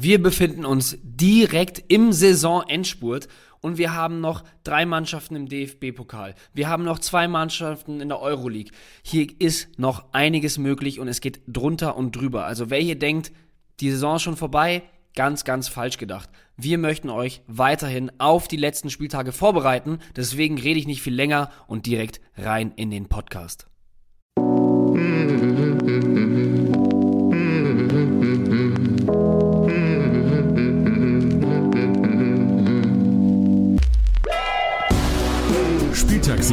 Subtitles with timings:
[0.00, 3.26] Wir befinden uns direkt im Saisonendspurt
[3.60, 6.36] und wir haben noch drei Mannschaften im DFB-Pokal.
[6.54, 8.70] Wir haben noch zwei Mannschaften in der Euroleague.
[9.02, 12.44] Hier ist noch einiges möglich und es geht drunter und drüber.
[12.44, 13.32] Also wer hier denkt,
[13.80, 14.84] die Saison ist schon vorbei,
[15.16, 16.30] ganz, ganz falsch gedacht.
[16.56, 19.98] Wir möchten euch weiterhin auf die letzten Spieltage vorbereiten.
[20.14, 23.66] Deswegen rede ich nicht viel länger und direkt rein in den Podcast.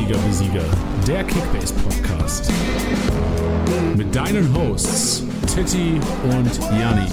[0.05, 0.63] Spieltagssieger wie Sieger,
[1.07, 2.51] der Kickbase Podcast.
[3.95, 7.09] Mit deinen Hosts Titti und Janni.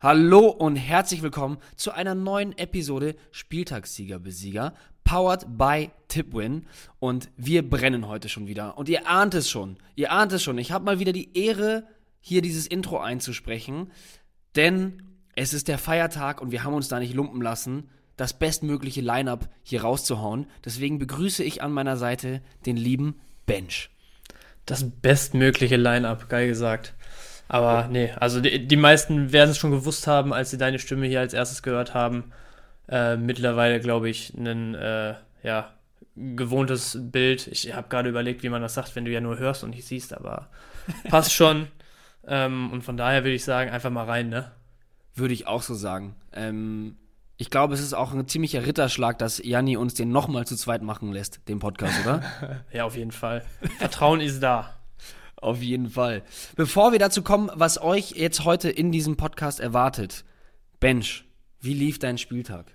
[0.00, 6.66] Hallo und herzlich willkommen zu einer neuen Episode Spieltagssieger Besieger, powered by Tipwin.
[7.00, 8.78] Und wir brennen heute schon wieder.
[8.78, 10.58] Und ihr ahnt es schon, ihr ahnt es schon.
[10.58, 11.88] Ich habe mal wieder die Ehre,
[12.20, 13.90] hier dieses Intro einzusprechen,
[14.54, 15.02] denn
[15.34, 19.48] es ist der Feiertag und wir haben uns da nicht lumpen lassen das bestmögliche Line-up
[19.62, 20.46] hier rauszuhauen.
[20.64, 23.90] Deswegen begrüße ich an meiner Seite den lieben Bench.
[24.64, 26.94] Das bestmögliche Line-up, geil gesagt.
[27.48, 31.06] Aber nee, also die, die meisten werden es schon gewusst haben, als sie deine Stimme
[31.06, 32.32] hier als erstes gehört haben.
[32.88, 35.72] Äh, mittlerweile, glaube ich, ein äh, ja,
[36.16, 37.46] gewohntes Bild.
[37.46, 39.86] Ich habe gerade überlegt, wie man das sagt, wenn du ja nur hörst und nicht
[39.86, 40.48] siehst, aber
[41.08, 41.68] passt schon.
[42.26, 44.50] Ähm, und von daher würde ich sagen, einfach mal rein, ne?
[45.14, 46.16] Würde ich auch so sagen.
[46.32, 46.96] Ähm,
[47.38, 50.82] ich glaube, es ist auch ein ziemlicher Ritterschlag, dass Janni uns den nochmal zu zweit
[50.82, 52.22] machen lässt, den Podcast, oder?
[52.72, 53.44] ja, auf jeden Fall.
[53.78, 54.74] Vertrauen ist da.
[55.36, 56.22] Auf jeden Fall.
[56.56, 60.24] Bevor wir dazu kommen, was euch jetzt heute in diesem Podcast erwartet,
[60.80, 61.24] Bench,
[61.60, 62.74] wie lief dein Spieltag?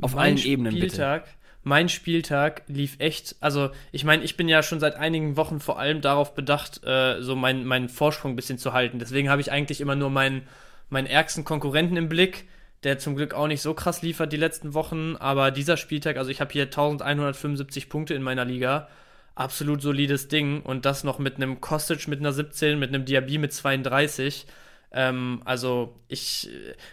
[0.00, 1.36] Auf mein allen Ebenen Spieltag, bitte.
[1.62, 5.78] Mein Spieltag lief echt, also ich meine, ich bin ja schon seit einigen Wochen vor
[5.78, 8.98] allem darauf bedacht, äh, so meinen mein Vorsprung ein bisschen zu halten.
[8.98, 10.42] Deswegen habe ich eigentlich immer nur meinen,
[10.90, 12.48] meinen ärgsten Konkurrenten im Blick
[12.84, 16.30] der zum Glück auch nicht so krass liefert die letzten Wochen, aber dieser Spieltag, also
[16.30, 18.88] ich habe hier 1175 Punkte in meiner Liga,
[19.34, 23.38] absolut solides Ding und das noch mit einem Kostic mit einer 17, mit einem Diaby
[23.38, 24.46] mit 32.
[24.92, 26.50] Ähm, also ich,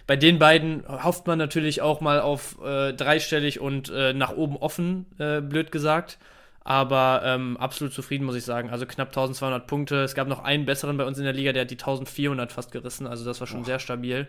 [0.08, 4.58] bei den beiden hofft man natürlich auch mal auf äh, dreistellig und äh, nach oben
[4.58, 6.18] offen, äh, blöd gesagt.
[6.64, 8.70] Aber ähm, absolut zufrieden, muss ich sagen.
[8.70, 10.04] Also knapp 1200 Punkte.
[10.04, 12.72] Es gab noch einen besseren bei uns in der Liga, der hat die 1400 fast
[12.72, 13.08] gerissen.
[13.08, 13.66] Also das war schon Boah.
[13.66, 14.28] sehr stabil.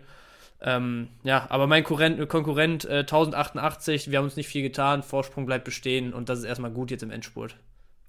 [0.63, 5.47] Ähm, ja, aber mein Konkurrent, Konkurrent äh, 1088, wir haben uns nicht viel getan, Vorsprung
[5.47, 7.57] bleibt bestehen und das ist erstmal gut jetzt im Endspurt.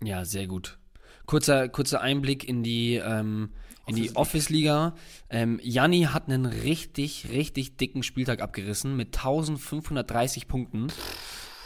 [0.04, 0.78] Ja, sehr gut.
[1.26, 3.52] Kurzer, kurzer Einblick in die, ähm,
[3.88, 4.96] in die Office-Liga.
[5.30, 10.88] Ähm, Janni hat einen richtig, richtig dicken Spieltag abgerissen mit 1530 Punkten.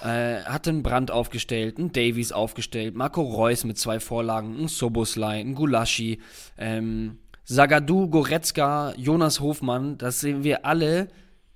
[0.03, 5.40] Äh, hat einen Brand aufgestellt, einen Davies aufgestellt, Marco Reus mit zwei Vorlagen, einen Soboslai,
[5.40, 6.19] einen Gulaschi,
[6.57, 11.07] ähm, Sagadu, Goretzka, Jonas Hofmann, das sehen wir alle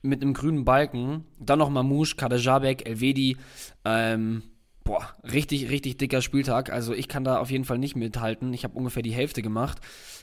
[0.02, 1.26] mit einem grünen Balken.
[1.40, 3.38] Dann noch Mamouche, Kadejabek, Elvedi.
[3.86, 4.44] Ähm,
[4.84, 6.72] boah, richtig, richtig dicker Spieltag.
[6.72, 8.54] Also ich kann da auf jeden Fall nicht mithalten.
[8.54, 9.80] Ich habe ungefähr die Hälfte gemacht.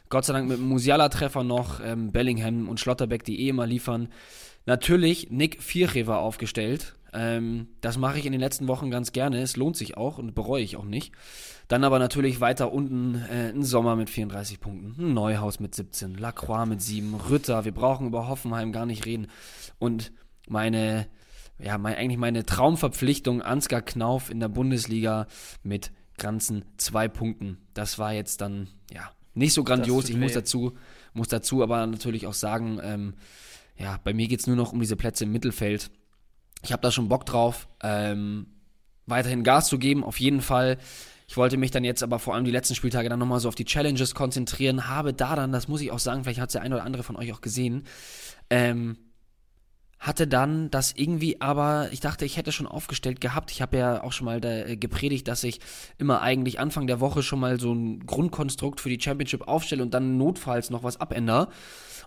[0.08, 4.08] Gott sei Dank mit dem Musiala-Treffer noch ähm, Bellingham und Schlotterbeck, die eh immer liefern.
[4.66, 6.94] Natürlich Nick Vierchever aufgestellt.
[7.16, 9.40] Ähm, das mache ich in den letzten Wochen ganz gerne.
[9.40, 11.12] Es lohnt sich auch und bereue ich auch nicht.
[11.66, 16.14] Dann aber natürlich weiter unten äh, ein Sommer mit 34 Punkten, ein Neuhaus mit 17,
[16.14, 17.64] Lacroix mit 7, Rütter.
[17.64, 19.28] Wir brauchen über Hoffenheim gar nicht reden.
[19.78, 20.12] Und
[20.46, 21.08] meine,
[21.58, 25.26] ja, mein, eigentlich meine Traumverpflichtung, Ansgar Knauf in der Bundesliga
[25.62, 27.58] mit ganzen zwei Punkten.
[27.72, 30.08] Das war jetzt dann, ja, nicht so grandios.
[30.08, 30.74] Ich muss dazu,
[31.14, 33.14] muss dazu aber natürlich auch sagen, ähm,
[33.78, 35.90] ja, bei mir geht es nur noch um diese Plätze im Mittelfeld.
[36.66, 38.46] Ich habe da schon Bock drauf, ähm,
[39.06, 40.78] weiterhin Gas zu geben, auf jeden Fall.
[41.28, 43.54] Ich wollte mich dann jetzt aber vor allem die letzten Spieltage dann nochmal so auf
[43.54, 46.62] die Challenges konzentrieren, habe da dann, das muss ich auch sagen, vielleicht hat es der
[46.62, 47.84] eine oder andere von euch auch gesehen,
[48.50, 48.98] ähm,
[50.00, 53.50] hatte dann das irgendwie, aber ich dachte, ich hätte schon aufgestellt gehabt.
[53.50, 55.60] Ich habe ja auch schon mal da, äh, gepredigt, dass ich
[55.98, 59.94] immer eigentlich Anfang der Woche schon mal so ein Grundkonstrukt für die Championship aufstelle und
[59.94, 61.48] dann notfalls noch was abändere.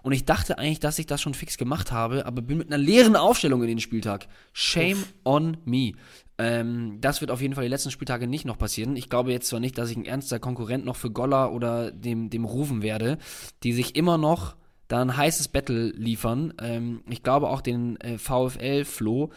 [0.01, 2.77] Und ich dachte eigentlich, dass ich das schon fix gemacht habe, aber bin mit einer
[2.77, 4.27] leeren Aufstellung in den Spieltag.
[4.53, 5.13] Shame Uff.
[5.25, 5.93] on me.
[6.37, 8.95] Ähm, das wird auf jeden Fall die letzten Spieltage nicht noch passieren.
[8.95, 12.29] Ich glaube jetzt zwar nicht, dass ich ein ernster Konkurrent noch für Golla oder dem,
[12.29, 13.17] dem Rufen werde,
[13.63, 14.55] die sich immer noch
[14.87, 16.53] da ein heißes Battle liefern.
[16.61, 19.31] Ähm, ich glaube auch den äh, VfL-Flo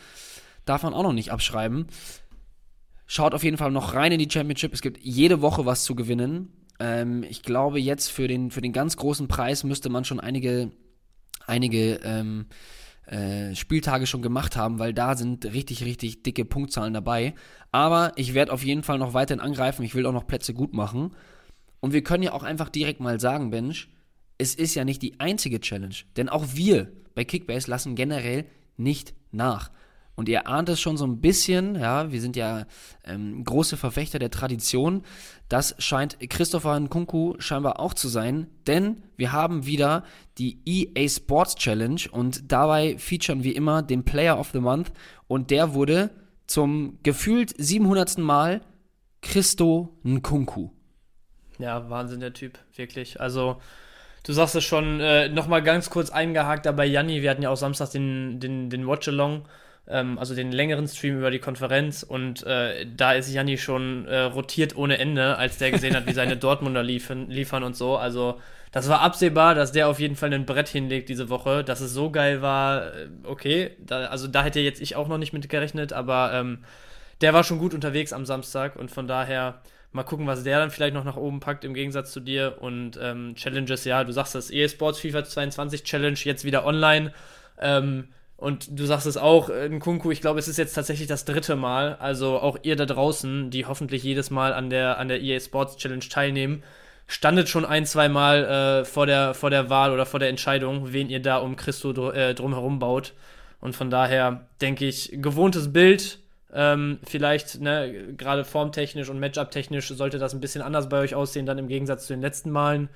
[0.64, 1.86] darf man auch noch nicht abschreiben.
[3.06, 4.72] Schaut auf jeden Fall noch rein in die Championship.
[4.72, 6.52] Es gibt jede Woche was zu gewinnen.
[6.82, 10.73] Ähm, ich glaube, jetzt für den, für den ganz großen Preis müsste man schon einige,
[11.46, 12.46] einige ähm,
[13.06, 17.34] äh, Spieltage schon gemacht haben, weil da sind richtig, richtig dicke Punktzahlen dabei.
[17.70, 19.84] Aber ich werde auf jeden Fall noch weiterhin angreifen.
[19.84, 21.14] Ich will auch noch Plätze gut machen.
[21.79, 23.88] Und wir können ja auch einfach direkt mal sagen, Bench,
[24.38, 25.94] es ist ja nicht die einzige Challenge.
[26.17, 28.44] Denn auch wir bei Kickbase lassen generell
[28.76, 29.70] nicht nach.
[30.14, 32.66] Und ihr ahnt es schon so ein bisschen, ja, wir sind ja
[33.04, 35.02] ähm, große Verfechter der Tradition.
[35.48, 40.04] Das scheint Christopher Nkunku scheinbar auch zu sein, denn wir haben wieder
[40.38, 44.92] die EA Sports Challenge und dabei featuren wir immer den Player of the Month
[45.28, 46.10] und der wurde
[46.46, 48.18] zum gefühlt 700.
[48.18, 48.60] Mal
[49.22, 50.70] Christo Nkunku.
[51.58, 53.20] Ja, Wahnsinn der Typ, wirklich.
[53.20, 53.60] Also
[54.24, 57.56] Du sagst es schon, äh, nochmal ganz kurz eingehakt dabei, Janni, wir hatten ja auch
[57.56, 59.42] Samstag den, den, den Watch-Along,
[59.87, 64.20] ähm, also den längeren Stream über die Konferenz und äh, da ist Janni schon äh,
[64.23, 67.96] rotiert ohne Ende, als der gesehen hat, wie seine Dortmunder liefern, liefern und so.
[67.96, 68.40] Also
[68.70, 71.62] das war absehbar, dass der auf jeden Fall ein Brett hinlegt diese Woche.
[71.64, 75.19] Dass es so geil war, äh, okay, da, also da hätte jetzt ich auch noch
[75.19, 76.64] nicht mit gerechnet, aber ähm,
[77.20, 79.61] der war schon gut unterwegs am Samstag und von daher
[79.94, 82.56] Mal gucken, was der dann vielleicht noch nach oben packt im Gegensatz zu dir.
[82.61, 87.12] Und ähm, Challenges, ja, du sagst das, eSports FIFA 22 Challenge jetzt wieder online.
[87.61, 88.08] Ähm,
[88.42, 91.54] und du sagst es auch, in Kunku, ich glaube, es ist jetzt tatsächlich das dritte
[91.54, 91.94] Mal.
[92.00, 95.76] Also auch ihr da draußen, die hoffentlich jedes Mal an der, an der EA Sports
[95.76, 96.64] Challenge teilnehmen,
[97.06, 98.44] standet schon ein, zwei Mal
[98.82, 101.92] äh, vor, der, vor der Wahl oder vor der Entscheidung, wen ihr da um Christo
[101.92, 103.12] dr äh, drumherum baut.
[103.60, 106.18] Und von daher denke ich, gewohntes Bild,
[106.52, 111.46] ähm, vielleicht, ne, gerade formtechnisch und Matchup-technisch sollte das ein bisschen anders bei euch aussehen,
[111.46, 112.88] dann im Gegensatz zu den letzten Malen.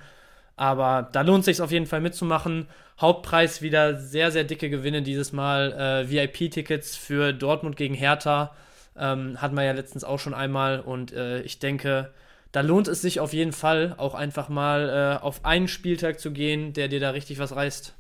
[0.57, 2.67] Aber da lohnt sich auf jeden Fall mitzumachen.
[3.01, 5.73] Hauptpreis wieder sehr, sehr dicke Gewinne dieses Mal.
[5.73, 8.55] Äh, VIP-Tickets für Dortmund gegen Hertha
[8.99, 10.81] ähm, hatten wir ja letztens auch schon einmal.
[10.81, 12.11] Und äh, ich denke,
[12.53, 16.33] da lohnt es sich auf jeden Fall auch einfach mal äh, auf einen Spieltag zu
[16.33, 17.95] gehen, der dir da richtig was reißt.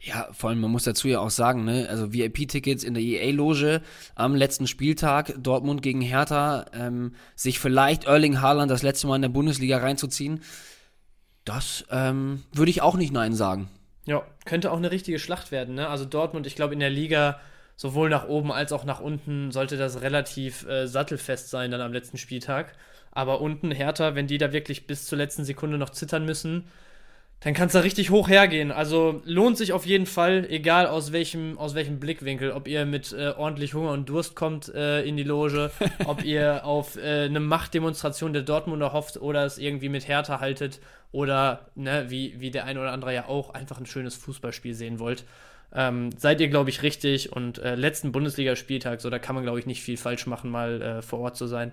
[0.00, 3.80] Ja, vor allem, man muss dazu ja auch sagen, ne, also VIP-Tickets in der EA-Loge
[4.14, 9.22] am letzten Spieltag, Dortmund gegen Hertha, ähm, sich vielleicht Erling Haaland das letzte Mal in
[9.22, 10.42] der Bundesliga reinzuziehen,
[11.46, 13.70] das ähm, würde ich auch nicht Nein sagen.
[14.04, 15.88] Ja, könnte auch eine richtige Schlacht werden, ne?
[15.88, 17.40] Also Dortmund, ich glaube, in der Liga
[17.76, 21.92] sowohl nach oben als auch nach unten sollte das relativ äh, sattelfest sein dann am
[21.92, 22.74] letzten Spieltag.
[23.12, 26.68] Aber unten Hertha, wenn die da wirklich bis zur letzten Sekunde noch zittern müssen,
[27.40, 28.72] dann kann es da richtig hoch hergehen.
[28.72, 33.12] Also lohnt sich auf jeden Fall, egal aus welchem, aus welchem Blickwinkel, ob ihr mit
[33.12, 35.70] äh, ordentlich Hunger und Durst kommt äh, in die Loge,
[36.06, 40.80] ob ihr auf äh, eine Machtdemonstration der Dortmunder hofft oder es irgendwie mit Härte haltet
[41.12, 44.98] oder, ne, wie, wie der ein oder andere ja auch, einfach ein schönes Fußballspiel sehen
[44.98, 45.24] wollt.
[45.74, 49.58] Ähm, seid ihr, glaube ich, richtig und äh, letzten Bundesligaspieltag, so da kann man, glaube
[49.58, 51.72] ich, nicht viel falsch machen, mal äh, vor Ort zu sein.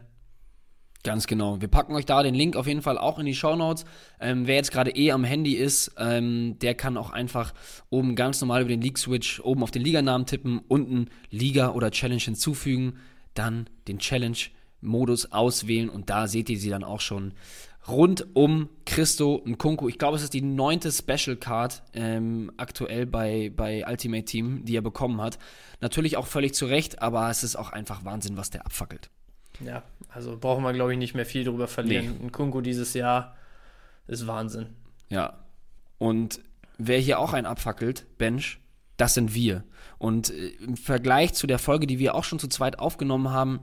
[1.03, 1.59] Ganz genau.
[1.59, 3.83] Wir packen euch da den Link auf jeden Fall auch in die Show Notes.
[4.21, 7.53] Ähm, wer jetzt gerade eh am Handy ist, ähm, der kann auch einfach
[7.89, 11.91] oben ganz normal über den League Switch oben auf den Liganamen tippen, unten Liga oder
[11.91, 12.99] Challenge hinzufügen,
[13.33, 17.33] dann den Challenge-Modus auswählen und da seht ihr sie dann auch schon
[17.85, 19.89] rund um Christo und Kunku.
[19.89, 24.77] Ich glaube, es ist die neunte Special Card ähm, aktuell bei, bei Ultimate Team, die
[24.77, 25.37] er bekommen hat.
[25.81, 29.09] Natürlich auch völlig zu Recht, aber es ist auch einfach Wahnsinn, was der abfackelt.
[29.65, 32.17] Ja, also brauchen wir, glaube ich, nicht mehr viel drüber verlieren.
[32.19, 32.25] Nee.
[32.25, 33.35] Ein Kunku dieses Jahr
[34.07, 34.67] ist Wahnsinn.
[35.09, 35.39] Ja.
[35.97, 36.41] Und
[36.77, 38.59] wer hier auch einen abfackelt, Bench,
[38.97, 39.63] das sind wir.
[39.97, 43.59] Und äh, im Vergleich zu der Folge, die wir auch schon zu zweit aufgenommen haben,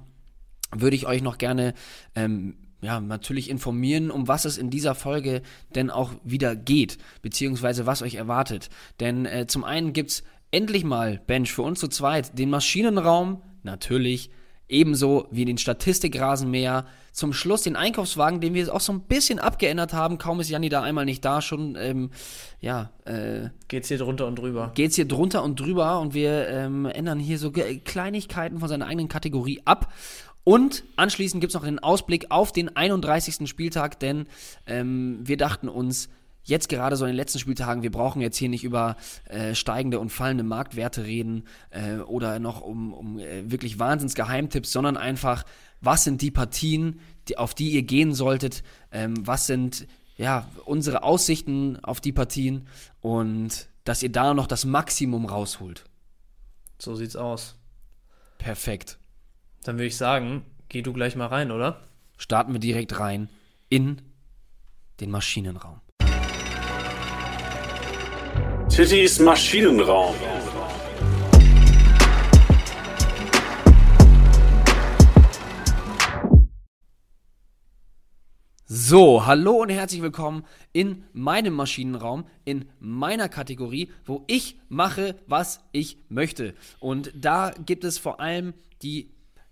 [0.73, 1.75] würde ich euch noch gerne
[2.14, 5.43] ähm, ja, natürlich informieren, um was es in dieser Folge
[5.75, 8.70] denn auch wieder geht, beziehungsweise was euch erwartet.
[9.01, 13.43] Denn äh, zum einen gibt es endlich mal, Bench, für uns zu zweit, den Maschinenraum,
[13.63, 14.31] natürlich
[14.70, 16.86] Ebenso wie den Statistikrasenmäher.
[17.12, 20.17] Zum Schluss den Einkaufswagen, den wir auch so ein bisschen abgeändert haben.
[20.17, 22.10] Kaum ist Janni da einmal nicht da, schon, ähm,
[22.60, 22.93] ja.
[23.05, 24.70] Äh, geht's hier drunter und drüber.
[24.77, 29.08] Geht's hier drunter und drüber und wir ähm, ändern hier so Kleinigkeiten von seiner eigenen
[29.08, 29.93] Kategorie ab.
[30.44, 33.48] Und anschließend gibt es noch den Ausblick auf den 31.
[33.48, 34.27] Spieltag, denn
[34.67, 36.08] ähm, wir dachten uns,
[36.44, 39.99] jetzt gerade so in den letzten Spieltagen, wir brauchen jetzt hier nicht über äh, steigende
[39.99, 45.44] und fallende Marktwerte reden äh, oder noch um, um äh, wirklich Wahnsinnsgeheimtipps, sondern einfach,
[45.81, 51.03] was sind die Partien, die, auf die ihr gehen solltet, ähm, was sind ja unsere
[51.03, 52.67] Aussichten auf die Partien
[53.01, 55.85] und dass ihr da noch das Maximum rausholt.
[56.79, 57.56] So sieht's aus.
[58.39, 58.99] Perfekt.
[59.65, 61.82] Dann würde ich sagen, geh du gleich mal rein, oder?
[62.17, 63.29] Starten wir direkt rein
[63.69, 64.01] in
[65.01, 65.81] den Maschinenraum.
[68.70, 70.15] Tittys Maschinenraum.
[78.67, 85.60] So, hallo und herzlich willkommen in meinem Maschinenraum, in meiner Kategorie, wo ich mache, was
[85.72, 86.55] ich möchte.
[86.79, 89.10] Und da gibt es vor allem die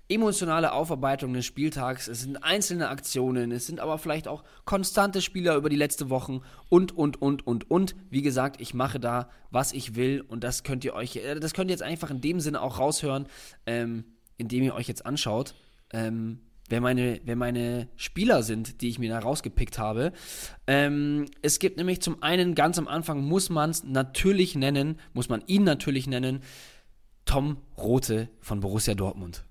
[0.09, 5.55] emotionale Aufarbeitung des Spieltags, es sind einzelne Aktionen, es sind aber vielleicht auch konstante Spieler
[5.57, 7.95] über die letzte Wochen und, und, und, und, und.
[8.11, 11.53] Wie gesagt, ich mache da, was ich will und das könnt ihr euch, äh, das
[11.53, 13.27] könnt ihr jetzt einfach in dem Sinne auch raushören,
[13.67, 14.05] ähm,
[14.39, 15.55] indem ihr euch jetzt anschaut.
[15.91, 20.13] Ähm, wer meine, wer meine Spieler sind, die ich mir da rausgepickt habe.
[20.67, 25.29] Ähm, es gibt nämlich zum einen ganz am Anfang, muss man es natürlich nennen, muss
[25.29, 26.41] man ihn natürlich nennen,
[27.27, 29.45] Tom Rote von Borussia Dortmund.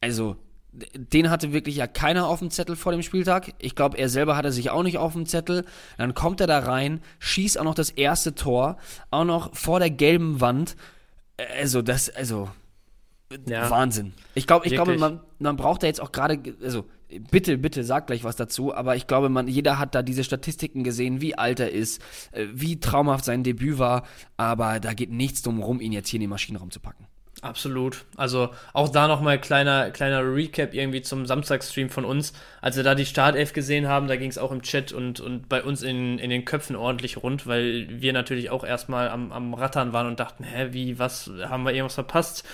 [0.00, 0.36] Also,
[0.94, 3.54] den hatte wirklich ja keiner auf dem Zettel vor dem Spieltag.
[3.58, 5.64] Ich glaube, er selber hatte sich auch nicht auf dem Zettel.
[5.96, 8.76] Dann kommt er da rein, schießt auch noch das erste Tor,
[9.10, 10.76] auch noch vor der gelben Wand.
[11.58, 12.48] Also, das, also,
[13.48, 14.12] ja, Wahnsinn.
[14.34, 16.84] Ich glaube, ich glaube, man, man braucht da jetzt auch gerade, also
[17.30, 20.84] bitte, bitte sag gleich was dazu, aber ich glaube, man, jeder hat da diese Statistiken
[20.84, 22.00] gesehen, wie alt er ist,
[22.32, 24.04] äh, wie traumhaft sein Debüt war,
[24.36, 27.05] aber da geht nichts drum rum, ihn jetzt hier in den Maschinenraum zu packen.
[27.42, 28.04] Absolut.
[28.16, 32.32] Also auch da nochmal kleiner, kleiner Recap irgendwie zum Samstagstream von uns.
[32.62, 35.48] Als wir da die Startelf gesehen haben, da ging es auch im Chat und, und
[35.48, 39.52] bei uns in, in den Köpfen ordentlich rund, weil wir natürlich auch erstmal am, am
[39.52, 42.44] Rattern waren und dachten, hä, wie, was, haben wir irgendwas verpasst?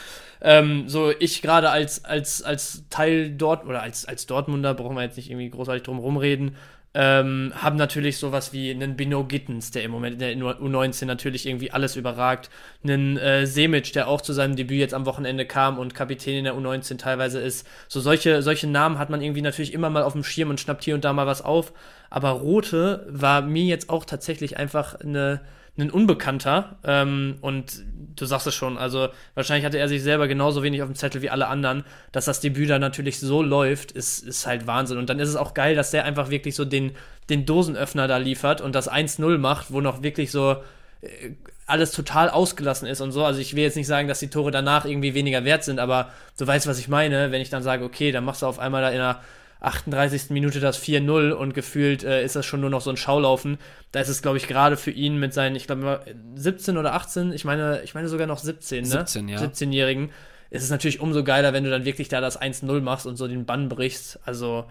[0.41, 5.05] Ähm, so, ich gerade als, als, als Teil dort oder als, als Dortmunder, brauchen wir
[5.05, 6.57] jetzt nicht irgendwie großartig drum rumreden,
[6.95, 11.47] ähm, haben natürlich sowas wie einen Bino Gittens, der im Moment in der U19 natürlich
[11.47, 12.51] irgendwie alles überragt,
[12.85, 16.45] einen äh, Semic, der auch zu seinem Debüt jetzt am Wochenende kam und Kapitän in
[16.45, 17.67] der U19 teilweise ist.
[17.89, 20.85] So solche, solche Namen hat man irgendwie natürlich immer mal auf dem Schirm und schnappt
[20.85, 21.73] hier und da mal was auf.
[22.11, 25.41] Aber Rote war mir jetzt auch tatsächlich einfach eine
[25.79, 26.77] ein Unbekannter.
[26.85, 27.83] Ähm, und
[28.17, 31.23] du sagst es schon, also wahrscheinlich hatte er sich selber genauso wenig auf dem Zettel
[31.23, 31.85] wie alle anderen.
[32.13, 34.99] Dass das Debüt da natürlich so läuft, ist, ist halt Wahnsinn.
[34.99, 36.93] Und dann ist es auch geil, dass der einfach wirklich so den,
[37.31, 40.57] den Dosenöffner da liefert und das 1-0 macht, wo noch wirklich so
[41.01, 41.31] äh,
[41.67, 43.25] alles total ausgelassen ist und so.
[43.25, 46.11] Also ich will jetzt nicht sagen, dass die Tore danach irgendwie weniger wert sind, aber
[46.39, 48.83] du weißt, was ich meine, wenn ich dann sage, okay, dann machst du auf einmal
[48.83, 49.21] da in einer
[49.63, 50.31] 38.
[50.31, 53.59] Minute das 4-0 und gefühlt äh, ist das schon nur noch so ein Schaulaufen.
[53.93, 56.05] Da ist es, glaube ich, gerade für ihn mit seinen, ich glaube,
[56.35, 58.89] 17 oder 18, ich meine, ich meine sogar noch 17, ne?
[58.89, 59.39] 17, ja.
[59.39, 60.11] 17-Jährigen.
[60.51, 63.27] Ist es natürlich umso geiler, wenn du dann wirklich da das 1-0 machst und so
[63.27, 64.21] den Bann brichst.
[64.25, 64.67] Also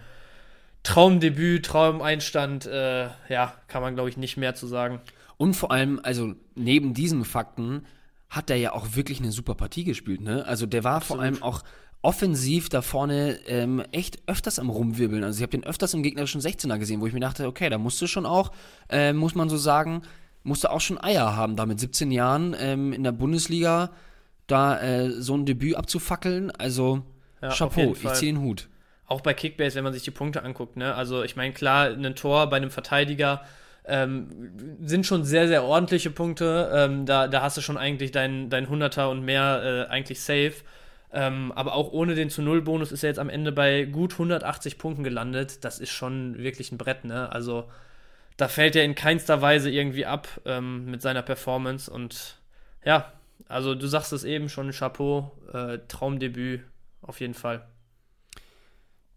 [0.83, 5.01] Traumdebüt, Traumeinstand, äh, ja, kann man, glaube ich, nicht mehr zu sagen.
[5.38, 7.86] Und vor allem, also neben diesen Fakten,
[8.29, 10.45] hat er ja auch wirklich eine super Partie gespielt, ne?
[10.45, 11.17] Also der war Absolut.
[11.17, 11.63] vor allem auch
[12.01, 15.24] offensiv da vorne ähm, echt öfters am Rumwirbeln.
[15.24, 17.77] Also ich habe den öfters im gegnerischen 16er gesehen, wo ich mir dachte, okay, da
[17.77, 18.51] musst du schon auch,
[18.89, 20.01] äh, muss man so sagen,
[20.43, 23.91] musst du auch schon Eier haben, da mit 17 Jahren ähm, in der Bundesliga
[24.48, 26.51] da äh, so ein Debüt abzufackeln.
[26.51, 27.03] Also
[27.41, 28.67] ja, Chapeau, ich ziehe den Hut.
[29.05, 30.96] Auch bei Kickbase, wenn man sich die Punkte anguckt, ne?
[30.96, 33.43] Also ich meine, klar, ein Tor bei einem Verteidiger
[33.86, 36.72] ähm, sind schon sehr, sehr ordentliche Punkte.
[36.74, 40.53] Ähm, da, da hast du schon eigentlich dein, dein 100er und mehr äh, eigentlich safe.
[41.13, 44.13] Ähm, aber auch ohne den zu Null Bonus ist er jetzt am Ende bei gut
[44.13, 45.63] 180 Punkten gelandet.
[45.65, 47.32] Das ist schon wirklich ein Brett, ne?
[47.32, 47.70] Also
[48.38, 52.38] da fällt er in keinster Weise irgendwie ab ähm, mit seiner Performance und
[52.84, 53.12] ja,
[53.48, 56.62] also du sagst es eben schon, Chapeau, äh, Traumdebüt
[57.01, 57.68] auf jeden Fall.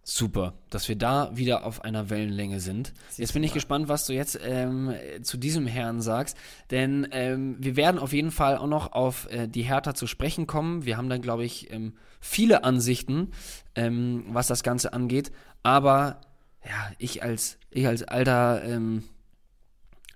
[0.07, 2.93] Super, dass wir da wieder auf einer Wellenlänge sind.
[3.09, 3.55] Siehst jetzt bin ich mal.
[3.55, 6.37] gespannt, was du jetzt ähm, zu diesem Herrn sagst,
[6.71, 10.47] denn ähm, wir werden auf jeden Fall auch noch auf äh, die Hertha zu sprechen
[10.47, 10.85] kommen.
[10.85, 13.31] Wir haben dann, glaube ich, ähm, viele Ansichten,
[13.75, 15.33] ähm, was das Ganze angeht.
[15.63, 16.21] Aber
[16.63, 19.05] ja, ich als ich als alter ähm,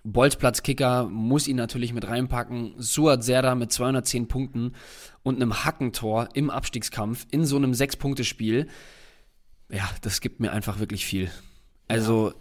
[0.05, 2.75] Bolzplatzkicker muss ihn natürlich mit reinpacken.
[2.77, 4.73] Suat Serda mit 210 Punkten
[5.23, 8.69] und einem Hackentor im Abstiegskampf in so einem Sechs-Punkte-Spiel
[9.71, 11.31] ja, das gibt mir einfach wirklich viel.
[11.89, 12.33] Also,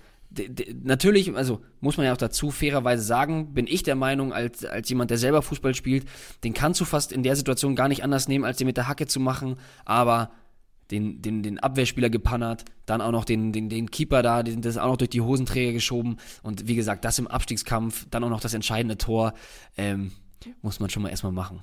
[0.83, 4.89] natürlich, also muss man ja auch dazu fairerweise sagen, bin ich der Meinung, als, als
[4.89, 6.07] jemand, der selber Fußball spielt,
[6.43, 8.87] den kannst du fast in der Situation gar nicht anders nehmen, als den mit der
[8.87, 10.31] Hacke zu machen, aber
[10.91, 14.77] den, den, den Abwehrspieler gepannert, dann auch noch den, den, den Keeper da, den, das
[14.77, 18.39] auch noch durch die Hosenträger geschoben und wie gesagt, das im Abstiegskampf, dann auch noch
[18.39, 19.33] das entscheidende Tor,
[19.77, 20.11] ähm,
[20.61, 21.61] muss man schon mal erstmal machen.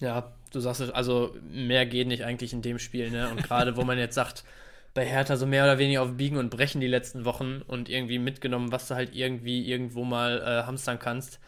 [0.00, 3.30] Ja, du sagst es, also mehr geht nicht eigentlich in dem Spiel, ne?
[3.30, 4.44] Und gerade wo man jetzt sagt,
[4.94, 8.18] bei Hertha so mehr oder weniger auf Biegen und Brechen die letzten Wochen und irgendwie
[8.18, 11.40] mitgenommen, was du halt irgendwie irgendwo mal äh, hamstern kannst.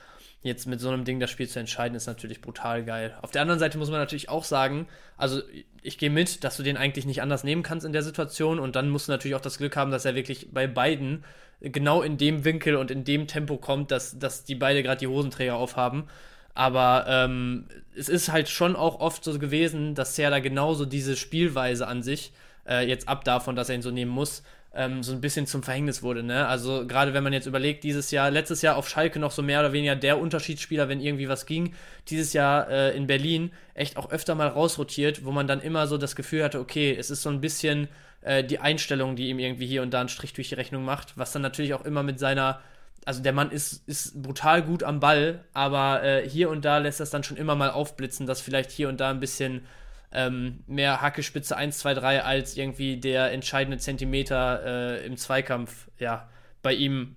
[0.43, 3.17] Jetzt mit so einem Ding das Spiel zu entscheiden, ist natürlich brutal geil.
[3.23, 5.41] Auf der anderen Seite muss man natürlich auch sagen, also
[5.83, 8.77] ich gehe mit, dass du den eigentlich nicht anders nehmen kannst in der Situation und
[8.77, 11.25] dann musst du natürlich auch das Glück haben, dass er wirklich bei beiden
[11.61, 15.07] genau in dem Winkel und in dem Tempo kommt, dass, dass die beide gerade die
[15.07, 16.09] Hosenträger aufhaben.
[16.55, 21.87] Aber ähm, es ist halt schon auch oft so gewesen, dass Serda genauso diese Spielweise
[21.87, 22.33] an sich
[22.69, 24.43] äh, jetzt ab davon, dass er ihn so nehmen muss,
[24.75, 26.23] ähm, so ein bisschen zum Verhängnis wurde.
[26.23, 26.47] Ne?
[26.47, 29.61] Also gerade wenn man jetzt überlegt, dieses Jahr, letztes Jahr auf Schalke noch so mehr
[29.61, 31.75] oder weniger der Unterschiedsspieler, wenn irgendwie was ging.
[32.09, 35.99] Dieses Jahr äh, in Berlin echt auch öfter mal rausrotiert, wo man dann immer so
[35.99, 37.89] das Gefühl hatte, okay, es ist so ein bisschen
[38.23, 41.17] äh, die Einstellung, die ihm irgendwie hier und da einen Strich durch die Rechnung macht,
[41.17, 42.61] was dann natürlich auch immer mit seiner
[43.07, 47.01] also der Mann ist, ist brutal gut am Ball, aber äh, hier und da lässt
[47.01, 49.67] das dann schon immer mal aufblitzen, dass vielleicht hier und da ein bisschen
[50.15, 56.29] ähm, mehr Hackespitze 1, 2, 3 als irgendwie der entscheidende Zentimeter äh, im Zweikampf, ja,
[56.63, 57.17] bei ihm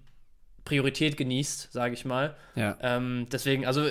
[0.66, 2.36] Priorität genießt, sage ich mal.
[2.56, 2.77] Ja.
[2.82, 3.86] Ähm, deswegen, also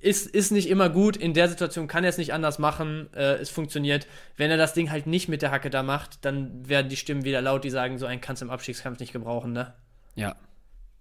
[0.00, 1.16] ist, ist nicht immer gut.
[1.16, 3.08] In der Situation kann er es nicht anders machen.
[3.14, 4.06] Äh, es funktioniert.
[4.36, 7.24] Wenn er das Ding halt nicht mit der Hacke da macht, dann werden die Stimmen
[7.24, 9.74] wieder laut, die sagen, so einen kannst du im Abstiegskampf nicht gebrauchen, ne?
[10.14, 10.36] Ja.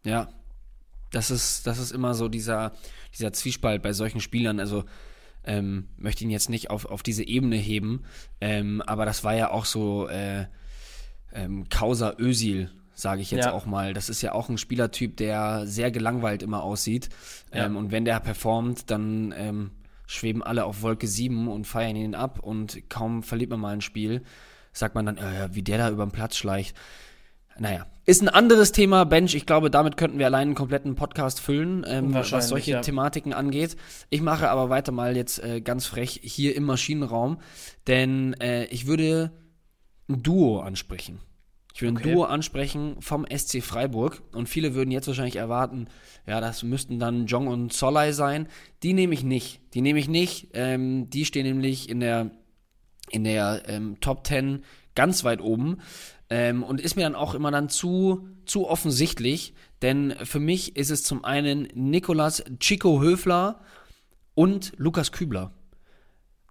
[0.03, 0.29] Ja.
[1.11, 2.73] Das ist, das ist immer so dieser,
[3.13, 4.59] dieser Zwiespalt bei solchen Spielern.
[4.59, 4.85] Also,
[5.45, 8.03] ähm, möchte ihn jetzt nicht auf, auf diese Ebene heben,
[8.41, 10.45] ähm, aber das war ja auch so äh,
[11.33, 13.53] ähm, Causa Ösil, sage ich jetzt ja.
[13.53, 13.93] auch mal.
[13.93, 17.09] Das ist ja auch ein Spielertyp, der sehr gelangweilt immer aussieht.
[17.53, 17.65] Ja.
[17.65, 19.71] Ähm, und wenn der performt, dann ähm,
[20.07, 23.81] schweben alle auf Wolke 7 und feiern ihn ab und kaum verliert man mal ein
[23.81, 24.23] Spiel,
[24.71, 26.75] sagt man dann, äh, wie der da über den Platz schleicht.
[27.57, 29.33] Naja, ist ein anderes Thema, Bench.
[29.33, 32.81] Ich glaube, damit könnten wir allein einen kompletten Podcast füllen, ähm, was solche ja.
[32.81, 33.77] Thematiken angeht.
[34.09, 37.39] Ich mache aber weiter mal jetzt äh, ganz frech hier im Maschinenraum,
[37.87, 39.31] denn äh, ich würde
[40.07, 41.19] ein Duo ansprechen.
[41.73, 42.09] Ich würde okay.
[42.09, 45.87] ein Duo ansprechen vom SC Freiburg und viele würden jetzt wahrscheinlich erwarten,
[46.27, 48.47] ja, das müssten dann Jong und Solai sein.
[48.83, 49.61] Die nehme ich nicht.
[49.73, 50.49] Die nehme ich nicht.
[50.53, 52.31] Ähm, die stehen nämlich in der,
[53.09, 54.63] in der ähm, Top 10
[54.95, 55.79] ganz weit oben.
[56.29, 60.89] Ähm, und ist mir dann auch immer dann zu, zu offensichtlich, denn für mich ist
[60.89, 63.61] es zum einen Nikolas Chico Höfler
[64.33, 65.51] und Lukas Kübler.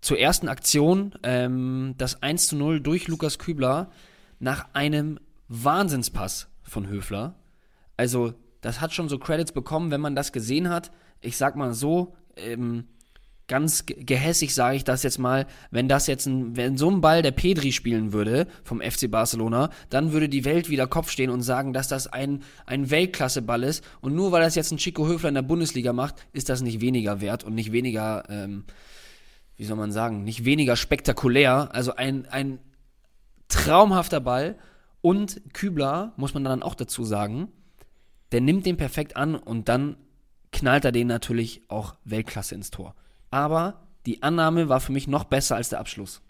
[0.00, 3.90] Zur ersten Aktion, ähm, das 1 zu 0 durch Lukas Kübler
[4.38, 7.36] nach einem Wahnsinnspass von Höfler.
[7.96, 10.92] Also, das hat schon so Credits bekommen, wenn man das gesehen hat.
[11.20, 12.88] Ich sag mal so, ähm,
[13.46, 17.22] ganz gehässig sage ich das jetzt mal, wenn das jetzt ein, wenn so ein Ball
[17.22, 21.42] der Pedri spielen würde vom FC Barcelona, dann würde die Welt wieder Kopf stehen und
[21.42, 23.84] sagen, dass das ein, ein Weltklasse-Ball ist.
[24.00, 26.80] Und nur weil das jetzt ein Chico Höfler in der Bundesliga macht, ist das nicht
[26.80, 28.64] weniger wert und nicht weniger, ähm,
[29.56, 31.68] wie soll man sagen, nicht weniger spektakulär.
[31.72, 32.58] Also ein, ein
[33.48, 34.56] traumhafter Ball.
[35.02, 37.48] Und Kübler, muss man dann auch dazu sagen,
[38.32, 39.96] der nimmt den perfekt an und dann
[40.50, 42.94] knallt er den natürlich auch Weltklasse ins Tor
[43.34, 46.22] aber die Annahme war für mich noch besser als der Abschluss.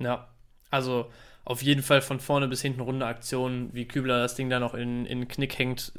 [0.00, 0.26] Ja,
[0.68, 1.12] also
[1.44, 4.74] auf jeden Fall von vorne bis hinten runde Aktionen, wie Kübler das Ding da noch
[4.74, 5.92] in, in Knick hängt.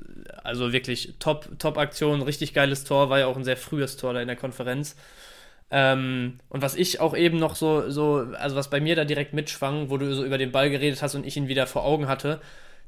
[0.44, 4.14] Also wirklich top, top Aktion, richtig geiles Tor, war ja auch ein sehr frühes Tor
[4.14, 4.98] da in der Konferenz.
[5.72, 9.34] Ähm, und was ich auch eben noch so, so, also was bei mir da direkt
[9.34, 12.10] mitschwang, wo du so über den Ball geredet hast und ich ihn wieder vor Augen
[12.10, 12.42] hatte,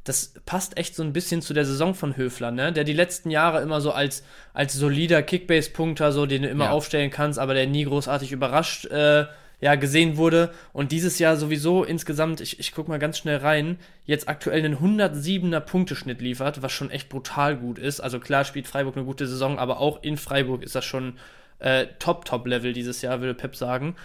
[0.07, 2.71] das passt echt so ein bisschen zu der Saison von Höfler, ne?
[2.71, 6.71] Der die letzten Jahre immer so als, als solider Kickbase-Punkter, so den du immer ja.
[6.71, 9.25] aufstellen kannst, aber der nie großartig überrascht äh,
[9.59, 10.51] ja, gesehen wurde.
[10.71, 14.77] Und dieses Jahr sowieso insgesamt, ich, ich guck mal ganz schnell rein, jetzt aktuell einen
[14.77, 17.99] 107er Punkteschnitt liefert, was schon echt brutal gut ist.
[17.99, 21.17] Also klar spielt Freiburg eine gute Saison, aber auch in Freiburg ist das schon
[21.59, 23.95] äh, Top-Top-Level dieses Jahr, würde Pep sagen.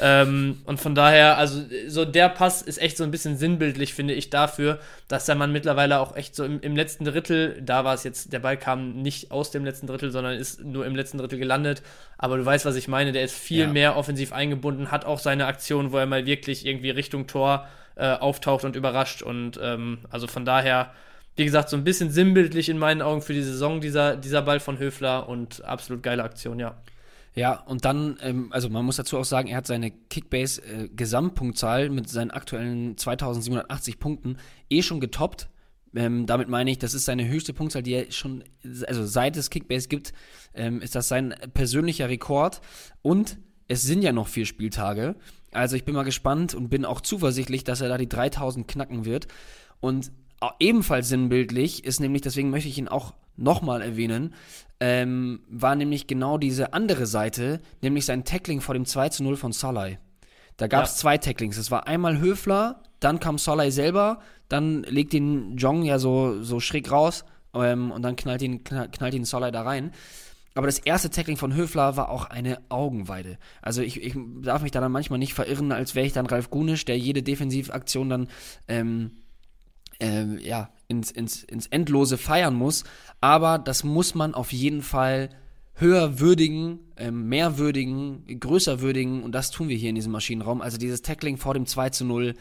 [0.00, 4.14] Ähm, und von daher, also so der Pass ist echt so ein bisschen sinnbildlich, finde
[4.14, 7.94] ich, dafür, dass der Mann mittlerweile auch echt so im, im letzten Drittel, da war
[7.94, 11.18] es jetzt, der Ball kam nicht aus dem letzten Drittel, sondern ist nur im letzten
[11.18, 11.82] Drittel gelandet.
[12.16, 13.66] Aber du weißt, was ich meine, der ist viel ja.
[13.66, 18.12] mehr offensiv eingebunden, hat auch seine Aktion, wo er mal wirklich irgendwie Richtung Tor äh,
[18.12, 19.22] auftaucht und überrascht.
[19.22, 20.92] Und ähm, also von daher
[21.36, 24.60] wie gesagt, so ein bisschen sinnbildlich in meinen Augen für die Saison, dieser, dieser Ball
[24.60, 26.74] von Höfler und absolut geile Aktion, ja.
[27.34, 31.88] Ja, und dann, ähm, also man muss dazu auch sagen, er hat seine Kickbase-Gesamtpunktzahl äh,
[31.88, 34.36] mit seinen aktuellen 2780 Punkten
[34.68, 35.48] eh schon getoppt.
[35.94, 38.44] Ähm, damit meine ich, das ist seine höchste Punktzahl, die er schon,
[38.86, 40.12] also seit es Kickbase gibt,
[40.54, 42.60] ähm, ist das sein persönlicher Rekord.
[43.00, 45.16] Und es sind ja noch vier Spieltage.
[45.52, 49.04] Also ich bin mal gespannt und bin auch zuversichtlich, dass er da die 3000 knacken
[49.04, 49.28] wird.
[49.80, 50.12] Und
[50.58, 54.34] ebenfalls sinnbildlich ist nämlich, deswegen möchte ich ihn auch nochmal erwähnen,
[54.80, 59.36] ähm, war nämlich genau diese andere Seite, nämlich sein Tackling vor dem 2 zu 0
[59.36, 59.98] von Salai.
[60.56, 60.96] Da gab es ja.
[60.98, 61.56] zwei Tacklings.
[61.56, 66.60] Es war einmal Höfler, dann kam Salai selber, dann legt ihn Jong ja so, so
[66.60, 67.24] schräg raus
[67.54, 69.92] ähm, und dann knallt ihn, knallt ihn Salai da rein.
[70.54, 73.38] Aber das erste Tackling von Höfler war auch eine Augenweide.
[73.62, 76.50] Also ich, ich darf mich da dann manchmal nicht verirren, als wäre ich dann Ralf
[76.50, 78.28] Gunisch, der jede Defensivaktion dann
[78.68, 79.12] ähm,
[80.00, 82.84] ähm, ja, ins, ins, ins Endlose feiern muss.
[83.20, 85.30] Aber das muss man auf jeden Fall
[85.74, 90.60] höher würdigen, ähm, mehr würdigen, größer würdigen und das tun wir hier in diesem Maschinenraum.
[90.60, 92.34] Also dieses Tackling vor dem 2 zu 0,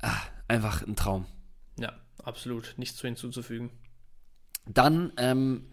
[0.00, 0.10] ah,
[0.48, 1.26] einfach ein Traum.
[1.78, 1.92] Ja,
[2.22, 2.74] absolut.
[2.76, 3.70] Nichts zu hinzuzufügen.
[4.66, 5.66] Dann ähm,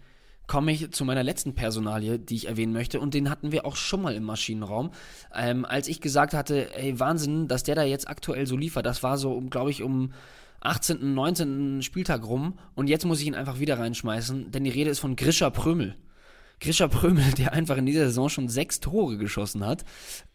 [0.46, 2.98] komme ich zu meiner letzten Personalie, die ich erwähnen möchte.
[2.98, 4.90] Und den hatten wir auch schon mal im Maschinenraum.
[5.32, 9.04] Ähm, als ich gesagt hatte, ey, Wahnsinn, dass der da jetzt aktuell so liefert, das
[9.04, 10.12] war so, glaube ich, um
[10.60, 11.82] 18., 19.
[11.82, 12.58] Spieltag rum.
[12.74, 15.96] Und jetzt muss ich ihn einfach wieder reinschmeißen, denn die Rede ist von Grisha Prömel.
[16.60, 19.84] Grisha Prömel, der einfach in dieser Saison schon sechs Tore geschossen hat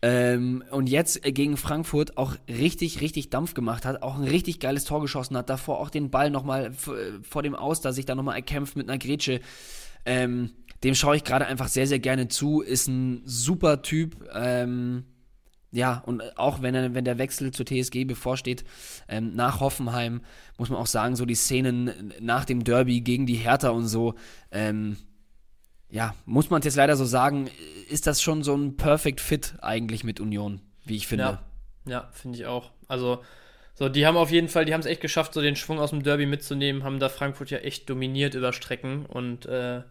[0.02, 4.86] ähm, und jetzt gegen Frankfurt auch richtig, richtig Dampf gemacht hat, auch ein richtig geiles
[4.86, 8.36] Tor geschossen hat, davor auch den Ball nochmal vor dem Aus, da sich da nochmal
[8.36, 9.40] erkämpft mit einer Grätsche.
[10.06, 10.52] Ähm,
[10.84, 14.28] dem schaue ich gerade einfach sehr, sehr gerne zu, ist ein super Typ.
[14.34, 15.06] Ähm,
[15.76, 18.64] ja, und auch wenn, er, wenn der Wechsel zur TSG bevorsteht,
[19.10, 20.22] ähm, nach Hoffenheim,
[20.58, 24.16] muss man auch sagen, so die Szenen nach dem Derby gegen die Hertha und so,
[24.52, 24.96] ähm,
[25.90, 27.50] ja, muss man jetzt leider so sagen,
[27.90, 31.40] ist das schon so ein Perfect Fit eigentlich mit Union, wie ich finde.
[31.86, 32.72] Ja, ja finde ich auch.
[32.88, 33.22] Also,
[33.74, 35.90] so, die haben auf jeden Fall, die haben es echt geschafft, so den Schwung aus
[35.90, 39.82] dem Derby mitzunehmen, haben da Frankfurt ja echt dominiert über Strecken und äh,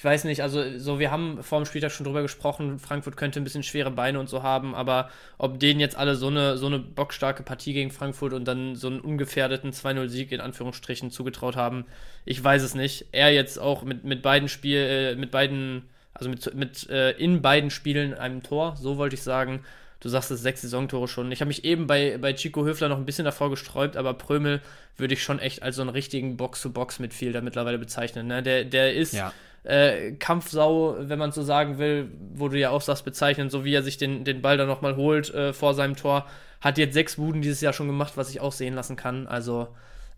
[0.00, 3.38] ich weiß nicht, also so, wir haben vor dem Spieltag schon drüber gesprochen, Frankfurt könnte
[3.38, 6.68] ein bisschen schwere Beine und so haben, aber ob denen jetzt alle so eine, so
[6.68, 11.84] eine bockstarke Partie gegen Frankfurt und dann so einen ungefährdeten 2-0-Sieg in Anführungsstrichen zugetraut haben,
[12.24, 13.08] ich weiß es nicht.
[13.12, 15.82] Er jetzt auch mit, mit beiden Spiel, äh, mit beiden,
[16.14, 19.66] also mit, mit äh, in beiden Spielen einem Tor, so wollte ich sagen.
[20.02, 21.30] Du sagst es, sechs Saisontore schon.
[21.30, 24.62] Ich habe mich eben bei, bei Chico Höfler noch ein bisschen davor gesträubt, aber Prömel
[24.96, 28.28] würde ich schon echt als so einen richtigen Box-to-Box-Midfielder mittlerweile bezeichnen.
[28.28, 28.42] Ne?
[28.42, 29.12] Der, der ist.
[29.12, 29.34] Ja
[29.64, 33.74] äh, Kampfsau, wenn man so sagen will, wo du ja auch sagst, bezeichnen, so wie
[33.74, 36.26] er sich den, den Ball dann nochmal holt äh, vor seinem Tor.
[36.60, 39.26] Hat jetzt sechs Buden dieses Jahr schon gemacht, was ich auch sehen lassen kann.
[39.26, 39.68] Also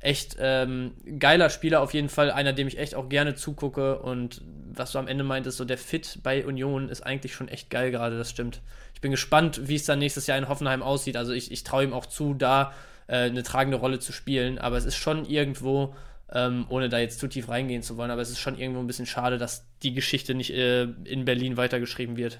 [0.01, 3.99] echt ähm, geiler Spieler auf jeden Fall, einer, dem ich echt auch gerne zugucke.
[4.01, 7.71] Und was du am Ende meintest, so der Fit bei Union ist eigentlich schon echt
[7.71, 8.61] geil gerade, das stimmt.
[8.95, 11.17] Ich bin gespannt, wie es dann nächstes Jahr in Hoffenheim aussieht.
[11.17, 12.73] Also ich, ich traue ihm auch zu, da
[13.07, 14.59] äh, eine tragende Rolle zu spielen.
[14.59, 15.95] Aber es ist schon irgendwo
[16.33, 18.11] ähm, ohne da jetzt zu tief reingehen zu wollen.
[18.11, 21.57] Aber es ist schon irgendwo ein bisschen schade, dass die Geschichte nicht äh, in Berlin
[21.57, 22.39] weitergeschrieben wird.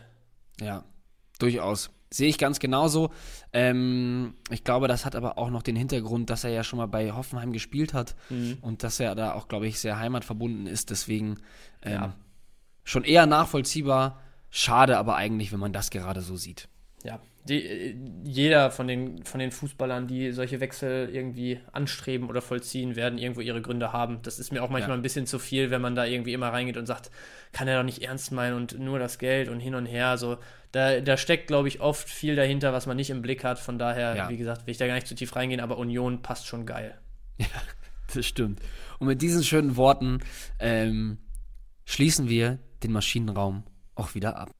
[0.61, 0.85] Ja,
[1.39, 1.91] durchaus.
[2.11, 3.11] Sehe ich ganz genauso.
[3.55, 6.87] Ähm, ich glaube, das hat aber auch noch den Hintergrund, dass er ja schon mal
[6.87, 8.59] bei Hoffenheim gespielt hat mhm.
[8.61, 10.91] und dass er da auch, glaube ich, sehr heimatverbunden ist.
[10.91, 11.39] Deswegen
[11.83, 12.15] ähm, ja.
[12.85, 14.21] schon eher nachvollziehbar.
[14.51, 16.69] Schade aber eigentlich, wenn man das gerade so sieht.
[17.45, 23.19] Die, jeder von den, von den Fußballern, die solche Wechsel irgendwie anstreben oder vollziehen, werden
[23.19, 24.21] irgendwo ihre Gründe haben.
[24.23, 25.01] Das ist mir auch manchmal ja.
[25.01, 27.11] ein bisschen zu viel, wenn man da irgendwie immer reingeht und sagt,
[27.51, 30.07] kann er doch nicht ernst meinen und nur das Geld und hin und her.
[30.07, 30.39] Also
[30.71, 33.59] da, da steckt, glaube ich, oft viel dahinter, was man nicht im Blick hat.
[33.59, 34.29] Von daher, ja.
[34.29, 36.99] wie gesagt, will ich da gar nicht zu tief reingehen, aber Union passt schon geil.
[37.39, 37.47] Ja,
[38.15, 38.61] das stimmt.
[38.99, 40.21] Und mit diesen schönen Worten
[40.61, 41.19] ähm,
[41.87, 44.51] schließen wir den Maschinenraum auch wieder ab.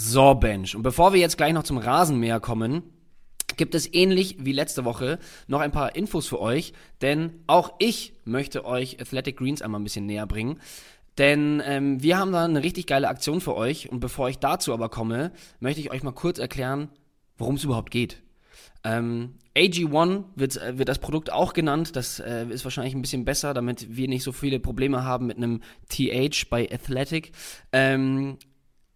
[0.00, 0.76] So, Bench.
[0.76, 2.84] Und bevor wir jetzt gleich noch zum Rasenmäher kommen,
[3.56, 8.12] gibt es ähnlich wie letzte Woche noch ein paar Infos für euch, denn auch ich
[8.24, 10.60] möchte euch Athletic Greens einmal ein bisschen näher bringen.
[11.18, 14.72] Denn ähm, wir haben da eine richtig geile Aktion für euch und bevor ich dazu
[14.72, 16.90] aber komme, möchte ich euch mal kurz erklären,
[17.36, 18.22] worum es überhaupt geht.
[18.84, 21.96] Ähm, AG1 wird, äh, wird das Produkt auch genannt.
[21.96, 25.38] Das äh, ist wahrscheinlich ein bisschen besser, damit wir nicht so viele Probleme haben mit
[25.38, 27.32] einem TH bei Athletic.
[27.72, 28.38] Ähm,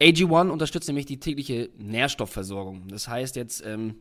[0.02, 2.88] AG1 unterstützt nämlich die tägliche Nährstoffversorgung.
[2.88, 3.94] Das heißt jetzt ähm,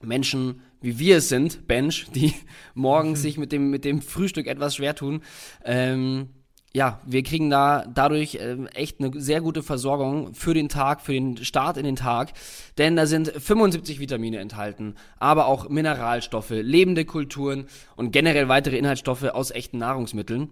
[0.00, 2.34] Menschen, wie wir es sind, Bench, die
[2.74, 5.22] morgens sich mit dem, mit dem Frühstück etwas schwer tun.
[5.64, 6.30] Ähm,
[6.72, 11.12] ja, wir kriegen da dadurch äh, echt eine sehr gute Versorgung für den Tag, für
[11.12, 12.32] den Start in den Tag.
[12.78, 19.24] Denn da sind 75 Vitamine enthalten, aber auch Mineralstoffe, lebende Kulturen und generell weitere Inhaltsstoffe
[19.24, 20.48] aus echten Nahrungsmitteln.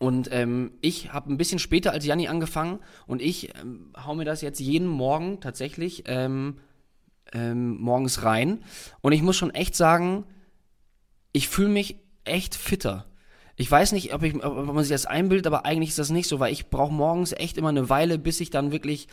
[0.00, 4.24] Und ähm, ich habe ein bisschen später als Janni angefangen und ich ähm, hau mir
[4.24, 6.56] das jetzt jeden Morgen tatsächlich ähm,
[7.34, 8.64] ähm, morgens rein.
[9.02, 10.24] Und ich muss schon echt sagen,
[11.32, 13.04] ich fühle mich echt fitter.
[13.56, 16.28] Ich weiß nicht, ob, ich, ob man sich das einbildet, aber eigentlich ist das nicht
[16.28, 19.06] so, weil ich brauche morgens echt immer eine Weile, bis ich dann wirklich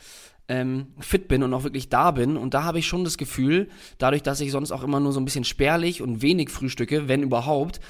[0.47, 2.37] ähm, fit bin und auch wirklich da bin.
[2.37, 5.19] Und da habe ich schon das Gefühl, dadurch, dass ich sonst auch immer nur so
[5.19, 7.81] ein bisschen spärlich und wenig frühstücke, wenn überhaupt,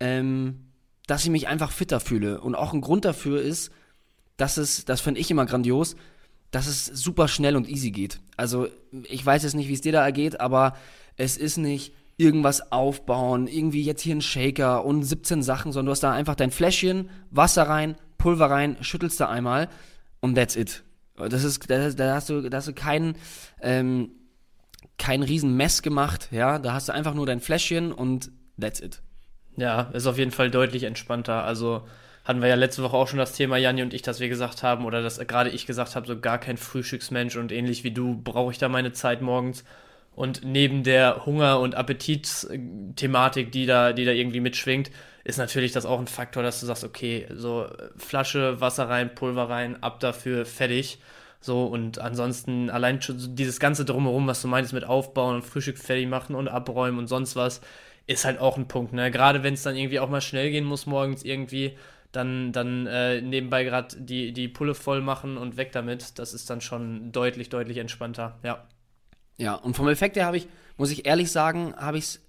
[0.00, 0.65] ähm,
[1.06, 2.40] dass ich mich einfach fitter fühle.
[2.40, 3.70] Und auch ein Grund dafür ist,
[4.36, 5.96] dass es, das finde ich immer grandios,
[6.50, 8.20] dass es super schnell und easy geht.
[8.36, 8.68] Also
[9.04, 10.76] ich weiß jetzt nicht, wie es dir da ergeht, aber
[11.16, 15.92] es ist nicht irgendwas aufbauen, irgendwie jetzt hier ein Shaker und 17 Sachen, sondern du
[15.92, 19.68] hast da einfach dein Fläschchen, Wasser rein, Pulver rein, schüttelst da einmal
[20.20, 20.82] und that's it.
[21.16, 23.16] Das ist, da, da hast du, da hast du keinen,
[23.60, 24.10] ähm,
[24.98, 29.02] kein riesen Mess gemacht, ja, da hast du einfach nur dein Fläschchen und that's it.
[29.56, 31.44] Ja, ist auf jeden Fall deutlich entspannter.
[31.44, 31.82] Also
[32.24, 34.62] hatten wir ja letzte Woche auch schon das Thema, Janni und ich, dass wir gesagt
[34.62, 38.20] haben, oder dass gerade ich gesagt habe, so gar kein Frühstücksmensch und ähnlich wie du
[38.22, 39.64] brauche ich da meine Zeit morgens.
[40.14, 44.90] Und neben der Hunger- und Appetit-Thematik, die da, die da irgendwie mitschwingt,
[45.24, 47.66] ist natürlich das auch ein Faktor, dass du sagst, okay, so
[47.96, 50.98] Flasche, Wasser rein, Pulver rein, ab dafür, fertig.
[51.40, 55.78] So, und ansonsten allein schon dieses ganze Drumherum, was du meinst mit Aufbauen und Frühstück
[55.78, 57.60] fertig machen und abräumen und sonst was,
[58.06, 58.92] ist halt auch ein Punkt.
[58.92, 59.10] Ne?
[59.10, 61.76] Gerade wenn es dann irgendwie auch mal schnell gehen muss morgens irgendwie,
[62.12, 66.18] dann, dann äh, nebenbei gerade die, die Pulle voll machen und weg damit.
[66.18, 68.66] Das ist dann schon deutlich, deutlich entspannter, ja.
[69.38, 72.20] Ja, und vom Effekt her habe ich, muss ich ehrlich sagen, habe ich es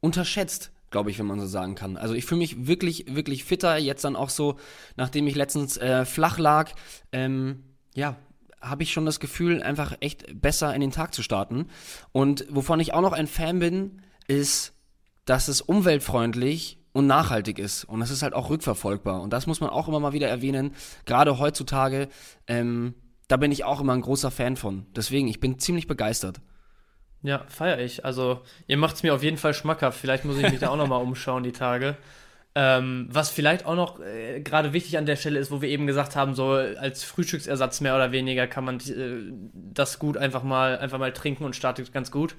[0.00, 1.96] unterschätzt, glaube ich, wenn man so sagen kann.
[1.96, 4.56] Also ich fühle mich wirklich, wirklich fitter, jetzt dann auch so,
[4.96, 6.70] nachdem ich letztens äh, flach lag,
[7.12, 8.16] ähm, ja,
[8.62, 11.66] habe ich schon das Gefühl, einfach echt besser in den Tag zu starten.
[12.12, 14.73] Und wovon ich auch noch ein Fan bin, ist,
[15.24, 17.84] dass es umweltfreundlich und nachhaltig ist.
[17.84, 19.20] Und das ist halt auch rückverfolgbar.
[19.20, 20.74] Und das muss man auch immer mal wieder erwähnen.
[21.06, 22.08] Gerade heutzutage,
[22.46, 22.94] ähm,
[23.28, 24.86] da bin ich auch immer ein großer Fan von.
[24.94, 26.40] Deswegen, ich bin ziemlich begeistert.
[27.22, 28.04] Ja, feiere ich.
[28.04, 29.98] Also, ihr macht es mir auf jeden Fall schmackhaft.
[29.98, 31.96] Vielleicht muss ich mich da auch nochmal umschauen, die Tage.
[32.54, 35.88] Ähm, was vielleicht auch noch äh, gerade wichtig an der Stelle ist, wo wir eben
[35.88, 40.78] gesagt haben, so als Frühstücksersatz mehr oder weniger kann man äh, das gut einfach mal,
[40.78, 42.36] einfach mal trinken und startet ganz gut.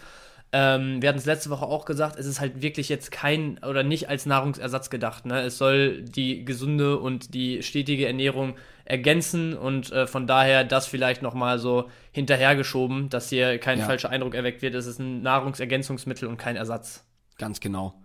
[0.52, 3.84] Ähm, wir hatten es letzte Woche auch gesagt, es ist halt wirklich jetzt kein oder
[3.84, 5.26] nicht als Nahrungsersatz gedacht.
[5.26, 5.42] Ne?
[5.42, 8.56] Es soll die gesunde und die stetige Ernährung
[8.86, 13.86] ergänzen und äh, von daher das vielleicht nochmal so hinterhergeschoben, dass hier kein ja.
[13.86, 14.76] falscher Eindruck erweckt wird.
[14.76, 17.04] Es ist ein Nahrungsergänzungsmittel und kein Ersatz.
[17.38, 17.96] Ganz genau.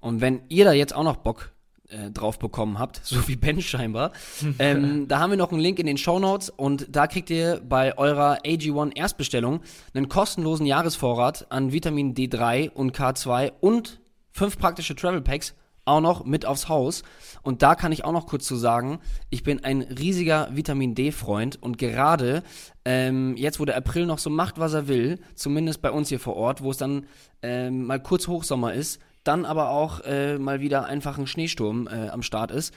[0.00, 1.52] Und wenn ihr da jetzt auch noch Bock
[1.88, 4.12] äh, drauf bekommen habt, so wie Ben scheinbar.
[4.58, 7.60] ähm, da haben wir noch einen Link in den Show Notes und da kriegt ihr
[7.60, 9.60] bei eurer AG1 Erstbestellung
[9.94, 14.00] einen kostenlosen Jahresvorrat an Vitamin D3 und K2 und
[14.32, 17.02] fünf praktische Travel Packs auch noch mit aufs Haus.
[17.42, 21.60] Und da kann ich auch noch kurz zu sagen, ich bin ein riesiger Vitamin D-Freund
[21.60, 22.42] und gerade
[22.84, 26.20] ähm, jetzt, wo der April noch so macht, was er will, zumindest bei uns hier
[26.20, 27.06] vor Ort, wo es dann
[27.42, 32.08] ähm, mal kurz Hochsommer ist, dann aber auch äh, mal wieder einfach ein Schneesturm äh,
[32.08, 32.74] am Start ist.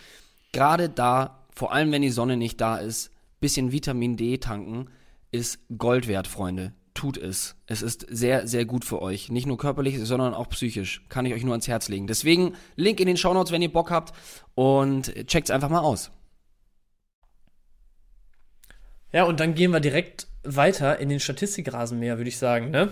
[0.51, 4.89] Gerade da, vor allem wenn die Sonne nicht da ist, bisschen Vitamin D tanken
[5.31, 6.73] ist Gold wert, Freunde.
[6.93, 7.57] Tut es.
[7.67, 9.29] Es ist sehr, sehr gut für euch.
[9.29, 11.03] Nicht nur körperlich, sondern auch psychisch.
[11.09, 12.07] Kann ich euch nur ans Herz legen.
[12.07, 14.13] Deswegen Link in den Shownotes, wenn ihr Bock habt.
[14.55, 16.11] Und checkt's einfach mal aus.
[19.11, 22.89] Ja, und dann gehen wir direkt weiter in den Statistikrasenmäher, würde ich sagen, ne?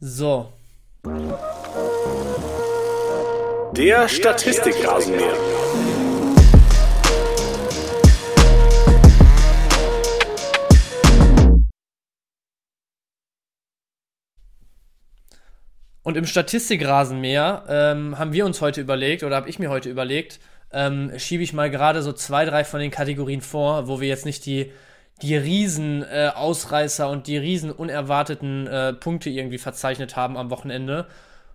[0.00, 0.52] So,
[3.72, 5.34] der Statistikrasenmäher.
[16.04, 20.38] Und im Statistikrasenmäher ähm, haben wir uns heute überlegt, oder habe ich mir heute überlegt,
[20.72, 24.24] ähm, schiebe ich mal gerade so zwei, drei von den Kategorien vor, wo wir jetzt
[24.24, 24.70] nicht die
[25.22, 31.06] die riesen äh, Ausreißer und die riesen unerwarteten äh, Punkte irgendwie verzeichnet haben am Wochenende.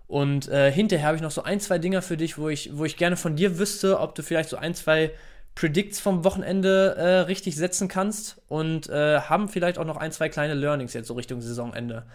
[0.06, 2.86] Und äh, hinterher habe ich noch so ein, zwei Dinger für dich, wo ich, wo
[2.86, 5.12] ich gerne von dir wüsste, ob du vielleicht so ein, zwei
[5.54, 10.28] Predicts vom Wochenende äh, richtig setzen kannst und äh, haben vielleicht auch noch ein, zwei
[10.28, 12.06] kleine Learnings jetzt so Richtung Saisonende.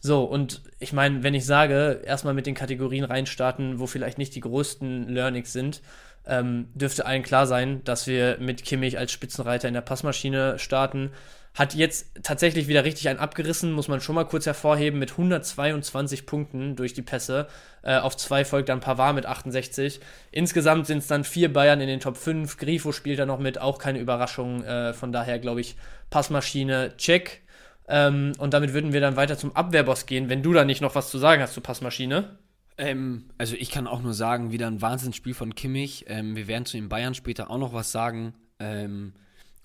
[0.00, 4.34] So, und ich meine, wenn ich sage, erstmal mit den Kategorien reinstarten, wo vielleicht nicht
[4.34, 5.82] die größten Learnings sind,
[6.28, 11.10] ähm, dürfte allen klar sein, dass wir mit Kimmich als Spitzenreiter in der Passmaschine starten.
[11.54, 16.26] Hat jetzt tatsächlich wieder richtig einen abgerissen, muss man schon mal kurz hervorheben, mit 122
[16.26, 17.48] Punkten durch die Pässe.
[17.82, 20.00] Äh, auf zwei folgt dann Pavard mit 68.
[20.30, 22.58] Insgesamt sind es dann vier Bayern in den Top 5.
[22.58, 24.62] Grifo spielt da noch mit, auch keine Überraschung.
[24.62, 25.76] Äh, von daher glaube ich,
[26.10, 27.42] Passmaschine, check.
[27.88, 30.94] Ähm, und damit würden wir dann weiter zum Abwehrboss gehen, wenn du da nicht noch
[30.94, 32.38] was zu sagen hast zur Passmaschine.
[32.78, 36.04] Ähm, also ich kann auch nur sagen, wieder ein Wahnsinnsspiel von Kimmich.
[36.08, 38.34] Ähm, wir werden zu den Bayern später auch noch was sagen.
[38.60, 39.12] Ähm,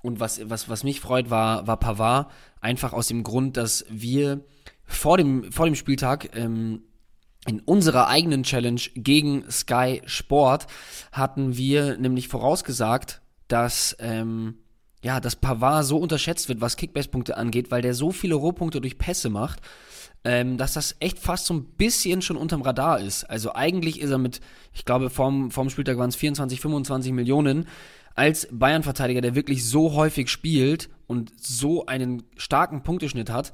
[0.02, 2.32] und was, was, was mich freut, war, war Pavard.
[2.60, 4.44] Einfach aus dem Grund, dass wir
[4.84, 6.84] vor dem, vor dem Spieltag ähm,
[7.46, 10.68] in unserer eigenen Challenge gegen Sky Sport
[11.12, 14.56] hatten wir nämlich vorausgesagt, dass ähm,
[15.04, 18.98] ja, dass Pavard so unterschätzt wird, was Kickbase-Punkte angeht, weil der so viele Rohpunkte durch
[18.98, 19.60] Pässe macht
[20.24, 23.24] ähm, dass das echt fast so ein bisschen schon unterm Radar ist.
[23.26, 24.40] Also eigentlich ist er mit,
[24.74, 27.68] ich glaube, vorm, vorm Spieltag waren es 24, 25 Millionen
[28.16, 33.52] als Bayern-Verteidiger, der wirklich so häufig spielt und so einen starken Punkteschnitt hat,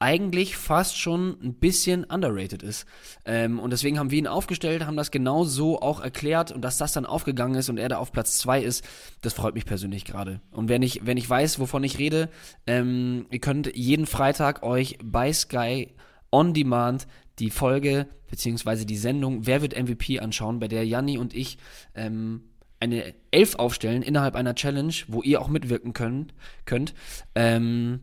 [0.00, 2.86] eigentlich fast schon ein bisschen underrated ist.
[3.26, 6.78] Ähm, und deswegen haben wir ihn aufgestellt, haben das genau so auch erklärt und dass
[6.78, 8.82] das dann aufgegangen ist und er da auf Platz zwei ist,
[9.20, 10.40] das freut mich persönlich gerade.
[10.52, 12.30] Und wenn ich, wenn ich weiß, wovon ich rede,
[12.66, 15.92] ähm, ihr könnt jeden Freitag euch bei Sky
[16.32, 17.06] on demand
[17.38, 21.58] die Folge beziehungsweise die Sendung Wer wird MVP anschauen, bei der Janni und ich
[21.94, 22.42] ähm,
[22.78, 26.34] eine Elf aufstellen innerhalb einer Challenge, wo ihr auch mitwirken könnt.
[26.64, 26.94] könnt.
[27.34, 28.00] Ähm,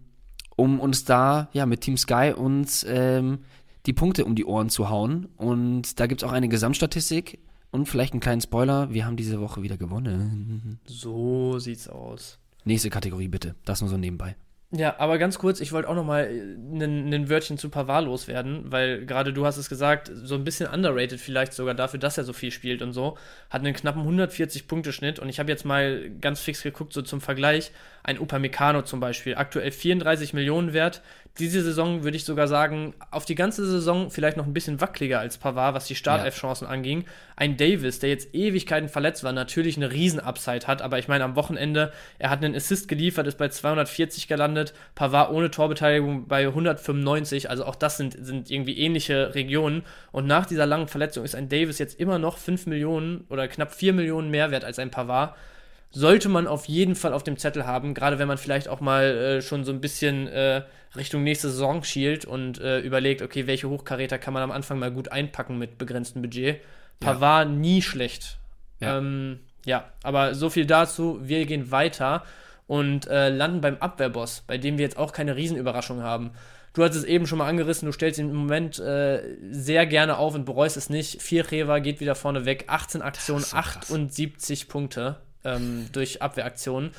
[0.55, 3.39] um uns da ja mit Team Sky uns ähm,
[3.85, 5.27] die Punkte um die Ohren zu hauen.
[5.37, 7.39] Und da gibt es auch eine Gesamtstatistik
[7.71, 8.93] und vielleicht einen kleinen Spoiler.
[8.93, 10.79] Wir haben diese Woche wieder gewonnen.
[10.85, 12.39] So sieht's aus.
[12.65, 13.55] Nächste Kategorie bitte.
[13.65, 14.35] Das nur so nebenbei.
[14.71, 18.69] Ja, aber ganz kurz, ich wollte auch noch mal ein äh, Wörtchen zu Pavard loswerden,
[18.69, 22.25] weil gerade du hast es gesagt, so ein bisschen underrated vielleicht sogar dafür, dass er
[22.25, 23.17] so viel spielt und so,
[23.49, 27.71] hat einen knappen 140-Punkte-Schnitt und ich habe jetzt mal ganz fix geguckt, so zum Vergleich,
[28.03, 31.01] ein Upamecano zum Beispiel, aktuell 34 Millionen wert,
[31.39, 35.19] diese Saison würde ich sogar sagen, auf die ganze Saison vielleicht noch ein bisschen wackeliger
[35.19, 36.73] als Pavard, was die Startelf-Chancen ja.
[36.73, 37.05] anging.
[37.35, 41.35] Ein Davis, der jetzt Ewigkeiten verletzt war, natürlich eine Riesen-Upside hat, aber ich meine, am
[41.35, 47.49] Wochenende, er hat einen Assist geliefert, ist bei 240 gelandet, Pavard ohne Torbeteiligung bei 195,
[47.49, 49.83] also auch das sind, sind irgendwie ähnliche Regionen.
[50.11, 53.73] Und nach dieser langen Verletzung ist ein Davis jetzt immer noch 5 Millionen oder knapp
[53.73, 55.35] 4 Millionen mehr wert als ein Pavard
[55.91, 59.03] sollte man auf jeden Fall auf dem Zettel haben, gerade wenn man vielleicht auch mal
[59.03, 60.63] äh, schon so ein bisschen äh,
[60.95, 64.91] Richtung nächste Saison schielt und äh, überlegt, okay, welche Hochkaräter kann man am Anfang mal
[64.91, 66.61] gut einpacken mit begrenztem Budget.
[66.99, 67.53] Pavard ja.
[67.53, 68.37] nie schlecht.
[68.79, 68.97] Ja.
[68.97, 71.19] Ähm, ja, aber so viel dazu.
[71.21, 72.23] Wir gehen weiter
[72.67, 76.31] und äh, landen beim Abwehrboss, bei dem wir jetzt auch keine Riesenüberraschung haben.
[76.73, 80.17] Du hast es eben schon mal angerissen, du stellst ihn im Moment äh, sehr gerne
[80.17, 81.21] auf und bereust es nicht.
[81.21, 86.91] Vierrever geht wieder vorne weg, 18 Aktionen, so 78 Punkte ähm, durch Abwehraktionen.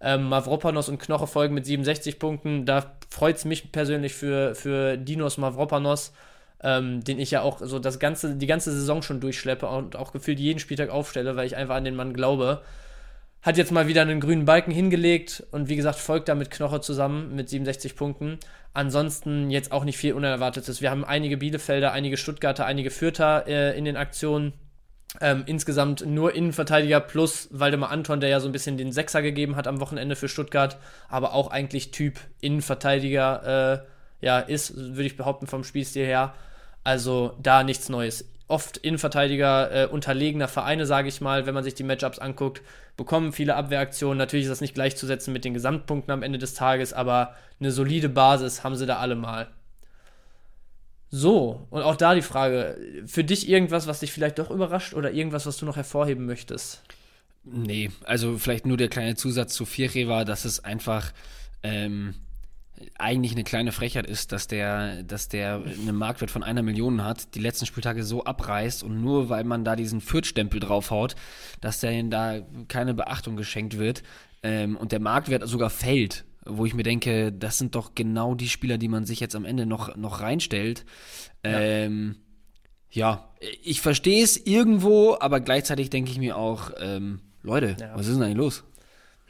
[0.00, 2.66] Ähm, Mavropanos und Knoche folgen mit 67 Punkten.
[2.66, 6.12] Da freut es mich persönlich für, für Dinos Mavropanos,
[6.62, 10.12] ähm, den ich ja auch so das ganze, die ganze Saison schon durchschleppe und auch
[10.12, 12.60] gefühlt jeden Spieltag aufstelle, weil ich einfach an den Mann glaube.
[13.40, 16.80] Hat jetzt mal wieder einen grünen Balken hingelegt und wie gesagt, folgt da mit Knoche
[16.80, 18.38] zusammen mit 67 Punkten.
[18.72, 20.80] Ansonsten jetzt auch nicht viel Unerwartetes.
[20.80, 24.54] Wir haben einige Bielefelder, einige Stuttgarter, einige Fürther äh, in den Aktionen.
[25.20, 29.54] Ähm, insgesamt nur Innenverteidiger plus Waldemar Anton, der ja so ein bisschen den Sechser gegeben
[29.54, 30.76] hat am Wochenende für Stuttgart,
[31.08, 36.34] aber auch eigentlich Typ Innenverteidiger äh, ja, ist, würde ich behaupten, vom Spielstil her.
[36.82, 38.28] Also da nichts Neues.
[38.48, 42.62] Oft Innenverteidiger äh, unterlegener Vereine, sage ich mal, wenn man sich die Matchups anguckt,
[42.96, 44.18] bekommen viele Abwehraktionen.
[44.18, 48.08] Natürlich ist das nicht gleichzusetzen mit den Gesamtpunkten am Ende des Tages, aber eine solide
[48.08, 49.48] Basis haben sie da alle mal.
[51.10, 55.12] So, und auch da die Frage, für dich irgendwas, was dich vielleicht doch überrascht oder
[55.12, 56.82] irgendwas, was du noch hervorheben möchtest?
[57.44, 61.12] Nee, also vielleicht nur der kleine Zusatz zu Vierre dass es einfach
[61.62, 62.14] ähm,
[62.98, 67.34] eigentlich eine kleine Frechheit ist, dass der, dass der einen Marktwert von einer Million hat,
[67.34, 71.14] die letzten Spieltage so abreißt und nur weil man da diesen Fürth-Stempel draufhaut,
[71.60, 74.02] dass der da keine Beachtung geschenkt wird
[74.42, 78.48] ähm, und der Marktwert sogar fällt wo ich mir denke, das sind doch genau die
[78.48, 80.84] Spieler, die man sich jetzt am Ende noch, noch reinstellt.
[81.44, 81.60] Ja.
[81.60, 82.16] Ähm,
[82.90, 83.28] ja,
[83.62, 87.92] ich verstehe es irgendwo, aber gleichzeitig denke ich mir auch, ähm, Leute, ja.
[87.96, 88.64] was ist denn eigentlich los?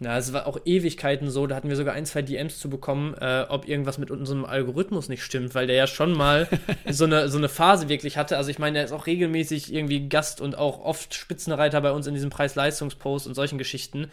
[0.01, 3.15] Na, es war auch Ewigkeiten so, da hatten wir sogar ein, zwei DMs zu bekommen,
[3.15, 6.49] äh, ob irgendwas mit unserem Algorithmus nicht stimmt, weil der ja schon mal
[6.91, 8.37] so, eine, so eine Phase wirklich hatte.
[8.37, 12.09] Also ich meine, er ist auch regelmäßig irgendwie Gast und auch oft Spitzenreiter bei uns
[12.09, 14.11] in diesem Preis-Leistungspost und solchen Geschichten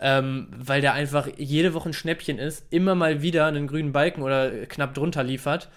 [0.00, 4.22] ähm, weil der einfach jede Woche ein Schnäppchen ist, immer mal wieder einen grünen Balken
[4.22, 5.68] oder knapp drunter liefert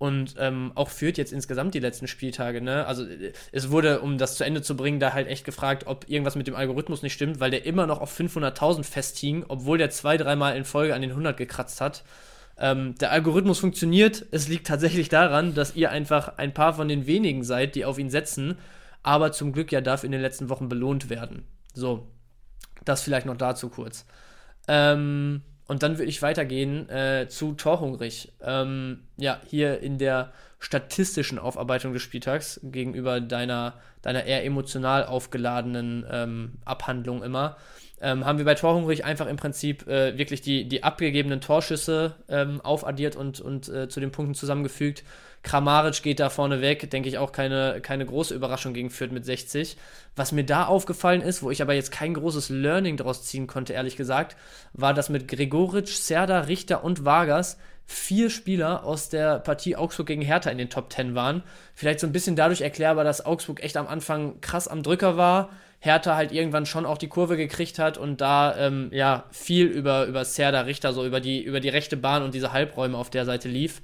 [0.00, 2.62] und ähm, auch führt jetzt insgesamt die letzten Spieltage.
[2.62, 2.86] Ne?
[2.86, 3.04] Also
[3.52, 6.46] es wurde, um das zu Ende zu bringen, da halt echt gefragt, ob irgendwas mit
[6.46, 10.56] dem Algorithmus nicht stimmt, weil der immer noch auf 500.000 festhing, obwohl der zwei, dreimal
[10.56, 12.02] in Folge an den 100 gekratzt hat.
[12.58, 14.24] Ähm, der Algorithmus funktioniert.
[14.30, 17.98] Es liegt tatsächlich daran, dass ihr einfach ein paar von den wenigen seid, die auf
[17.98, 18.56] ihn setzen,
[19.02, 21.44] aber zum Glück ja dafür in den letzten Wochen belohnt werden.
[21.74, 22.08] So,
[22.84, 24.06] das vielleicht noch dazu kurz.
[24.68, 28.32] Ähm, und dann würde ich weitergehen äh, zu Torhungrig.
[28.42, 36.04] Ähm, ja, hier in der statistischen Aufarbeitung des Spieltags gegenüber deiner, deiner eher emotional aufgeladenen
[36.10, 37.56] ähm, Abhandlung immer,
[38.00, 42.60] ähm, haben wir bei Torhungrig einfach im Prinzip äh, wirklich die, die abgegebenen Torschüsse ähm,
[42.62, 45.04] aufaddiert und, und äh, zu den Punkten zusammengefügt
[45.42, 49.24] Kramaric geht da vorne weg, denke ich auch keine, keine große Überraschung gegen Fürth mit
[49.24, 49.76] 60.
[50.14, 53.72] Was mir da aufgefallen ist, wo ich aber jetzt kein großes Learning daraus ziehen konnte,
[53.72, 54.36] ehrlich gesagt,
[54.74, 60.22] war, dass mit Gregoritsch, Serda, Richter und Vargas vier Spieler aus der Partie Augsburg gegen
[60.22, 61.42] Hertha in den Top 10 waren.
[61.74, 65.50] Vielleicht so ein bisschen dadurch erklärbar, dass Augsburg echt am Anfang krass am Drücker war.
[65.80, 70.04] Hertha halt irgendwann schon auch die Kurve gekriegt hat und da ähm, ja viel über,
[70.04, 73.24] über Serda Richter, so über die, über die rechte Bahn und diese Halbräume auf der
[73.24, 73.80] Seite lief.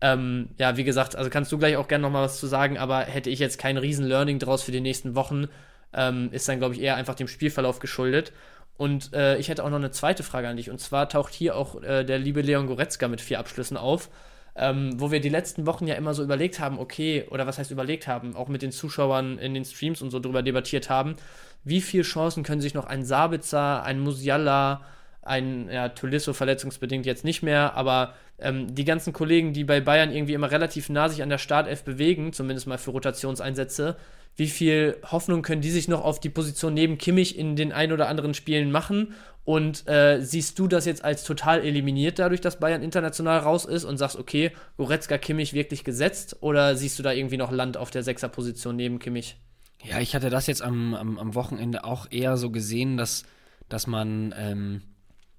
[0.00, 3.00] Ähm, ja, wie gesagt, also kannst du gleich auch gerne nochmal was zu sagen, aber
[3.00, 5.48] hätte ich jetzt kein riesen Learning draus für die nächsten Wochen,
[5.94, 8.32] ähm, ist dann, glaube ich, eher einfach dem Spielverlauf geschuldet.
[8.76, 10.70] Und äh, ich hätte auch noch eine zweite Frage an dich.
[10.70, 14.10] Und zwar taucht hier auch äh, der liebe Leon Goretzka mit vier Abschlüssen auf,
[14.54, 17.70] ähm, wo wir die letzten Wochen ja immer so überlegt haben, okay, oder was heißt
[17.70, 21.16] überlegt haben, auch mit den Zuschauern in den Streams und so drüber debattiert haben,
[21.64, 24.82] wie viele Chancen können sich noch ein Sabitzer, ein Musiala,
[25.26, 30.12] ein ja, Tulisso verletzungsbedingt jetzt nicht mehr, aber ähm, die ganzen Kollegen, die bei Bayern
[30.12, 33.96] irgendwie immer relativ nah sich an der Startelf bewegen, zumindest mal für Rotationseinsätze,
[34.36, 37.90] wie viel Hoffnung können die sich noch auf die Position neben Kimmich in den ein
[37.92, 39.14] oder anderen Spielen machen?
[39.44, 43.84] Und äh, siehst du das jetzt als total eliminiert dadurch, dass Bayern international raus ist
[43.84, 46.36] und sagst, okay, Goretzka, Kimmich wirklich gesetzt?
[46.40, 49.36] Oder siehst du da irgendwie noch Land auf der Sechserposition neben Kimmich?
[49.84, 53.24] Ja, ich hatte das jetzt am, am, am Wochenende auch eher so gesehen, dass,
[53.68, 54.82] dass man ähm,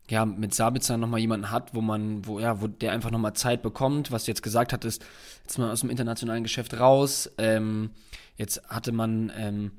[0.09, 3.61] ja, mit Sabitzer nochmal jemanden hat, wo man, wo, ja, wo der einfach nochmal Zeit
[3.61, 4.11] bekommt.
[4.11, 5.05] Was du jetzt gesagt hattest,
[5.43, 7.29] jetzt mal aus dem internationalen Geschäft raus.
[7.37, 7.91] Ähm,
[8.37, 9.71] jetzt hatte man ähm,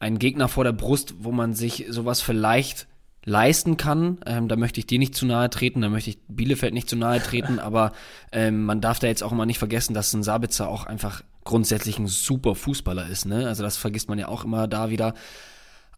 [0.00, 2.88] einen Gegner vor der Brust, wo man sich sowas vielleicht
[3.24, 4.18] leisten kann.
[4.26, 6.96] Ähm, da möchte ich dir nicht zu nahe treten, da möchte ich Bielefeld nicht zu
[6.96, 7.92] nahe treten, aber
[8.32, 11.98] ähm, man darf da jetzt auch immer nicht vergessen, dass ein Sabitzer auch einfach grundsätzlich
[11.98, 13.26] ein super Fußballer ist.
[13.26, 13.46] Ne?
[13.46, 15.14] Also das vergisst man ja auch immer da wieder.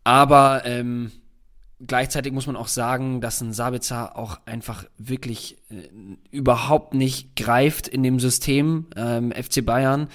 [0.04, 1.12] Aber ähm,
[1.86, 5.88] gleichzeitig muss man auch sagen, dass ein Sabitzer auch einfach wirklich äh,
[6.30, 10.08] überhaupt nicht greift in dem System ähm, FC Bayern.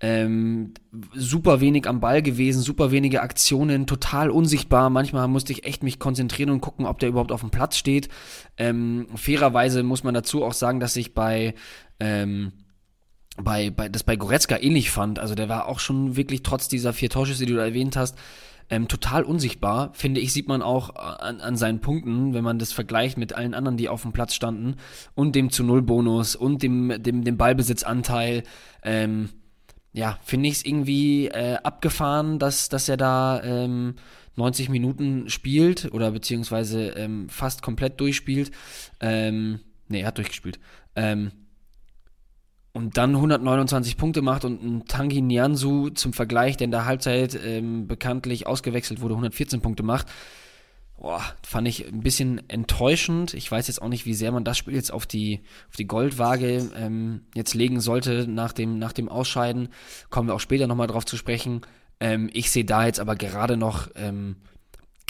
[0.00, 0.72] Ähm,
[1.14, 4.88] super wenig am Ball gewesen, super wenige Aktionen, total unsichtbar.
[4.88, 8.08] Manchmal musste ich echt mich konzentrieren und gucken, ob der überhaupt auf dem Platz steht.
[8.56, 11.54] Ähm, fairerweise muss man dazu auch sagen, dass ich bei
[11.98, 12.52] ähm,
[13.36, 15.18] bei, bei, das bei Goretzka ähnlich fand.
[15.18, 18.16] Also der war auch schon wirklich trotz dieser vier Torschüsse, die du da erwähnt hast,
[18.70, 22.72] ähm, total unsichtbar, finde ich, sieht man auch an, an seinen Punkten, wenn man das
[22.72, 24.76] vergleicht mit allen anderen, die auf dem Platz standen
[25.14, 28.44] und dem zu Null Bonus und dem, dem, dem Ballbesitzanteil.
[28.82, 29.30] Ähm,
[29.92, 33.96] ja, finde ich es irgendwie äh, abgefahren, dass, dass er da ähm,
[34.36, 38.52] 90 Minuten spielt oder beziehungsweise ähm, fast komplett durchspielt.
[39.00, 40.60] Ähm, ne, er hat durchgespielt.
[40.94, 41.32] Ähm,
[42.72, 47.38] und dann 129 Punkte macht und ein Tangi Nianzu zum Vergleich, der in der Halbzeit
[47.44, 50.06] ähm, bekanntlich ausgewechselt wurde, 114 Punkte macht.
[50.96, 53.32] Boah, fand ich ein bisschen enttäuschend.
[53.32, 55.40] Ich weiß jetzt auch nicht, wie sehr man das Spiel jetzt auf die,
[55.70, 59.70] auf die Goldwaage ähm, jetzt legen sollte nach dem, nach dem Ausscheiden.
[60.10, 61.62] Kommen wir auch später nochmal drauf zu sprechen.
[62.00, 64.36] Ähm, ich sehe da jetzt aber gerade noch ähm,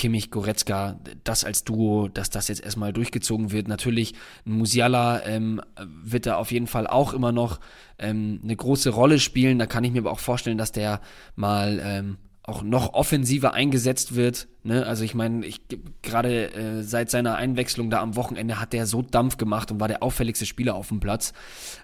[0.01, 3.69] Kimmich, Goretzka, das als Duo, dass das jetzt erstmal durchgezogen wird.
[3.69, 4.15] Natürlich,
[4.47, 5.61] Musiala ähm,
[6.03, 7.61] wird da auf jeden Fall auch immer noch
[7.99, 9.59] ähm, eine große Rolle spielen.
[9.59, 11.03] Da kann ich mir aber auch vorstellen, dass der
[11.37, 14.49] mal ähm, auch noch offensiver eingesetzt wird.
[14.63, 14.87] Ne?
[14.87, 15.47] Also ich meine,
[16.01, 19.89] gerade äh, seit seiner Einwechslung da am Wochenende hat der so Dampf gemacht und war
[19.89, 21.35] der auffälligste Spieler auf dem Platz.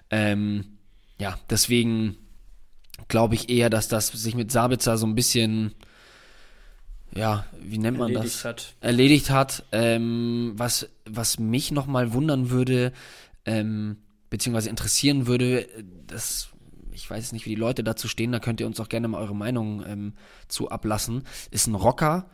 [0.09, 0.79] Ähm,
[1.19, 2.17] ja, deswegen
[3.09, 5.75] glaube ich eher, dass das sich mit Sabitzer so ein bisschen
[7.17, 8.45] ja, wie nennt man erledigt das?
[8.45, 8.75] Hat.
[8.79, 9.63] Erledigt hat.
[9.71, 12.93] Ähm, was, was mich nochmal wundern würde,
[13.45, 13.97] ähm,
[14.29, 15.67] beziehungsweise interessieren würde,
[16.05, 16.49] das,
[16.91, 19.21] ich weiß nicht, wie die Leute dazu stehen, da könnt ihr uns auch gerne mal
[19.21, 20.13] eure Meinung ähm,
[20.47, 22.29] zu ablassen, ist ein Rocker,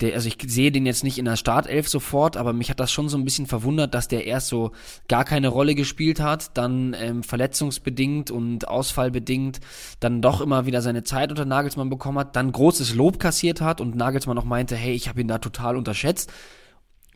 [0.00, 2.90] der, also ich sehe den jetzt nicht in der Startelf sofort, aber mich hat das
[2.90, 4.72] schon so ein bisschen verwundert, dass der erst so
[5.08, 9.60] gar keine Rolle gespielt hat, dann ähm, verletzungsbedingt und ausfallbedingt
[10.00, 13.80] dann doch immer wieder seine Zeit unter Nagelsmann bekommen hat, dann großes Lob kassiert hat
[13.80, 16.32] und Nagelsmann auch meinte, hey, ich habe ihn da total unterschätzt,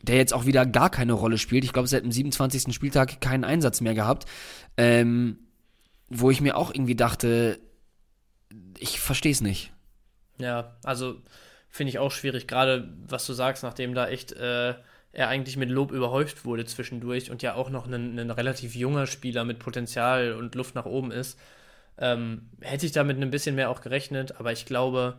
[0.03, 1.63] der jetzt auch wieder gar keine Rolle spielt.
[1.63, 2.73] Ich glaube, seit dem 27.
[2.73, 4.25] Spieltag keinen Einsatz mehr gehabt,
[4.77, 5.39] ähm,
[6.09, 7.59] wo ich mir auch irgendwie dachte,
[8.77, 9.73] ich verstehe es nicht.
[10.37, 11.15] Ja, also
[11.75, 14.75] finde ich auch schwierig, gerade was du sagst, nachdem da echt äh,
[15.11, 19.07] er eigentlich mit Lob überhäuft wurde zwischendurch und ja auch noch ein, ein relativ junger
[19.07, 21.37] Spieler mit Potenzial und Luft nach oben ist.
[21.97, 25.17] Ähm, hätte ich damit ein bisschen mehr auch gerechnet, aber ich glaube,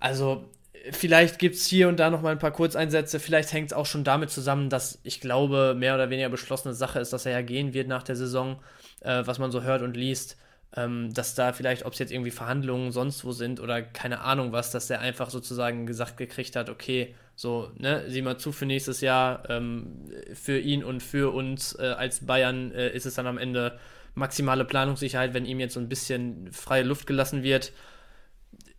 [0.00, 0.50] also
[0.90, 3.20] vielleicht gibt es hier und da noch mal ein paar Kurzeinsätze.
[3.20, 6.98] Vielleicht hängt es auch schon damit zusammen, dass ich glaube, mehr oder weniger beschlossene Sache
[6.98, 8.60] ist, dass er ja gehen wird nach der Saison,
[9.02, 10.36] äh, was man so hört und liest
[10.76, 14.52] ähm, dass da vielleicht, ob es jetzt irgendwie Verhandlungen sonst wo sind oder keine Ahnung
[14.52, 18.66] was, dass der einfach sozusagen gesagt gekriegt hat, okay, so, ne, sieh mal zu für
[18.66, 19.86] nächstes Jahr, ähm,
[20.34, 23.78] für ihn und für uns äh, als Bayern äh, ist es dann am Ende
[24.14, 27.72] maximale Planungssicherheit, wenn ihm jetzt so ein bisschen freie Luft gelassen wird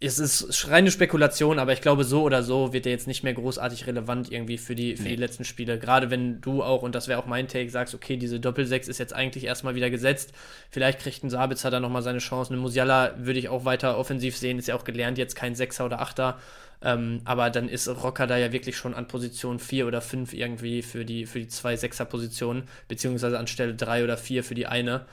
[0.05, 3.33] es ist reine Spekulation, aber ich glaube, so oder so wird er jetzt nicht mehr
[3.33, 5.09] großartig relevant irgendwie für die, für nee.
[5.09, 5.79] die letzten Spiele.
[5.79, 8.97] Gerade wenn du auch, und das wäre auch mein Take, sagst, okay, diese Doppelsechs ist
[8.97, 10.33] jetzt eigentlich erstmal wieder gesetzt.
[10.69, 12.53] Vielleicht kriegt ein Sabitzer dann nochmal seine Chance.
[12.53, 15.85] Eine Musiala würde ich auch weiter offensiv sehen, ist ja auch gelernt, jetzt kein Sechser
[15.85, 16.39] oder Achter.
[16.81, 20.81] Ähm, aber dann ist Rocker da ja wirklich schon an Position 4 oder 5 irgendwie
[20.81, 25.05] für die, für die zwei Sechser-Positionen, beziehungsweise anstelle 3 oder 4 für die eine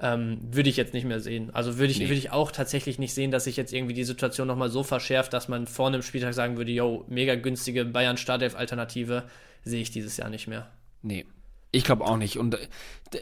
[0.00, 1.50] ähm, würde ich jetzt nicht mehr sehen.
[1.52, 2.06] Also würde ich, nee.
[2.06, 5.32] würde ich auch tatsächlich nicht sehen, dass sich jetzt irgendwie die Situation nochmal so verschärft,
[5.32, 9.24] dass man vorne im Spieltag sagen würde, yo, mega günstige Bayern-Startelf-Alternative,
[9.62, 10.70] sehe ich dieses Jahr nicht mehr.
[11.02, 11.26] Nee.
[11.72, 12.38] Ich glaube auch nicht.
[12.38, 12.66] Und äh,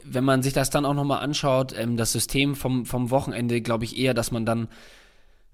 [0.04, 3.84] wenn man sich das dann auch nochmal anschaut, ähm, das System vom, vom Wochenende, glaube
[3.84, 4.68] ich eher, dass man dann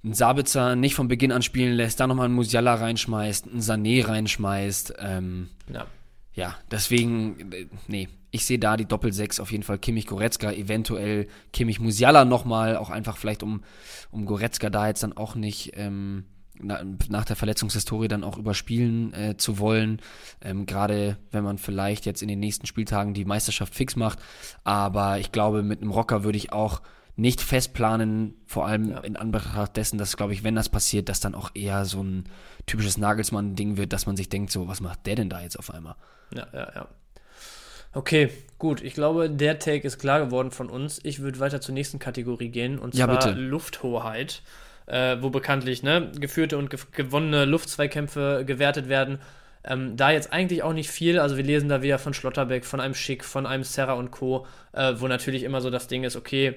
[0.05, 4.07] einen Sabitzer nicht von Beginn an spielen lässt, dann nochmal einen Musiala reinschmeißt, einen Sané
[4.07, 4.95] reinschmeißt.
[5.01, 5.87] Ähm, ja
[6.35, 11.29] ja, deswegen, äh, nee, ich sehe da die Doppel-6 auf jeden Fall Kimmich Goretzka, eventuell
[11.53, 13.63] Kimmich Musiala nochmal, auch einfach vielleicht um,
[14.11, 16.25] um Goretzka da jetzt dann auch nicht ähm,
[16.59, 20.01] na, nach der Verletzungshistorie dann auch überspielen äh, zu wollen.
[20.41, 24.19] Ähm, Gerade wenn man vielleicht jetzt in den nächsten Spieltagen die Meisterschaft fix macht.
[24.65, 26.83] Aber ich glaube, mit einem Rocker würde ich auch
[27.17, 28.99] nicht festplanen, vor allem ja.
[29.01, 32.25] in Anbetracht dessen, dass, glaube ich, wenn das passiert, dass dann auch eher so ein
[32.67, 35.73] typisches Nagelsmann-Ding wird, dass man sich denkt, so, was macht der denn da jetzt auf
[35.73, 35.95] einmal?
[36.35, 36.89] Ja, ja, ja.
[37.93, 38.83] Okay, gut.
[38.83, 41.01] Ich glaube, der Take ist klar geworden von uns.
[41.05, 44.43] Ich würde weiter zur nächsten Kategorie gehen und zwar ja, Lufthoheit,
[44.87, 49.21] äh, wo bekanntlich ne, geführte und ge gewonnene Luftzweikämpfe gewertet werden.
[49.67, 51.19] Ähm, da jetzt eigentlich auch nicht viel.
[51.19, 54.47] Also wir lesen da wieder von Schlotterbeck, von einem Schick, von einem Serra und Co.,
[54.73, 56.57] äh, wo natürlich immer so das Ding ist, okay,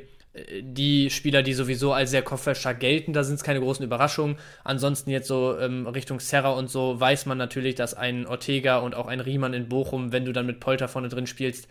[0.61, 4.37] die Spieler, die sowieso als sehr kopfballstark gelten, da sind es keine großen Überraschungen.
[4.63, 8.95] Ansonsten jetzt so ähm, Richtung Serra und so weiß man natürlich, dass ein Ortega und
[8.95, 11.67] auch ein Riemann in Bochum, wenn du dann mit Polter vorne drin spielst,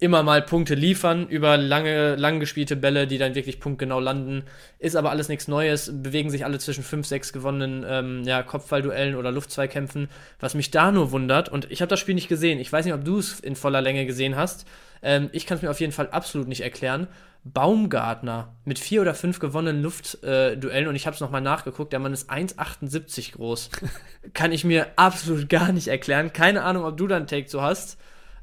[0.00, 4.44] immer mal Punkte liefern über lange, lang gespielte Bälle, die dann wirklich punktgenau landen.
[4.78, 9.16] Ist aber alles nichts Neues, bewegen sich alle zwischen 5, 6 gewonnenen ähm, ja, Kopfballduellen
[9.16, 10.08] oder Luftzweikämpfen.
[10.38, 12.94] Was mich da nur wundert, und ich habe das Spiel nicht gesehen, ich weiß nicht,
[12.94, 14.66] ob du es in voller Länge gesehen hast,
[15.02, 17.08] ähm, ich kann es mir auf jeden Fall absolut nicht erklären.
[17.44, 22.00] Baumgartner mit vier oder fünf gewonnenen Luftduellen äh, und ich habe es nochmal nachgeguckt, der
[22.00, 23.70] Mann ist 1,78 groß.
[24.34, 26.32] Kann ich mir absolut gar nicht erklären.
[26.32, 27.98] Keine Ahnung, ob du da einen Take zu hast.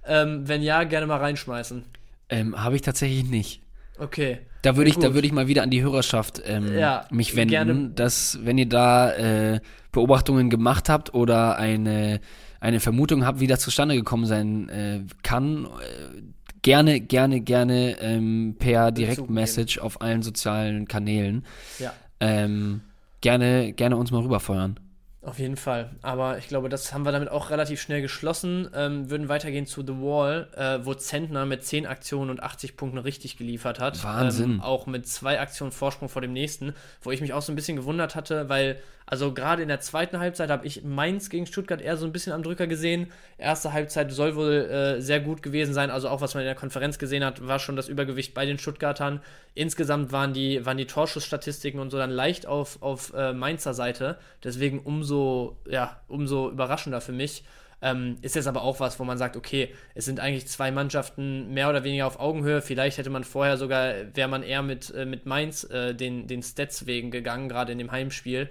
[0.08, 1.84] Ähm, wenn ja, gerne mal reinschmeißen.
[2.30, 3.62] Ähm, habe ich tatsächlich nicht.
[3.98, 4.40] Okay.
[4.62, 7.92] Da würde ich, da ich mal wieder an die Hörerschaft ähm, ja, mich wenden, gerne.
[7.94, 9.60] dass wenn ihr da äh,
[9.92, 12.20] Beobachtungen gemacht habt oder eine,
[12.60, 16.22] eine Vermutung habt, wie das zustande gekommen sein äh, kann, äh,
[16.66, 21.46] gerne, gerne, gerne ähm, per Direktmessage auf allen sozialen Kanälen.
[21.78, 21.94] Ja.
[22.20, 22.82] Ähm,
[23.22, 24.80] gerne, gerne uns mal rüberfeuern.
[25.26, 25.90] Auf jeden Fall.
[26.04, 28.70] Aber ich glaube, das haben wir damit auch relativ schnell geschlossen.
[28.76, 33.00] Ähm, würden weitergehen zu The Wall, äh, wo Zentner mit 10 Aktionen und 80 Punkten
[33.00, 34.04] richtig geliefert hat.
[34.04, 34.52] Wahnsinn.
[34.52, 37.56] Ähm, auch mit zwei Aktionen Vorsprung vor dem nächsten, wo ich mich auch so ein
[37.56, 41.82] bisschen gewundert hatte, weil, also gerade in der zweiten Halbzeit habe ich Mainz gegen Stuttgart
[41.82, 43.12] eher so ein bisschen am Drücker gesehen.
[43.40, 45.90] Erste Halbzeit soll wohl äh, sehr gut gewesen sein.
[45.90, 48.60] Also auch was man in der Konferenz gesehen hat, war schon das Übergewicht bei den
[48.60, 49.22] Stuttgartern.
[49.56, 54.18] Insgesamt waren die, waren die Torschussstatistiken und so dann leicht auf, auf äh, Mainzer Seite.
[54.44, 57.44] Deswegen umso ja, umso überraschender für mich.
[57.82, 61.54] Ähm, ist jetzt aber auch was, wo man sagt, okay, es sind eigentlich zwei Mannschaften
[61.54, 62.62] mehr oder weniger auf Augenhöhe.
[62.62, 66.42] Vielleicht hätte man vorher sogar, wäre man eher mit, äh, mit Mainz äh, den, den
[66.42, 68.50] Stats wegen gegangen, gerade in dem Heimspiel.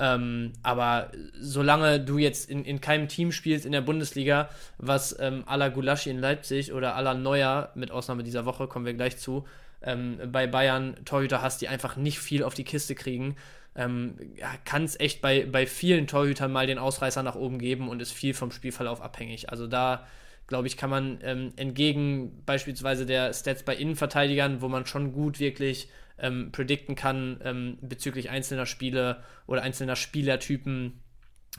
[0.00, 4.48] Ähm, aber solange du jetzt in, in keinem Team spielst in der Bundesliga,
[4.78, 8.66] was ähm, à la Gulaschi in Leipzig oder à la Neuer, mit Ausnahme dieser Woche,
[8.66, 9.44] kommen wir gleich zu,
[9.82, 13.36] ähm, bei Bayern Torhüter hast, die einfach nicht viel auf die Kiste kriegen,
[13.76, 17.88] ähm, ja, kann es echt bei, bei vielen Torhütern mal den Ausreißer nach oben geben
[17.88, 19.50] und ist viel vom Spielverlauf abhängig.
[19.50, 20.06] Also da,
[20.46, 25.38] glaube ich, kann man ähm, entgegen beispielsweise der Stats bei Innenverteidigern, wo man schon gut
[25.38, 31.00] wirklich ähm, predikten kann ähm, bezüglich einzelner Spiele oder einzelner Spielertypen,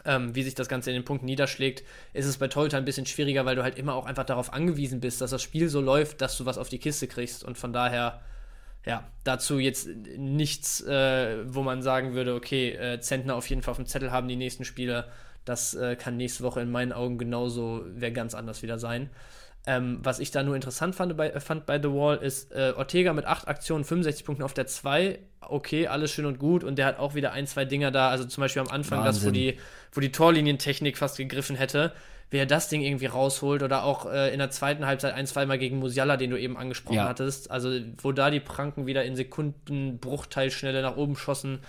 [0.05, 1.83] ähm, wie sich das Ganze in den Punkten niederschlägt,
[2.13, 4.99] ist es bei Torhütern ein bisschen schwieriger, weil du halt immer auch einfach darauf angewiesen
[4.99, 7.73] bist, dass das Spiel so läuft, dass du was auf die Kiste kriegst und von
[7.73, 8.21] daher
[8.85, 9.87] ja, dazu jetzt
[10.17, 14.11] nichts, äh, wo man sagen würde, okay, äh, Zentner auf jeden Fall auf dem Zettel
[14.11, 15.05] haben die nächsten Spiele.
[15.45, 19.09] Das äh, kann nächste Woche in meinen Augen genauso, wäre ganz anders wieder sein.
[19.67, 23.13] Ähm, was ich da nur interessant fand bei, fand bei The Wall ist, äh, Ortega
[23.13, 25.19] mit 8 Aktionen, 65 Punkten auf der 2.
[25.41, 26.63] Okay, alles schön und gut.
[26.63, 28.09] Und der hat auch wieder ein, zwei Dinger da.
[28.09, 29.21] Also zum Beispiel am Anfang, Wahnsinn.
[29.21, 29.57] das, wo die,
[29.91, 31.93] wo die Torlinientechnik fast gegriffen hätte
[32.31, 35.77] wer das Ding irgendwie rausholt oder auch äh, in der zweiten Halbzeit ein, zweimal gegen
[35.77, 37.07] Musiala, den du eben angesprochen ja.
[37.07, 37.51] hattest.
[37.51, 41.59] Also, wo da die Pranken wieder in Sekundenbruchteilschnelle nach oben schossen.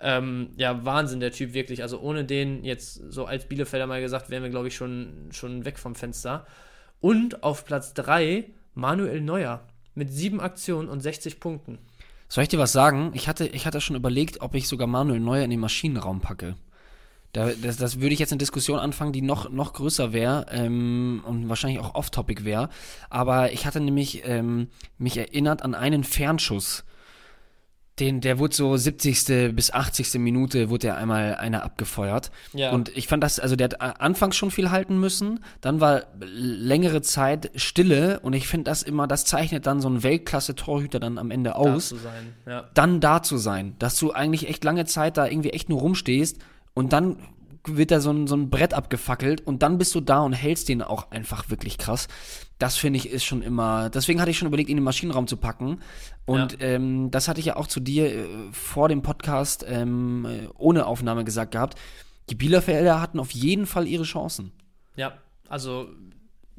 [0.00, 1.82] Ähm, ja, Wahnsinn, der Typ wirklich.
[1.82, 5.64] Also, ohne den, jetzt so als Bielefelder mal gesagt, wären wir, glaube ich, schon, schon
[5.64, 6.46] weg vom Fenster.
[7.02, 8.44] Und auf Platz 3
[8.74, 11.78] Manuel Neuer mit sieben Aktionen und 60 Punkten.
[12.28, 13.10] Soll ich dir was sagen?
[13.12, 16.54] Ich hatte, ich hatte schon überlegt, ob ich sogar Manuel Neuer in den Maschinenraum packe.
[17.32, 21.22] Da, das, das würde ich jetzt eine Diskussion anfangen, die noch, noch größer wäre ähm,
[21.26, 22.68] und wahrscheinlich auch off-topic wäre.
[23.10, 26.84] Aber ich hatte nämlich ähm, mich erinnert an einen Fernschuss.
[27.98, 29.54] Den, der wurde so 70.
[29.54, 30.14] bis 80.
[30.14, 32.30] Minute wurde der einmal einer abgefeuert.
[32.54, 32.72] Ja.
[32.72, 37.02] Und ich fand das, also der hat anfangs schon viel halten müssen, dann war längere
[37.02, 41.30] Zeit Stille und ich finde das immer, das zeichnet dann so einen Weltklasse-Torhüter dann am
[41.30, 41.90] Ende aus.
[41.90, 42.70] Da zu sein, ja.
[42.72, 46.38] Dann da zu sein, dass du eigentlich echt lange Zeit da irgendwie echt nur rumstehst
[46.72, 47.18] und dann
[47.64, 50.68] wird da so ein, so ein Brett abgefackelt und dann bist du da und hältst
[50.68, 52.08] den auch einfach wirklich krass.
[52.62, 53.90] Das finde ich ist schon immer.
[53.90, 55.80] Deswegen hatte ich schon überlegt, ihn in den Maschinenraum zu packen.
[56.26, 56.68] Und ja.
[56.68, 60.86] ähm, das hatte ich ja auch zu dir äh, vor dem Podcast ähm, äh, ohne
[60.86, 61.76] Aufnahme gesagt gehabt.
[62.30, 64.52] Die Bielefelder hatten auf jeden Fall ihre Chancen.
[64.94, 65.88] Ja, also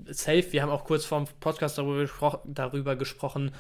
[0.08, 0.52] safe.
[0.52, 3.52] Wir haben auch kurz vorm Podcast darüber, gespro darüber gesprochen,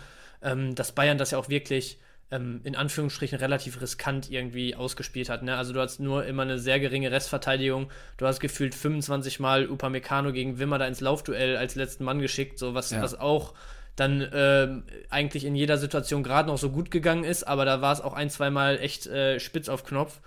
[0.41, 1.97] ähm, dass Bayern das ja auch wirklich
[2.33, 5.43] ähm, in Anführungsstrichen relativ riskant irgendwie ausgespielt hat.
[5.43, 5.55] Ne?
[5.55, 7.89] Also du hast nur immer eine sehr geringe Restverteidigung.
[8.17, 12.57] Du hast gefühlt 25 Mal Upamecano gegen Wimmer da ins Laufduell als letzten Mann geschickt,
[12.57, 13.01] so was, ja.
[13.01, 13.53] was auch
[13.95, 17.93] dann äh, eigentlich in jeder Situation gerade noch so gut gegangen ist, aber da war
[17.93, 20.19] es auch ein, zwei Mal echt äh, spitz auf Knopf.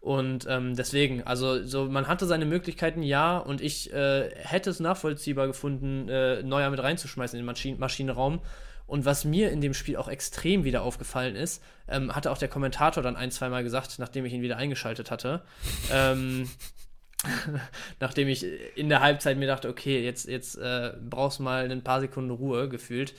[0.00, 4.80] Und ähm, deswegen, also so, man hatte seine Möglichkeiten, ja, und ich äh, hätte es
[4.80, 8.40] nachvollziehbar gefunden, äh, Neuer mit reinzuschmeißen in den Maschinen Maschinenraum.
[8.90, 12.48] Und was mir in dem Spiel auch extrem wieder aufgefallen ist, ähm, hatte auch der
[12.48, 15.42] Kommentator dann ein, zweimal gesagt, nachdem ich ihn wieder eingeschaltet hatte.
[15.92, 16.50] ähm,
[18.00, 21.84] nachdem ich in der Halbzeit mir dachte, okay, jetzt, jetzt äh, brauchst du mal ein
[21.84, 23.14] paar Sekunden Ruhe gefühlt.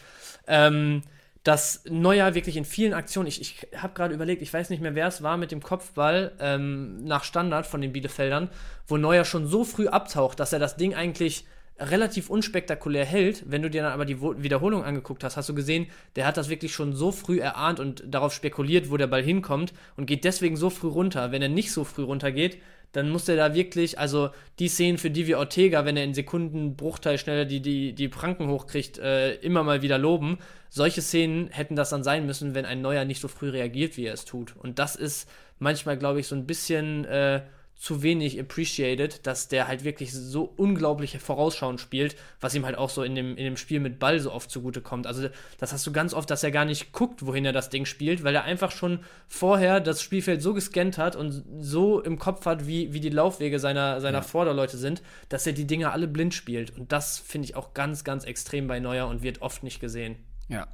[0.45, 1.03] Ähm,
[1.43, 4.93] dass Neuer wirklich in vielen Aktionen, ich, ich habe gerade überlegt, ich weiß nicht mehr,
[4.93, 8.49] wer es war mit dem Kopfball ähm, nach Standard von den Bielefeldern,
[8.87, 11.45] wo Neuer schon so früh abtaucht, dass er das Ding eigentlich
[11.89, 13.43] relativ unspektakulär hält.
[13.47, 16.49] Wenn du dir dann aber die Wiederholung angeguckt hast, hast du gesehen, der hat das
[16.49, 20.55] wirklich schon so früh erahnt und darauf spekuliert, wo der Ball hinkommt und geht deswegen
[20.55, 21.31] so früh runter.
[21.31, 22.59] Wenn er nicht so früh runtergeht,
[22.91, 26.13] dann muss er da wirklich, also die Szenen, für die wir Ortega, wenn er in
[26.13, 30.39] Sekundenbruchteil schneller die, die, die Pranken hochkriegt, äh, immer mal wieder loben.
[30.69, 34.05] Solche Szenen hätten das dann sein müssen, wenn ein Neuer nicht so früh reagiert, wie
[34.05, 34.55] er es tut.
[34.57, 35.29] Und das ist
[35.59, 37.41] manchmal, glaube ich, so ein bisschen äh,
[37.81, 42.91] zu wenig appreciated, dass der halt wirklich so unglaubliche Vorausschauen spielt, was ihm halt auch
[42.91, 45.07] so in dem, in dem Spiel mit Ball so oft zugute kommt.
[45.07, 47.85] Also das hast du ganz oft, dass er gar nicht guckt, wohin er das Ding
[47.85, 52.45] spielt, weil er einfach schon vorher das Spielfeld so gescannt hat und so im Kopf
[52.45, 54.23] hat, wie, wie die Laufwege seiner, seiner ja.
[54.23, 56.77] Vorderleute sind, dass er die Dinge alle blind spielt.
[56.77, 60.17] Und das finde ich auch ganz, ganz extrem bei Neuer und wird oft nicht gesehen.
[60.49, 60.67] Ja,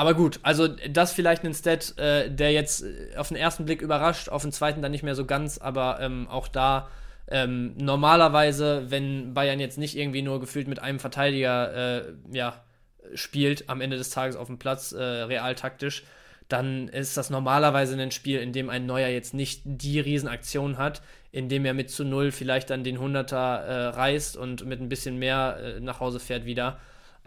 [0.00, 3.82] aber gut, also das vielleicht ein Stat, äh, der jetzt äh, auf den ersten Blick
[3.82, 6.88] überrascht, auf den zweiten dann nicht mehr so ganz, aber ähm, auch da
[7.28, 12.64] ähm, normalerweise, wenn Bayern jetzt nicht irgendwie nur gefühlt mit einem Verteidiger äh, ja,
[13.12, 16.04] spielt am Ende des Tages auf dem Platz, äh, realtaktisch,
[16.48, 21.02] dann ist das normalerweise ein Spiel, in dem ein Neuer jetzt nicht die Riesenaktion hat,
[21.30, 24.88] in dem er mit zu null vielleicht dann den 100er äh, reißt und mit ein
[24.88, 26.78] bisschen mehr äh, nach Hause fährt wieder.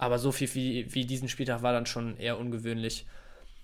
[0.04, 3.06] Aber so viel wie, wie diesen Spieltag war dann schon eher ungewöhnlich.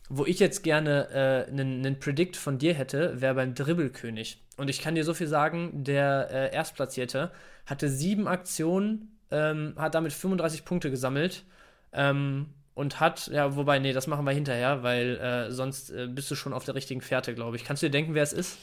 [0.08, 4.42] Wo ich jetzt gerne einen äh, Predict von dir hätte, wäre beim Dribbelkönig.
[4.56, 7.32] Und ich kann dir so viel sagen, der äh, Erstplatzierte
[7.66, 11.44] hatte sieben Aktionen, ähm, hat damit 35 Punkte gesammelt
[11.92, 16.32] ähm, und hat, ja, wobei, nee, das machen wir hinterher, weil äh, sonst äh, bist
[16.32, 17.66] du schon auf der richtigen Fährte, glaube ich.
[17.66, 18.58] Kannst du dir denken, wer es ist?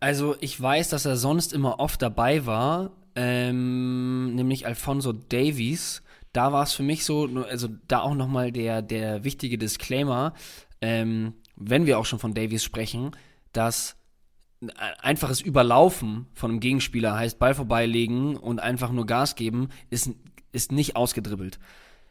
[0.00, 6.02] Also, ich weiß, dass er sonst immer oft dabei war, ähm, nämlich Alfonso Davies
[6.36, 10.34] da war es für mich so, also da auch nochmal der, der wichtige Disclaimer,
[10.82, 13.12] ähm, wenn wir auch schon von Davies sprechen,
[13.52, 13.96] dass
[15.00, 20.10] einfaches Überlaufen von einem Gegenspieler heißt Ball vorbeilegen und einfach nur Gas geben, ist,
[20.52, 21.58] ist nicht ausgedribbelt.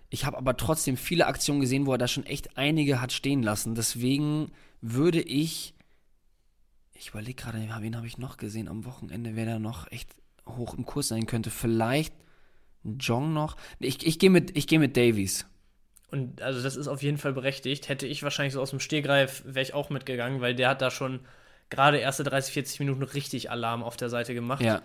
[0.10, 3.44] Ich habe aber trotzdem viele Aktionen gesehen, wo er da schon echt einige hat stehen
[3.44, 3.76] lassen.
[3.76, 4.52] Deswegen
[4.82, 5.76] würde ich,
[6.94, 10.16] ich überlege gerade, wen habe ich noch gesehen am Wochenende, wer da noch echt
[10.48, 11.50] hoch im Kurs sein könnte.
[11.50, 12.14] Vielleicht
[13.00, 13.58] Jong noch.
[13.80, 15.46] Ich, ich gehe mit, geh mit Davies.
[16.12, 17.90] Und also das ist auf jeden Fall berechtigt.
[17.90, 20.92] Hätte ich wahrscheinlich so aus dem Stehgreif, wäre ich auch mitgegangen, weil der hat da
[20.92, 21.20] schon
[21.70, 24.62] gerade erste 30, 40 Minuten richtig Alarm auf der Seite gemacht.
[24.62, 24.82] Ja.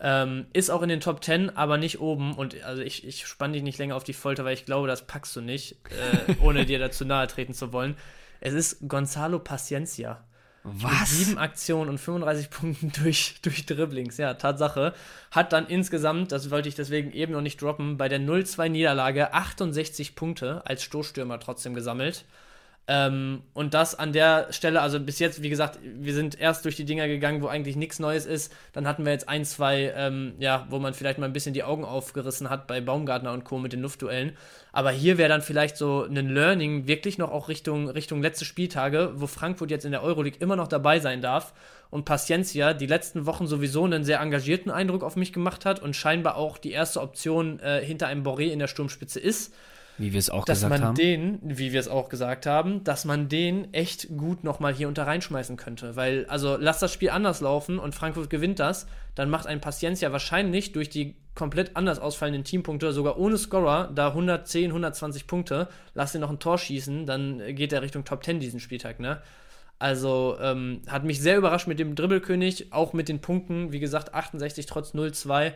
[0.00, 2.34] Ähm, ist auch in den Top 10, aber nicht oben.
[2.34, 5.06] Und also ich, ich spann dich nicht länger auf die Folter, weil ich glaube, das
[5.06, 7.96] packst du nicht, äh, ohne dir dazu nahe treten zu wollen.
[8.40, 10.24] Es ist Gonzalo Paciencia.
[10.64, 11.10] Was?
[11.10, 14.16] Sieben Aktionen und 35 Punkten durch, durch Dribblings.
[14.16, 14.94] Ja, Tatsache.
[15.30, 20.16] Hat dann insgesamt, das wollte ich deswegen eben noch nicht droppen, bei der 0-2-Niederlage 68
[20.16, 22.24] Punkte als Stoßstürmer trotzdem gesammelt.
[22.86, 26.76] Ähm, und das an der Stelle, also bis jetzt, wie gesagt, wir sind erst durch
[26.76, 28.52] die Dinger gegangen, wo eigentlich nichts Neues ist.
[28.74, 31.62] Dann hatten wir jetzt ein, zwei, ähm, ja, wo man vielleicht mal ein bisschen die
[31.62, 33.58] Augen aufgerissen hat bei Baumgartner und Co.
[33.58, 34.36] mit den Luftduellen.
[34.72, 39.12] Aber hier wäre dann vielleicht so ein Learning wirklich noch auch Richtung, Richtung letzte Spieltage,
[39.14, 41.54] wo Frankfurt jetzt in der Euroleague immer noch dabei sein darf
[41.88, 45.96] und Paciencia die letzten Wochen sowieso einen sehr engagierten Eindruck auf mich gemacht hat und
[45.96, 49.54] scheinbar auch die erste Option äh, hinter einem Boré in der Sturmspitze ist.
[49.98, 50.94] Wie wir es auch dass gesagt man haben.
[50.96, 55.06] den, wie wir es auch gesagt haben, dass man den echt gut nochmal hier unter
[55.06, 55.94] reinschmeißen könnte.
[55.94, 60.10] Weil, also lass das Spiel anders laufen und Frankfurt gewinnt das, dann macht ein Paciencia
[60.10, 66.14] wahrscheinlich durch die komplett anders ausfallenden Teampunkte, sogar ohne Scorer, da 110, 120 Punkte, lass
[66.14, 69.20] ihn noch ein Tor schießen, dann geht er Richtung Top 10 diesen Spieltag, ne?
[69.80, 74.14] Also ähm, hat mich sehr überrascht mit dem Dribbelkönig, auch mit den Punkten, wie gesagt,
[74.14, 75.52] 68 trotz 0-2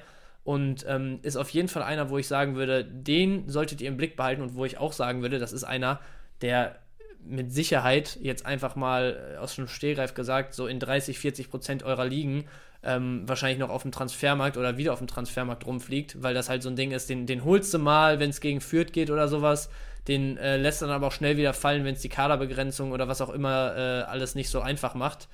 [0.49, 3.99] und ähm, ist auf jeden Fall einer, wo ich sagen würde, den solltet ihr im
[3.99, 6.01] Blick behalten und wo ich auch sagen würde, das ist einer,
[6.41, 6.77] der
[7.23, 12.07] mit Sicherheit jetzt einfach mal aus dem Stehgreif gesagt, so in 30, 40 Prozent eurer
[12.07, 12.47] Ligen
[12.83, 16.63] ähm, wahrscheinlich noch auf dem Transfermarkt oder wieder auf dem Transfermarkt rumfliegt, weil das halt
[16.63, 19.29] so ein Ding ist, den, den holst du mal, wenn es gegen Fürth geht oder
[19.29, 19.69] sowas,
[20.07, 23.21] den äh, lässt dann aber auch schnell wieder fallen, wenn es die Kaderbegrenzung oder was
[23.21, 25.29] auch immer äh, alles nicht so einfach macht.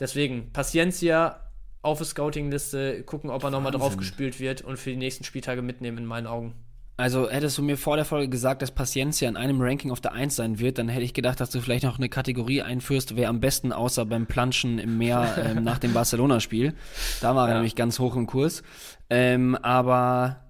[0.00, 1.43] Deswegen, Paciencia
[1.84, 5.98] auf die Scouting-Liste, gucken, ob er nochmal draufgespült wird und für die nächsten Spieltage mitnehmen,
[5.98, 6.54] in meinen Augen.
[6.96, 10.12] Also hättest du mir vor der Folge gesagt, dass Paciencia in einem Ranking auf der
[10.12, 13.28] 1 sein wird, dann hätte ich gedacht, dass du vielleicht noch eine Kategorie einführst, wer
[13.28, 16.74] am besten außer beim Planschen im Meer ähm, nach dem Barcelona-Spiel.
[17.20, 17.54] Da war ja.
[17.54, 18.62] er nämlich ganz hoch im Kurs.
[19.10, 20.44] Ähm, aber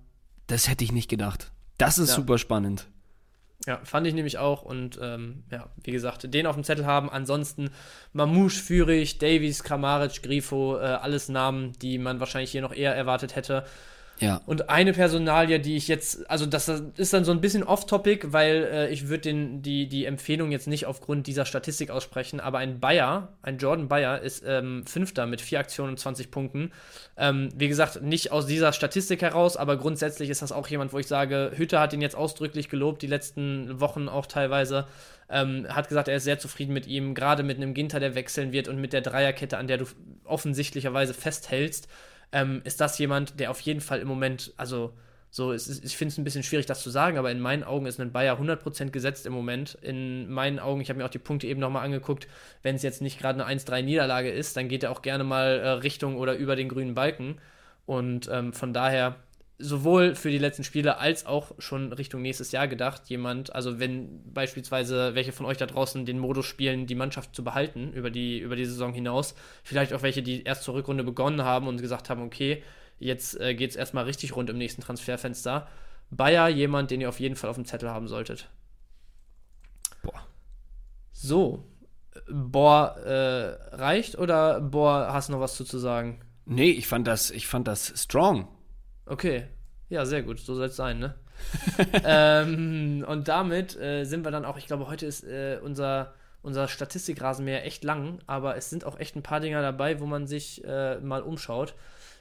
[0.47, 1.51] das hätte ich nicht gedacht.
[1.79, 2.17] Das ist ja.
[2.17, 2.89] super spannend.
[3.67, 7.09] Ja, fand ich nämlich auch und ähm, ja, wie gesagt, den auf dem Zettel haben.
[7.09, 7.71] Ansonsten
[8.13, 13.37] Mamouche, Führig, Davies, Kramaric, Grifo, äh, alles Namen, die man wahrscheinlich hier noch eher erwartet
[13.37, 13.65] hätte.
[14.21, 14.41] Ja.
[14.47, 18.69] Und eine Personalie, die ich jetzt, also das ist dann so ein bisschen off-topic, weil
[18.73, 23.33] äh, ich würde die, die Empfehlung jetzt nicht aufgrund dieser Statistik aussprechen, aber ein Bayer,
[23.43, 26.71] ein Jordan Bayer, ist ähm, Fünfter mit vier Aktionen und 20 Punkten.
[27.17, 30.99] Ähm, wie gesagt, nicht aus dieser Statistik heraus, aber grundsätzlich ist das auch jemand, wo
[30.99, 34.87] ich sage, Hütter hat ihn jetzt ausdrücklich gelobt, die letzten Wochen auch teilweise.
[35.29, 38.53] Ähm, hat gesagt, er ist sehr zufrieden mit ihm, gerade mit einem Ginter, der wechseln
[38.53, 39.87] wird und mit der Dreierkette, an der du
[40.25, 41.89] offensichtlicherweise festhältst
[42.33, 44.93] ähm, ist das jemand, der auf jeden Fall im Moment, also
[45.35, 47.87] so, ist, ich finde es ein bisschen schwierig, das zu sagen, aber in meinen Augen
[47.87, 49.77] ist ein Bayer 100% gesetzt im Moment.
[49.83, 52.29] In meinen Augen, ich habe mir auch die Punkte eben nochmal angeguckt,
[52.63, 55.69] wenn es jetzt nicht gerade eine 1-3-Niederlage ist, dann geht er auch gerne mal äh,
[55.71, 57.39] Richtung oder über den grünen Balken.
[57.85, 59.17] Und ähm, von daher
[59.59, 64.33] sowohl für die letzten Spiele als auch schon Richtung nächstes Jahr gedacht, jemand, also wenn
[64.33, 68.39] beispielsweise welche von euch da draußen den Modus spielen, die Mannschaft zu behalten über die,
[68.39, 72.11] über die Saison hinaus, vielleicht auch welche, die erst zur Rückrunde begonnen haben und gesagt
[72.11, 72.63] haben, okay,
[72.99, 75.69] jetzt äh, geht es erstmal richtig rund im nächsten Transferfenster.
[76.11, 78.49] Bayer, jemand, den ihr auf jeden Fall auf dem Zettel haben solltet.
[80.03, 80.27] Boah.
[81.13, 81.65] So.
[82.29, 86.21] Boah, äh, reicht oder boah, hast du noch was zu, zu sagen?
[86.47, 88.49] Nee, ich fand das, ich fand das strong.
[89.07, 89.45] Okay.
[89.89, 90.41] Ja, sehr gut.
[90.41, 91.15] So soll es sein, ne?
[92.05, 96.69] ähm, und damit äh, sind wir dann auch, ich glaube, heute ist äh, unser, unser
[96.69, 100.65] Statistikrasenmäher echt lang, aber es sind auch echt ein paar Dinger dabei, wo man sich
[100.65, 101.75] äh, mal umschaut.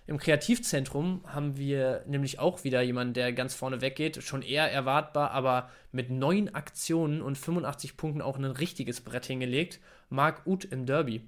[0.06, 5.32] Im Kreativzentrum haben wir nämlich auch wieder jemanden, der ganz vorne weggeht, schon eher erwartbar,
[5.32, 9.80] aber mit neun Aktionen und 85 Punkten auch ein richtiges Brett hingelegt.
[10.10, 11.22] Marc Uth im Derby.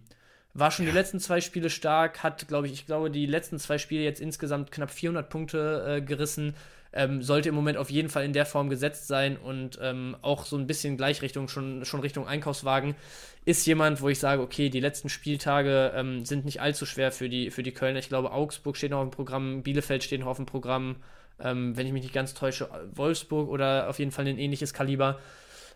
[0.58, 3.78] War schon die letzten zwei Spiele stark, hat, glaube ich, ich glaube, die letzten zwei
[3.78, 6.56] Spiele jetzt insgesamt knapp 400 Punkte äh, gerissen.
[6.94, 10.46] Ähm, sollte im Moment auf jeden Fall in der Form gesetzt sein und ähm, auch
[10.46, 12.96] so ein bisschen Gleichrichtung, schon, schon Richtung Einkaufswagen.
[13.44, 17.28] Ist jemand, wo ich sage, okay, die letzten Spieltage ähm, sind nicht allzu schwer für
[17.28, 18.00] die, für die Kölner.
[18.00, 20.96] Ich glaube, Augsburg steht noch auf dem Programm, Bielefeld steht noch auf dem Programm.
[21.38, 25.20] Ähm, wenn ich mich nicht ganz täusche, Wolfsburg oder auf jeden Fall ein ähnliches Kaliber.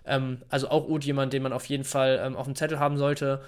[0.05, 2.95] Ähm, also auch Uth jemand, den man auf jeden Fall ähm, auf dem Zettel haben
[2.97, 3.41] sollte.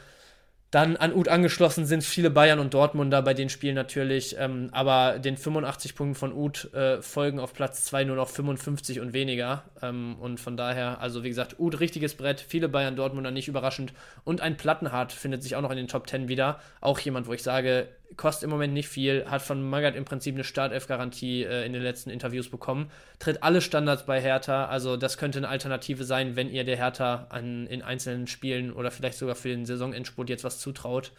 [0.72, 5.20] Dann an Uth angeschlossen sind viele Bayern und Dortmunder bei den Spielen natürlich, ähm, aber
[5.20, 9.64] den 85 Punkten von Uth äh, folgen auf Platz 2 nur noch 55 und weniger.
[9.82, 13.92] Ähm, und von daher, also wie gesagt, Uth richtiges Brett, viele Bayern Dortmunder nicht überraschend.
[14.24, 16.62] Und ein Plattenhardt findet sich auch noch in den Top 10 wieder.
[16.80, 20.36] Auch jemand, wo ich sage, kostet im Moment nicht viel, hat von Magath im Prinzip
[20.36, 25.18] eine Startelf-Garantie äh, in den letzten Interviews bekommen, tritt alle Standards bei Hertha, also das
[25.18, 29.36] könnte eine Alternative sein, wenn ihr der Hertha an, in einzelnen Spielen oder vielleicht sogar
[29.36, 31.12] für den Saisonendspurt jetzt was zutraut.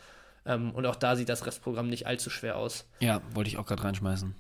[0.45, 2.89] Ähm, und auch da sieht das Restprogramm nicht allzu schwer aus.
[3.01, 4.35] Ja, wollte ich auch gerade reinschmeißen.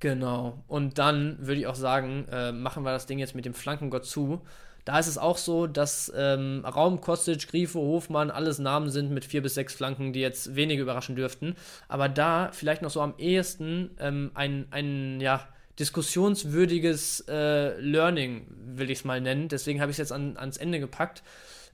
[0.00, 0.62] Genau.
[0.68, 4.04] Und dann würde ich auch sagen, äh, machen wir das Ding jetzt mit dem Flankengott
[4.04, 4.42] zu.
[4.88, 9.26] Da ist es auch so, dass ähm, Raum, Kostic, Grifo, Hofmann alles Namen sind mit
[9.26, 11.56] vier bis sechs Flanken, die jetzt wenige überraschen dürften.
[11.88, 15.46] Aber da vielleicht noch so am ehesten ähm, ein, ein ja,
[15.78, 19.48] diskussionswürdiges äh, Learning, will ich es mal nennen.
[19.48, 21.22] Deswegen habe ich es jetzt an, ans Ende gepackt.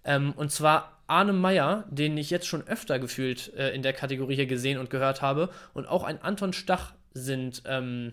[0.05, 4.35] Ähm, und zwar Arne Meyer, den ich jetzt schon öfter gefühlt äh, in der Kategorie
[4.35, 5.51] hier gesehen und gehört habe.
[5.73, 8.13] Und auch ein Anton Stach sind ähm,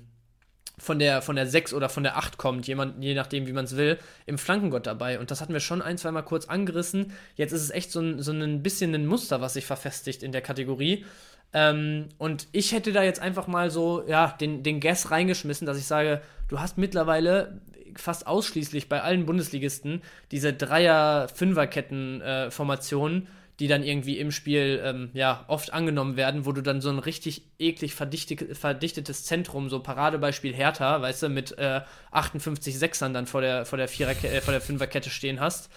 [0.81, 3.65] von der, von der 6 oder von der 8 kommt, jemand, je nachdem, wie man
[3.65, 5.19] es will, im Flankengott dabei.
[5.19, 7.11] Und das hatten wir schon ein, zwei Mal kurz angerissen.
[7.35, 10.31] Jetzt ist es echt so ein, so ein bisschen ein Muster, was sich verfestigt in
[10.31, 11.05] der Kategorie.
[11.53, 15.77] Ähm, und ich hätte da jetzt einfach mal so, ja, den, den Guess reingeschmissen, dass
[15.77, 17.61] ich sage, du hast mittlerweile
[17.95, 20.01] fast ausschließlich bei allen Bundesligisten
[20.31, 23.23] diese Dreier-Fünfer-Ketten-Formationen.
[23.23, 23.27] Äh,
[23.61, 26.97] die dann irgendwie im Spiel ähm, ja oft angenommen werden, wo du dann so ein
[26.97, 33.27] richtig eklig verdichtet, verdichtetes Zentrum, so Paradebeispiel Hertha, weißt du, mit äh, 58 Sechsern dann
[33.27, 35.69] vor der vor der Vierer äh, vor der Fünferkette stehen hast.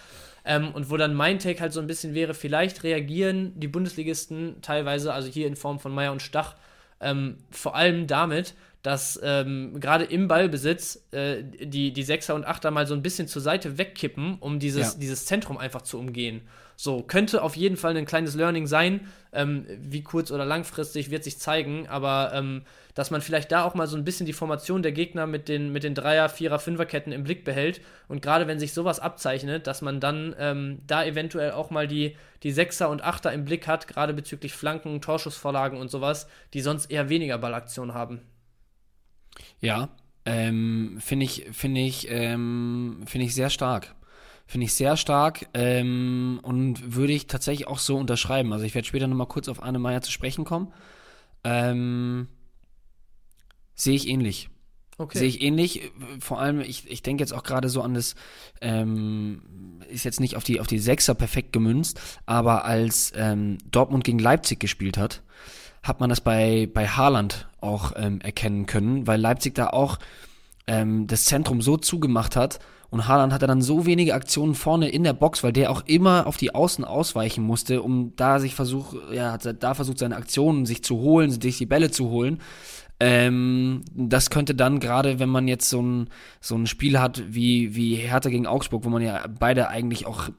[0.43, 4.63] Ähm, und wo dann mein Take halt so ein bisschen wäre, vielleicht reagieren die Bundesligisten
[4.63, 6.55] teilweise, also hier in Form von Meier und Stach,
[7.01, 12.71] Ähm, vor allem damit, dass ähm, gerade im Ballbesitz äh, die, die Sechser und Achter
[12.71, 14.99] mal so ein bisschen zur Seite wegkippen, um dieses, ja.
[14.99, 16.41] dieses Zentrum einfach zu umgehen.
[16.75, 19.07] So, könnte auf jeden Fall ein kleines Learning sein.
[19.31, 22.63] Ähm, wie kurz- oder langfristig wird sich zeigen, aber ähm,
[22.93, 25.73] dass man vielleicht da auch mal so ein bisschen die Formation der Gegner mit den,
[25.73, 27.81] mit den Dreier-, Vierer-, Fünferketten im Blick behält.
[28.07, 32.15] Und gerade wenn sich sowas abzeichnet, dass man dann ähm, da eventuell auch mal die,
[32.43, 36.85] die Sechser und Achter im Blick hat, gerade bezüglich Flanken, Torschussvorlagen und sowas, die sonst
[36.85, 38.21] eher weniger Ballaktion haben.
[39.59, 39.89] Ja,
[40.25, 43.93] ähm, finde ich, finde ich, ähm, finde ich sehr stark.
[44.47, 48.53] Finde ich sehr stark ähm, und würde ich tatsächlich auch so unterschreiben.
[48.53, 50.71] Also ich werde später nochmal kurz auf Arne Meyer zu sprechen kommen.
[51.43, 52.27] Ähm,
[53.75, 54.49] Sehe ich ähnlich.
[54.97, 55.17] Okay.
[55.17, 55.91] Sehe ich ähnlich.
[56.19, 58.15] Vor allem, ich, ich denke jetzt auch gerade so an das,
[58.61, 64.05] ähm, ist jetzt nicht auf die, auf die Sechser perfekt gemünzt, aber als ähm, Dortmund
[64.05, 65.21] gegen Leipzig gespielt hat,
[65.83, 69.99] hat man das bei, bei Haaland auch ähm, erkennen können, weil Leipzig da auch
[70.67, 72.59] ähm, das Zentrum so zugemacht hat
[72.89, 76.27] und Haaland hatte dann so wenige Aktionen vorne in der Box, weil der auch immer
[76.27, 80.65] auf die Außen ausweichen musste, um da sich versucht, ja, hat da versucht, seine Aktionen
[80.65, 82.39] sich zu holen, sich die Bälle zu holen.
[82.99, 86.09] Ähm, das könnte dann gerade, wenn man jetzt so ein,
[86.39, 90.29] so ein Spiel hat wie, wie Hertha gegen Augsburg, wo man ja beide eigentlich auch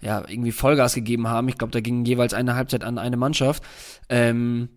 [0.00, 1.48] ja, irgendwie Vollgas gegeben haben.
[1.48, 3.64] Ich glaube, da ging jeweils eine Halbzeit an eine Mannschaft.
[4.08, 4.68] Ähm,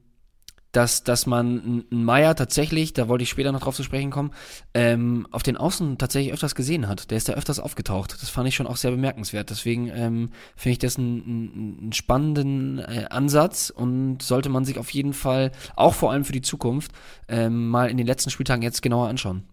[0.71, 4.31] dass, dass man einen Meier tatsächlich, da wollte ich später noch drauf zu sprechen kommen,
[4.73, 7.09] ähm, auf den Außen tatsächlich öfters gesehen hat.
[7.11, 8.13] Der ist da öfters aufgetaucht.
[8.21, 9.49] Das fand ich schon auch sehr bemerkenswert.
[9.49, 14.91] Deswegen ähm, finde ich das einen, einen spannenden äh, Ansatz und sollte man sich auf
[14.91, 16.91] jeden Fall, auch vor allem für die Zukunft,
[17.27, 19.43] ähm, mal in den letzten Spieltagen jetzt genauer anschauen.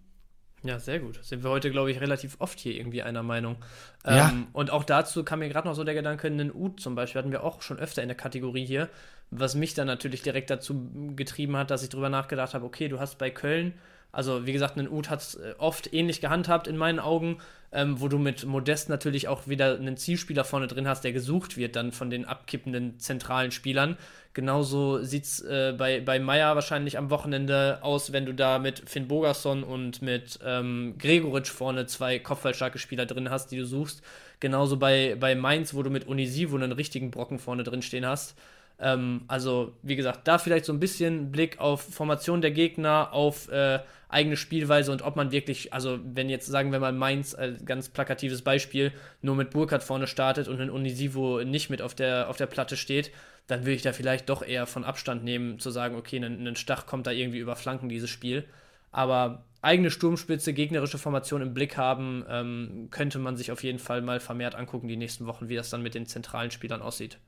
[0.67, 1.23] Ja, sehr gut.
[1.23, 3.57] Sind wir heute, glaube ich, relativ oft hier irgendwie einer Meinung.
[4.05, 4.31] Ja.
[4.31, 7.21] Ähm, und auch dazu kam mir gerade noch so der Gedanke, einen Ut zum Beispiel
[7.21, 8.89] hatten wir auch schon öfter in der Kategorie hier,
[9.31, 13.01] was mich dann natürlich direkt dazu getrieben hat, dass ich drüber nachgedacht habe, okay, du
[13.01, 13.75] hast bei Köln,
[14.17, 17.37] also wie gesagt, einen Ut hat es äh, oft ähnlich gehandhabt in meinen Augen,
[17.71, 21.59] ähm, wo du mit Modest natürlich auch wieder einen Zielspieler vorne drin hast, der gesucht
[21.59, 23.99] wird dann von den abkippenden zentralen Spielern.
[24.33, 28.89] Genauso sieht es äh, bei, bei Meier wahrscheinlich am Wochenende aus, wenn du da mit
[28.89, 34.03] Finn Bogerson und mit ähm, Gregoritsch vorne zwei kopfballstarke Spieler drin hast, die du suchst.
[34.41, 38.35] Genauso bei, bei Mainz, wo du mit Unisivo einen richtigen Brocken vorne drin stehen hast.
[38.79, 43.49] Ähm, also, wie gesagt, da vielleicht so ein bisschen Blick auf Formation der Gegner, auf
[43.51, 47.65] äh, eigene Spielweise und ob man wirklich, also wenn jetzt sagen wir mal Mainz als
[47.65, 52.29] ganz plakatives Beispiel, nur mit Burkhardt vorne startet und ein Unisivo nicht mit auf der,
[52.29, 53.11] auf der Platte steht,
[53.47, 56.57] dann würde ich da vielleicht doch eher von Abstand nehmen, zu sagen, okay, ein, ein
[56.57, 58.45] Stach kommt da irgendwie über Flanken, dieses Spiel.
[58.91, 64.03] Aber eigene Sturmspitze, gegnerische Formation im Blick haben, ähm, könnte man sich auf jeden Fall
[64.03, 67.19] mal vermehrt angucken, die nächsten Wochen, wie das dann mit den zentralen Spielern aussieht.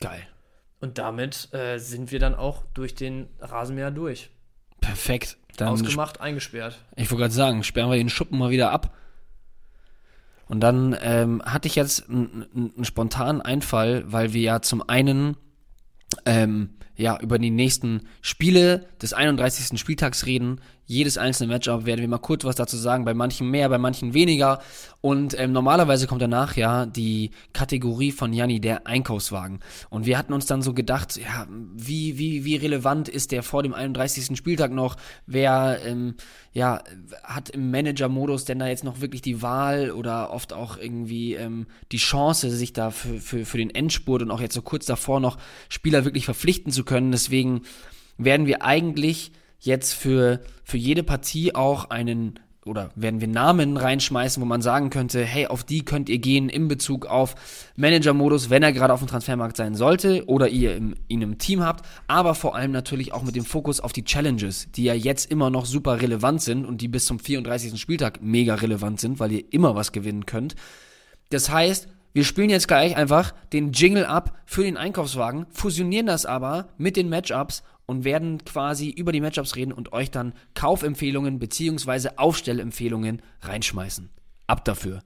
[0.00, 0.26] Geil.
[0.80, 4.30] Und damit äh, sind wir dann auch durch den Rasenmäher durch.
[4.80, 5.36] Perfekt.
[5.56, 6.78] Dann Ausgemacht, eingesperrt.
[6.96, 8.94] Ich wollte gerade sagen, sperren wir den Schuppen mal wieder ab.
[10.48, 15.36] Und dann ähm, hatte ich jetzt einen spontanen Einfall, weil wir ja zum einen
[16.24, 16.70] ähm,
[17.00, 19.80] ja, über die nächsten Spiele des 31.
[19.80, 20.60] Spieltags reden.
[20.84, 23.04] Jedes einzelne Matchup werden wir mal kurz was dazu sagen.
[23.04, 24.60] Bei manchen mehr, bei manchen weniger.
[25.00, 29.60] Und ähm, normalerweise kommt danach ja die Kategorie von Janni, der Einkaufswagen.
[29.88, 33.62] Und wir hatten uns dann so gedacht, ja, wie, wie, wie relevant ist der vor
[33.62, 34.36] dem 31.
[34.36, 34.96] Spieltag noch?
[35.26, 36.16] Wer ähm,
[36.52, 36.82] ja,
[37.22, 41.66] hat im Manager-Modus denn da jetzt noch wirklich die Wahl oder oft auch irgendwie ähm,
[41.92, 45.20] die Chance, sich da für, für, für den Endspurt und auch jetzt so kurz davor
[45.20, 45.38] noch
[45.68, 46.89] Spieler wirklich verpflichten zu können?
[46.90, 47.62] Deswegen
[48.18, 54.40] werden wir eigentlich jetzt für, für jede Partie auch einen oder werden wir Namen reinschmeißen,
[54.40, 57.34] wo man sagen könnte, hey, auf die könnt ihr gehen in Bezug auf
[57.76, 61.62] Manager-Modus, wenn er gerade auf dem Transfermarkt sein sollte oder ihr im, ihn im Team
[61.62, 65.30] habt, aber vor allem natürlich auch mit dem Fokus auf die Challenges, die ja jetzt
[65.30, 67.80] immer noch super relevant sind und die bis zum 34.
[67.80, 70.54] Spieltag mega relevant sind, weil ihr immer was gewinnen könnt.
[71.30, 76.26] Das heißt, wir spielen jetzt gleich einfach den Jingle ab für den Einkaufswagen, fusionieren das
[76.26, 81.38] aber mit den Matchups und werden quasi über die Matchups reden und euch dann Kaufempfehlungen
[81.38, 82.10] bzw.
[82.16, 84.10] Aufstellempfehlungen reinschmeißen.
[84.48, 85.02] Ab dafür.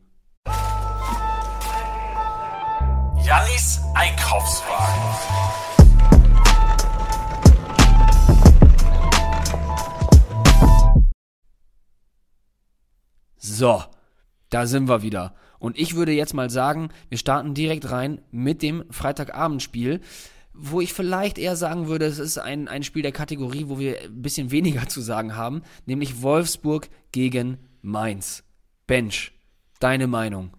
[3.26, 5.02] Jannis Einkaufswagen.
[13.36, 13.82] So,
[14.48, 15.34] da sind wir wieder.
[15.64, 20.00] Und ich würde jetzt mal sagen, wir starten direkt rein mit dem Freitagabendspiel
[20.56, 24.02] wo ich vielleicht eher sagen würde, es ist ein, ein Spiel der Kategorie, wo wir
[24.02, 28.44] ein bisschen weniger zu sagen haben, nämlich Wolfsburg gegen Mainz.
[28.86, 29.32] Bench,
[29.80, 30.52] deine Meinung?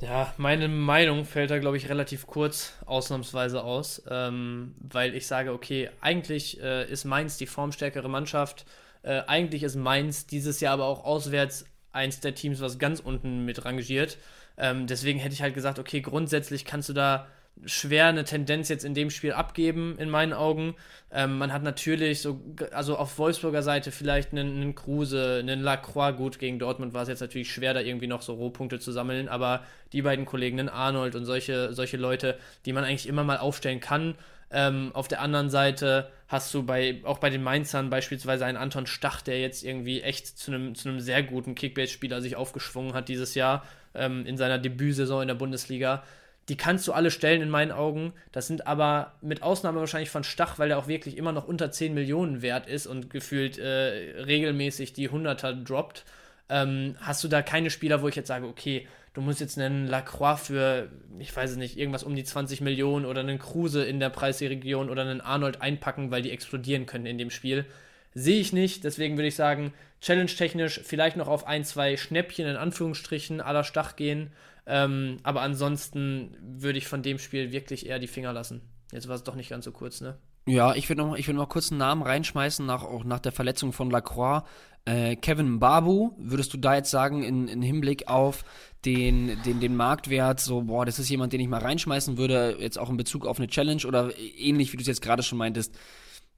[0.00, 5.52] Ja, meine Meinung fällt da, glaube ich, relativ kurz ausnahmsweise aus, ähm, weil ich sage,
[5.52, 8.64] okay, eigentlich äh, ist Mainz die formstärkere Mannschaft.
[9.02, 13.44] Äh, eigentlich ist Mainz dieses Jahr aber auch auswärts eins der Teams, was ganz unten
[13.44, 14.18] mit rangiert.
[14.62, 17.26] Ähm, deswegen hätte ich halt gesagt, okay, grundsätzlich kannst du da
[17.66, 20.76] schwer eine Tendenz jetzt in dem Spiel abgeben, in meinen Augen.
[21.10, 22.40] Ähm, man hat natürlich so,
[22.70, 27.08] also auf Wolfsburger Seite vielleicht einen, einen Kruse, einen Lacroix, gut, gegen Dortmund war es
[27.08, 30.68] jetzt natürlich schwer, da irgendwie noch so Rohpunkte zu sammeln, aber die beiden Kollegen, einen
[30.68, 34.14] Arnold und solche, solche Leute, die man eigentlich immer mal aufstellen kann.
[34.52, 38.86] Ähm, auf der anderen Seite hast du bei, auch bei den Mainzern beispielsweise einen Anton
[38.86, 43.34] Stach, der jetzt irgendwie echt zu einem, zu sehr guten Kickbase-Spieler sich aufgeschwungen hat dieses
[43.34, 46.02] Jahr ähm, in seiner Debütsaison in der Bundesliga.
[46.48, 48.12] Die kannst du alle stellen in meinen Augen.
[48.32, 51.70] Das sind aber mit Ausnahme wahrscheinlich von Stach, weil der auch wirklich immer noch unter
[51.70, 56.04] 10 Millionen wert ist und gefühlt äh, regelmäßig die 100er droppt.
[56.48, 59.86] Ähm, hast du da keine Spieler, wo ich jetzt sage, okay, du musst jetzt einen
[59.86, 64.00] Lacroix für, ich weiß es nicht, irgendwas um die 20 Millionen oder einen Kruse in
[64.00, 67.66] der Preisregion oder einen Arnold einpacken, weil die explodieren können in dem Spiel.
[68.14, 72.56] Sehe ich nicht, deswegen würde ich sagen, challenge-technisch vielleicht noch auf ein, zwei Schnäppchen in
[72.56, 74.32] Anführungsstrichen aller Stach gehen.
[74.66, 78.60] Ähm, aber ansonsten würde ich von dem Spiel wirklich eher die Finger lassen.
[78.92, 80.18] Jetzt war es doch nicht ganz so kurz, ne?
[80.44, 83.72] Ja, ich würde noch, würd noch kurz einen Namen reinschmeißen, nach, auch nach der Verletzung
[83.72, 84.42] von Lacroix.
[84.84, 88.44] Äh, Kevin Babu, würdest du da jetzt sagen, in, in Hinblick auf
[88.84, 92.78] den, den, den Marktwert, so, boah, das ist jemand, den ich mal reinschmeißen würde, jetzt
[92.78, 95.78] auch in Bezug auf eine Challenge oder ähnlich, wie du es jetzt gerade schon meintest,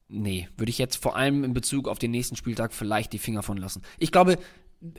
[0.08, 3.42] nee, würde ich jetzt vor allem in Bezug auf den nächsten Spieltag vielleicht die Finger
[3.42, 3.82] von lassen.
[3.98, 4.38] Ich glaube,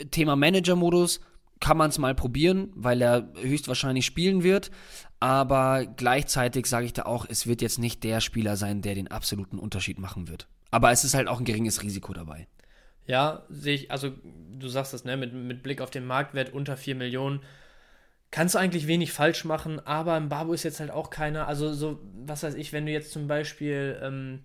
[0.09, 1.19] Thema Manager-Modus
[1.59, 4.71] kann man es mal probieren, weil er höchstwahrscheinlich spielen wird.
[5.19, 9.07] Aber gleichzeitig sage ich da auch, es wird jetzt nicht der Spieler sein, der den
[9.07, 10.47] absoluten Unterschied machen wird.
[10.71, 12.47] Aber es ist halt auch ein geringes Risiko dabei.
[13.07, 14.11] Ja, sehe ich, also
[14.57, 17.41] du sagst das, ne, mit, mit Blick auf den Marktwert unter 4 Millionen
[18.31, 21.73] kannst du eigentlich wenig falsch machen, aber ein Babu ist jetzt halt auch keiner, also
[21.73, 24.43] so, was weiß ich, wenn du jetzt zum Beispiel ähm,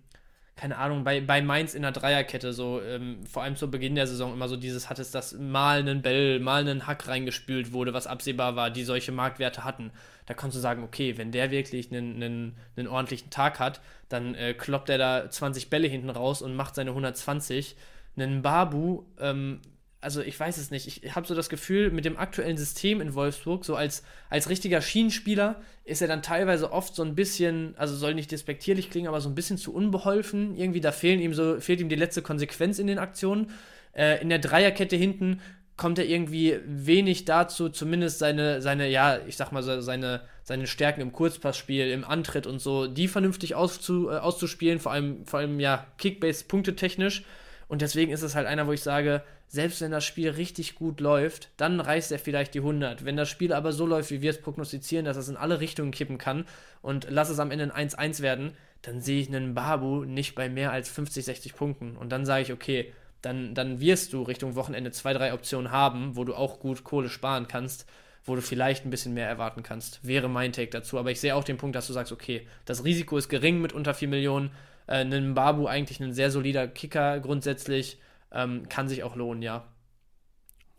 [0.55, 4.05] keine Ahnung, bei, bei Mainz in der Dreierkette, so ähm, vor allem zu Beginn der
[4.05, 8.05] Saison immer so dieses hattest, dass mal einen Bell, mal einen Hack reingespült wurde, was
[8.05, 9.91] absehbar war, die solche Marktwerte hatten.
[10.27, 14.35] Da kannst du sagen, okay, wenn der wirklich einen, einen, einen ordentlichen Tag hat, dann
[14.35, 17.75] äh, kloppt er da 20 Bälle hinten raus und macht seine 120.
[18.15, 19.61] Einen Babu ähm,
[20.01, 23.13] also ich weiß es nicht, ich habe so das Gefühl, mit dem aktuellen System in
[23.13, 27.95] Wolfsburg, so als, als richtiger Schienenspieler, ist er dann teilweise oft so ein bisschen, also
[27.95, 30.55] soll nicht despektierlich klingen, aber so ein bisschen zu unbeholfen.
[30.57, 33.51] Irgendwie, da fehlen ihm so, fehlt ihm die letzte Konsequenz in den Aktionen.
[33.93, 35.39] Äh, in der Dreierkette hinten
[35.77, 41.01] kommt er irgendwie wenig dazu, zumindest seine, seine, ja, ich sag mal, seine, seine Stärken
[41.01, 45.59] im Kurzpassspiel, im Antritt und so, die vernünftig auszu, äh, auszuspielen, vor allem, vor allem
[45.59, 47.23] ja, Kickbase-Punktetechnisch.
[47.71, 50.99] Und deswegen ist es halt einer, wo ich sage, selbst wenn das Spiel richtig gut
[50.99, 53.05] läuft, dann reißt er vielleicht die 100.
[53.05, 55.91] Wenn das Spiel aber so läuft, wie wir es prognostizieren, dass es in alle Richtungen
[55.91, 56.43] kippen kann
[56.81, 58.51] und lass es am Ende ein 1-1 werden,
[58.81, 61.95] dann sehe ich einen Babu nicht bei mehr als 50, 60 Punkten.
[61.95, 62.91] Und dann sage ich, okay,
[63.21, 67.07] dann, dann wirst du Richtung Wochenende zwei, drei Optionen haben, wo du auch gut Kohle
[67.07, 67.85] sparen kannst,
[68.25, 70.05] wo du vielleicht ein bisschen mehr erwarten kannst.
[70.05, 70.99] Wäre mein Take dazu.
[70.99, 73.71] Aber ich sehe auch den Punkt, dass du sagst, okay, das Risiko ist gering mit
[73.71, 74.51] unter 4 Millionen.
[74.91, 77.99] Äh, einen Babu eigentlich ein sehr solider Kicker grundsätzlich
[78.31, 79.63] ähm, kann sich auch lohnen, ja.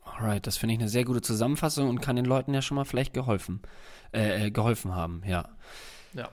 [0.05, 2.85] Alright, das finde ich eine sehr gute Zusammenfassung und kann den Leuten ja schon mal
[2.85, 3.63] vielleicht geholfen,
[4.13, 5.49] äh, äh, geholfen haben, ja.
[6.13, 6.29] Ja.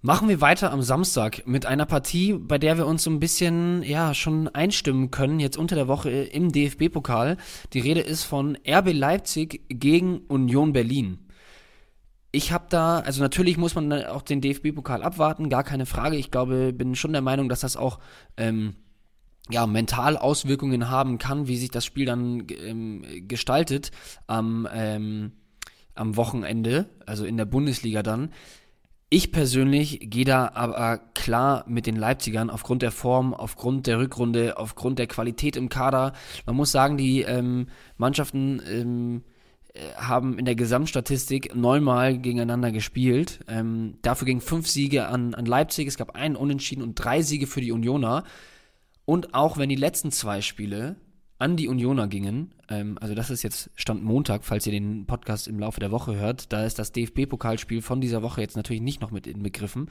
[0.00, 3.82] Machen wir weiter am Samstag mit einer Partie, bei der wir uns so ein bisschen,
[3.82, 7.38] ja, schon einstimmen können, jetzt unter der Woche im DFB-Pokal.
[7.72, 11.23] Die Rede ist von RB Leipzig gegen Union Berlin.
[12.34, 16.16] Ich habe da, also natürlich muss man auch den DFB-Pokal abwarten, gar keine Frage.
[16.16, 18.00] Ich glaube, bin schon der Meinung, dass das auch
[18.36, 18.74] ähm,
[19.50, 23.92] ja, mental Auswirkungen haben kann, wie sich das Spiel dann ähm, gestaltet
[24.26, 25.32] am, ähm,
[25.94, 28.32] am Wochenende, also in der Bundesliga dann.
[29.10, 34.58] Ich persönlich gehe da aber klar mit den Leipzigern aufgrund der Form, aufgrund der Rückrunde,
[34.58, 36.14] aufgrund der Qualität im Kader.
[36.46, 39.33] Man muss sagen, die ähm, Mannschaften ähm, äh,
[39.96, 43.40] haben in der Gesamtstatistik neunmal gegeneinander gespielt.
[43.48, 47.46] Ähm, dafür gingen fünf Siege an, an Leipzig, es gab einen Unentschieden und drei Siege
[47.46, 48.24] für die Unioner.
[49.04, 50.96] Und auch wenn die letzten zwei Spiele
[51.38, 55.48] an die Unioner gingen, ähm, also das ist jetzt Stand Montag, falls ihr den Podcast
[55.48, 59.00] im Laufe der Woche hört, da ist das DFB-Pokalspiel von dieser Woche jetzt natürlich nicht
[59.00, 59.90] noch mit inbegriffen.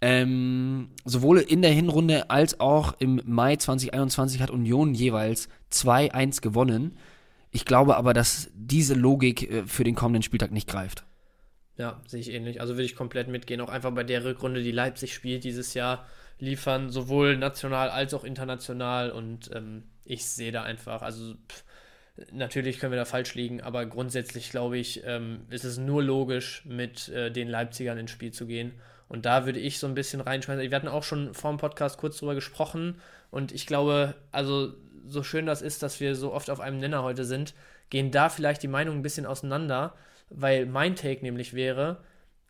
[0.00, 6.96] Ähm, sowohl in der Hinrunde als auch im Mai 2021 hat Union jeweils 2-1 gewonnen.
[7.56, 11.04] Ich glaube aber, dass diese Logik äh, für den kommenden Spieltag nicht greift.
[11.78, 12.60] Ja, sehe ich ähnlich.
[12.60, 13.62] Also würde ich komplett mitgehen.
[13.62, 16.04] Auch einfach bei der Rückrunde, die Leipzig spielt dieses Jahr
[16.38, 19.10] liefern, sowohl national als auch international.
[19.10, 21.64] Und ähm, ich sehe da einfach, also pff,
[22.32, 26.62] Natürlich können wir da falsch liegen, aber grundsätzlich glaube ich, ähm, ist es nur logisch,
[26.64, 28.72] mit äh, den Leipzigern ins Spiel zu gehen.
[29.08, 30.70] Und da würde ich so ein bisschen reinschmeißen.
[30.70, 33.00] Wir hatten auch schon vor dem Podcast kurz drüber gesprochen.
[33.30, 34.72] Und ich glaube, also
[35.06, 37.54] so schön das ist, dass wir so oft auf einem Nenner heute sind,
[37.90, 39.94] gehen da vielleicht die Meinungen ein bisschen auseinander.
[40.28, 41.98] Weil mein Take nämlich wäre,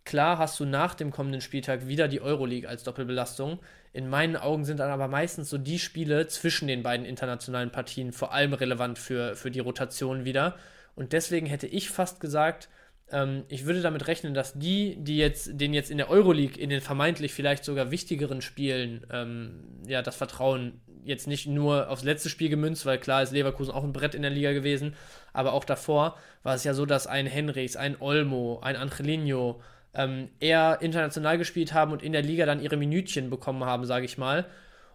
[0.04, 3.58] klar hast du nach dem kommenden Spieltag wieder die Euroleague als Doppelbelastung.
[3.92, 8.12] In meinen Augen sind dann aber meistens so die Spiele zwischen den beiden internationalen Partien
[8.12, 10.56] vor allem relevant für, für die Rotation wieder.
[10.94, 12.68] Und deswegen hätte ich fast gesagt,
[13.10, 16.70] ähm, ich würde damit rechnen, dass die, die jetzt, den jetzt in der Euroleague in
[16.70, 22.28] den vermeintlich vielleicht sogar wichtigeren Spielen, ähm, ja, das Vertrauen jetzt nicht nur aufs letzte
[22.28, 24.94] Spiel gemünzt, weil klar ist Leverkusen auch ein Brett in der Liga gewesen,
[25.32, 29.60] aber auch davor war es ja so, dass ein Henrichs, ein Olmo, ein Angelino,
[29.94, 34.04] ähm, eher international gespielt haben und in der Liga dann ihre Minütchen bekommen haben, sage
[34.04, 34.46] ich mal.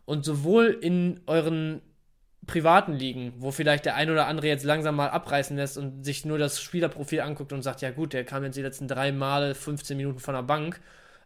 [0.05, 1.81] Und sowohl in euren
[2.51, 6.25] privaten Ligen, wo vielleicht der ein oder andere jetzt langsam mal abreißen lässt und sich
[6.25, 9.55] nur das Spielerprofil anguckt und sagt, ja gut, der kam jetzt die letzten drei Male
[9.55, 10.79] 15 Minuten von der Bank,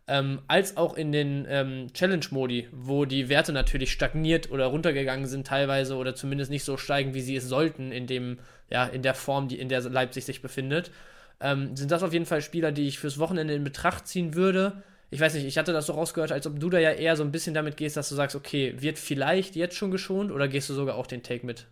[0.08, 5.48] ähm, als auch in den ähm, Challenge-Modi, wo die Werte natürlich stagniert oder runtergegangen sind
[5.48, 8.38] teilweise oder zumindest nicht so steigen, wie sie es sollten in dem,
[8.70, 10.92] ja, in der Form, die in der Leipzig sich befindet
[11.42, 14.84] ähm, sind das auf jeden Fall Spieler, die ich fürs Wochenende in Betracht ziehen würde.
[15.16, 17.24] Ich weiß nicht, ich hatte das so rausgehört, als ob du da ja eher so
[17.24, 20.70] ein bisschen damit gehst, dass du sagst, okay, wird vielleicht jetzt schon geschont oder gehst
[20.70, 21.68] du sogar auch den Take mit?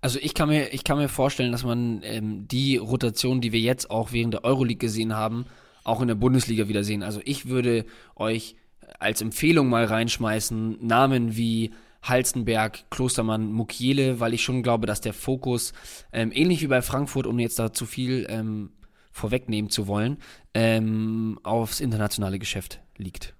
[0.00, 3.60] Also ich kann mir, ich kann mir vorstellen, dass man ähm, die Rotation, die wir
[3.60, 5.46] jetzt auch während der Euroleague gesehen haben,
[5.84, 7.04] auch in der Bundesliga wieder sehen.
[7.04, 7.84] Also ich würde
[8.16, 8.56] euch
[8.98, 11.70] als Empfehlung mal reinschmeißen, Namen wie
[12.02, 15.72] Halstenberg, Klostermann, Mukiele, weil ich schon glaube, dass der Fokus,
[16.12, 18.70] ähm, ähnlich wie bei Frankfurt, um jetzt da zu viel ähm,
[19.12, 20.18] vorwegnehmen zu wollen,
[20.54, 23.34] ähm, aufs internationale Geschäft liegt.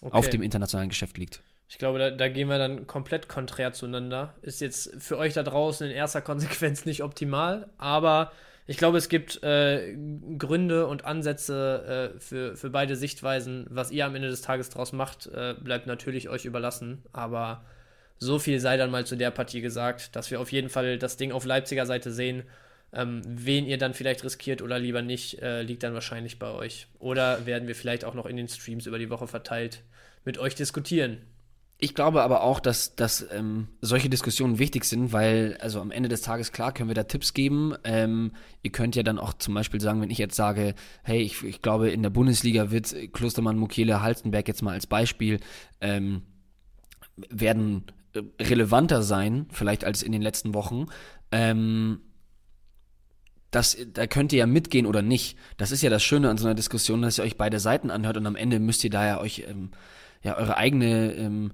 [0.00, 0.16] Okay.
[0.16, 1.42] Auf dem internationalen Geschäft liegt.
[1.68, 4.34] Ich glaube, da, da, gehen wir dann komplett konträr zueinander.
[4.42, 8.32] Ist jetzt für euch da draußen in erster Konsequenz nicht optimal, aber
[8.66, 9.94] ich glaube, es gibt äh,
[10.38, 13.66] Gründe und Ansätze äh, für, für beide Sichtweisen.
[13.68, 17.02] Was ihr am Ende des Tages draus macht, äh, bleibt natürlich euch überlassen.
[17.12, 17.64] Aber
[18.18, 21.18] so viel sei dann mal zu der Partie gesagt, dass wir auf jeden Fall das
[21.18, 22.44] Ding auf Leipziger Seite sehen.
[22.94, 26.86] Ähm, wen ihr dann vielleicht riskiert oder lieber nicht, äh, liegt dann wahrscheinlich bei euch.
[27.00, 29.82] Oder werden wir vielleicht auch noch in den Streams über die Woche verteilt
[30.24, 31.18] mit euch diskutieren.
[31.78, 36.08] Ich glaube aber auch, dass, dass ähm, solche Diskussionen wichtig sind, weil, also am Ende
[36.08, 37.74] des Tages, klar, können wir da Tipps geben.
[37.82, 38.32] Ähm,
[38.62, 41.62] ihr könnt ja dann auch zum Beispiel sagen, wenn ich jetzt sage, hey, ich, ich
[41.62, 45.40] glaube, in der Bundesliga wird Klostermann, Mukele, Halstenberg jetzt mal als Beispiel,
[45.80, 46.22] ähm,
[47.28, 47.84] werden
[48.40, 50.86] relevanter sein, vielleicht als in den letzten Wochen.
[51.32, 52.00] Ähm,
[53.54, 55.38] das, da könnt ihr ja mitgehen oder nicht.
[55.56, 58.16] Das ist ja das Schöne an so einer Diskussion, dass ihr euch beide Seiten anhört
[58.16, 59.70] und am Ende müsst ihr da ja euch ähm,
[60.22, 61.52] ja eure eigene ähm,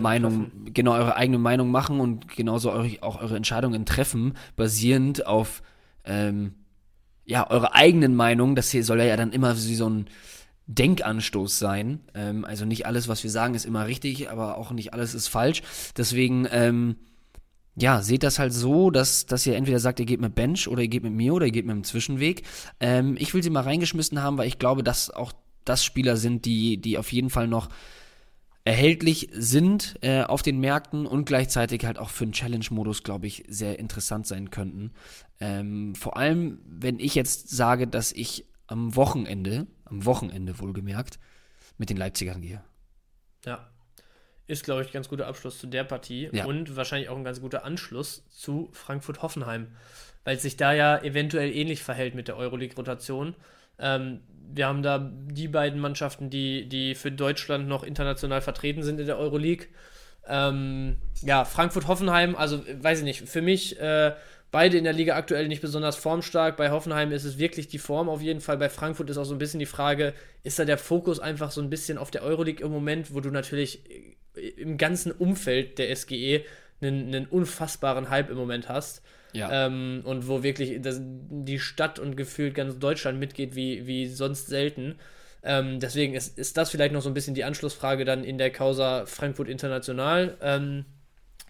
[0.00, 0.74] Meinung, treffen.
[0.74, 5.62] genau eure eigene Meinung machen und genauso eure, auch eure Entscheidungen treffen, basierend auf
[6.04, 6.54] ähm,
[7.24, 8.56] ja eure eigenen Meinungen.
[8.56, 10.06] Das hier soll ja dann immer wie so ein
[10.66, 12.00] Denkanstoß sein.
[12.14, 15.28] Ähm, also nicht alles, was wir sagen, ist immer richtig, aber auch nicht alles ist
[15.28, 15.62] falsch.
[15.96, 16.96] Deswegen, ähm,
[17.76, 20.82] ja, seht das halt so, dass, dass ihr entweder sagt, ihr geht mit Bench oder
[20.82, 22.42] ihr geht mit mir oder ihr geht mit einem Zwischenweg.
[22.78, 25.32] Ähm, ich will sie mal reingeschmissen haben, weil ich glaube, dass auch
[25.64, 27.68] das Spieler sind, die, die auf jeden Fall noch
[28.64, 33.44] erhältlich sind äh, auf den Märkten und gleichzeitig halt auch für den Challenge-Modus, glaube ich,
[33.48, 34.92] sehr interessant sein könnten.
[35.40, 41.18] Ähm, vor allem, wenn ich jetzt sage, dass ich am Wochenende, am Wochenende wohlgemerkt,
[41.76, 42.62] mit den Leipzigern gehe.
[43.44, 43.68] Ja.
[44.46, 46.44] Ist, glaube ich, ein ganz guter Abschluss zu der Partie ja.
[46.44, 49.68] und wahrscheinlich auch ein ganz guter Anschluss zu Frankfurt-Hoffenheim,
[50.24, 53.34] weil es sich da ja eventuell ähnlich verhält mit der Euroleague-Rotation.
[53.78, 54.20] Ähm,
[54.52, 59.06] wir haben da die beiden Mannschaften, die, die für Deutschland noch international vertreten sind in
[59.06, 59.66] der Euroleague.
[60.26, 64.12] Ähm, ja, Frankfurt-Hoffenheim, also weiß ich nicht, für mich äh,
[64.54, 66.56] Beide in der Liga aktuell nicht besonders formstark.
[66.56, 68.56] Bei Hoffenheim ist es wirklich die Form auf jeden Fall.
[68.56, 70.14] Bei Frankfurt ist auch so ein bisschen die Frage,
[70.44, 73.32] ist da der Fokus einfach so ein bisschen auf der Euroleague im Moment, wo du
[73.32, 73.82] natürlich
[74.34, 76.44] im ganzen Umfeld der SGE
[76.80, 79.02] einen, einen unfassbaren Hype im Moment hast.
[79.32, 79.66] Ja.
[79.66, 84.46] Ähm, und wo wirklich das, die Stadt und gefühlt ganz Deutschland mitgeht wie, wie sonst
[84.46, 84.96] selten.
[85.42, 88.50] Ähm, deswegen ist, ist das vielleicht noch so ein bisschen die Anschlussfrage dann in der
[88.50, 90.36] Causa Frankfurt International.
[90.40, 90.84] Ähm,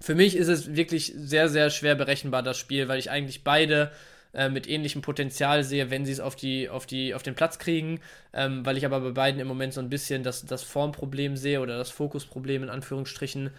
[0.01, 3.93] für mich ist es wirklich sehr, sehr schwer berechenbar, das Spiel, weil ich eigentlich beide
[4.35, 7.59] äh, mit ähnlichem Potenzial sehe, wenn sie es auf, die, auf, die, auf den Platz
[7.59, 8.01] kriegen,
[8.32, 11.61] ähm, weil ich aber bei beiden im Moment so ein bisschen das, das Formproblem sehe
[11.61, 13.51] oder das Fokusproblem in Anführungsstrichen.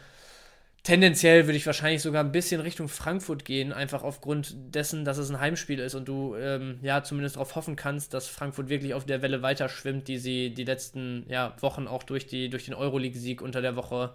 [0.83, 5.31] Tendenziell würde ich wahrscheinlich sogar ein bisschen Richtung Frankfurt gehen, einfach aufgrund dessen, dass es
[5.31, 9.05] ein Heimspiel ist und du ähm, ja zumindest darauf hoffen kannst, dass Frankfurt wirklich auf
[9.05, 12.75] der Welle weiter schwimmt, die sie die letzten ja, Wochen auch durch, die, durch den
[12.75, 14.13] Euroleague-Sieg unter der Woche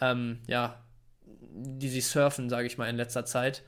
[0.00, 0.80] ähm, ja,
[1.28, 3.62] die sie surfen, sage ich mal, in letzter Zeit.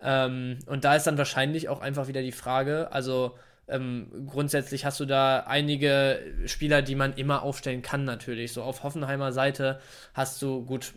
[0.00, 3.36] Ähm, und da ist dann wahrscheinlich auch einfach wieder die Frage, also
[3.68, 8.52] ähm, grundsätzlich hast du da einige Spieler, die man immer aufstellen kann, natürlich.
[8.52, 9.80] So auf Hoffenheimer Seite
[10.14, 10.92] hast du, gut,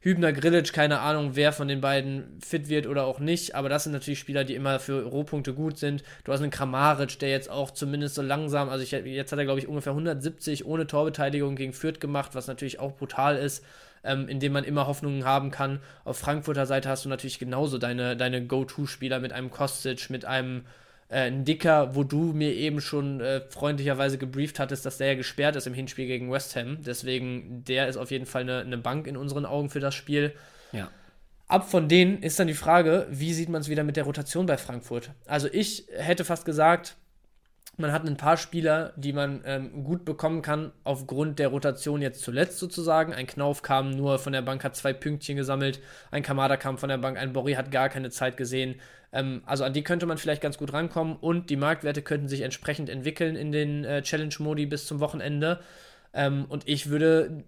[0.00, 3.84] Hübner, Grillitsch, keine Ahnung, wer von den beiden fit wird oder auch nicht, aber das
[3.84, 6.02] sind natürlich Spieler, die immer für Rohpunkte gut sind.
[6.24, 9.44] Du hast einen Kramaric, der jetzt auch zumindest so langsam, also ich, jetzt hat er,
[9.44, 13.64] glaube ich, ungefähr 170 ohne Torbeteiligung gegen Fürth gemacht, was natürlich auch brutal ist.
[14.04, 15.78] Ähm, in dem man immer Hoffnungen haben kann.
[16.04, 20.64] Auf Frankfurter Seite hast du natürlich genauso deine, deine Go-To-Spieler mit einem Kostic, mit einem
[21.08, 25.54] äh, Dicker, wo du mir eben schon äh, freundlicherweise gebrieft hattest, dass der ja gesperrt
[25.54, 26.78] ist im Hinspiel gegen West Ham.
[26.82, 30.32] Deswegen, der ist auf jeden Fall eine, eine Bank in unseren Augen für das Spiel.
[30.72, 30.90] Ja.
[31.46, 34.46] Ab von denen ist dann die Frage, wie sieht man es wieder mit der Rotation
[34.46, 35.10] bei Frankfurt?
[35.26, 36.96] Also ich hätte fast gesagt,
[37.78, 42.22] man hat ein paar Spieler, die man ähm, gut bekommen kann, aufgrund der Rotation jetzt
[42.22, 43.14] zuletzt sozusagen.
[43.14, 45.80] Ein Knauf kam nur von der Bank, hat zwei Pünktchen gesammelt.
[46.10, 48.76] Ein Kamada kam von der Bank, ein Borri hat gar keine Zeit gesehen.
[49.12, 52.42] Ähm, also an die könnte man vielleicht ganz gut rankommen und die Marktwerte könnten sich
[52.42, 55.60] entsprechend entwickeln in den äh, Challenge-Modi bis zum Wochenende.
[56.14, 57.42] Ähm, und ich würde,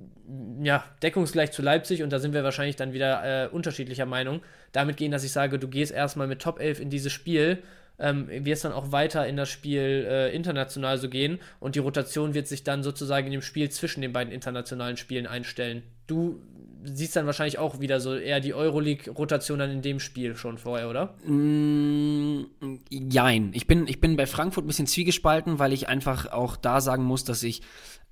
[0.62, 4.40] ja, deckungsgleich zu Leipzig, und da sind wir wahrscheinlich dann wieder äh, unterschiedlicher Meinung,
[4.72, 7.62] damit gehen, dass ich sage, du gehst erstmal mit Top 11 in dieses Spiel,
[7.98, 12.34] ähm, wirst dann auch weiter in das Spiel äh, international so gehen und die Rotation
[12.34, 15.82] wird sich dann sozusagen in dem Spiel zwischen den beiden internationalen Spielen einstellen.
[16.06, 16.40] Du
[16.84, 20.90] siehst dann wahrscheinlich auch wieder so eher die Euroleague-Rotation dann in dem Spiel schon vorher,
[20.90, 21.14] oder?
[21.24, 22.44] Mm,
[22.90, 23.52] jein.
[23.54, 27.04] Ich bin, ich bin bei Frankfurt ein bisschen zwiegespalten, weil ich einfach auch da sagen
[27.04, 27.62] muss, dass ich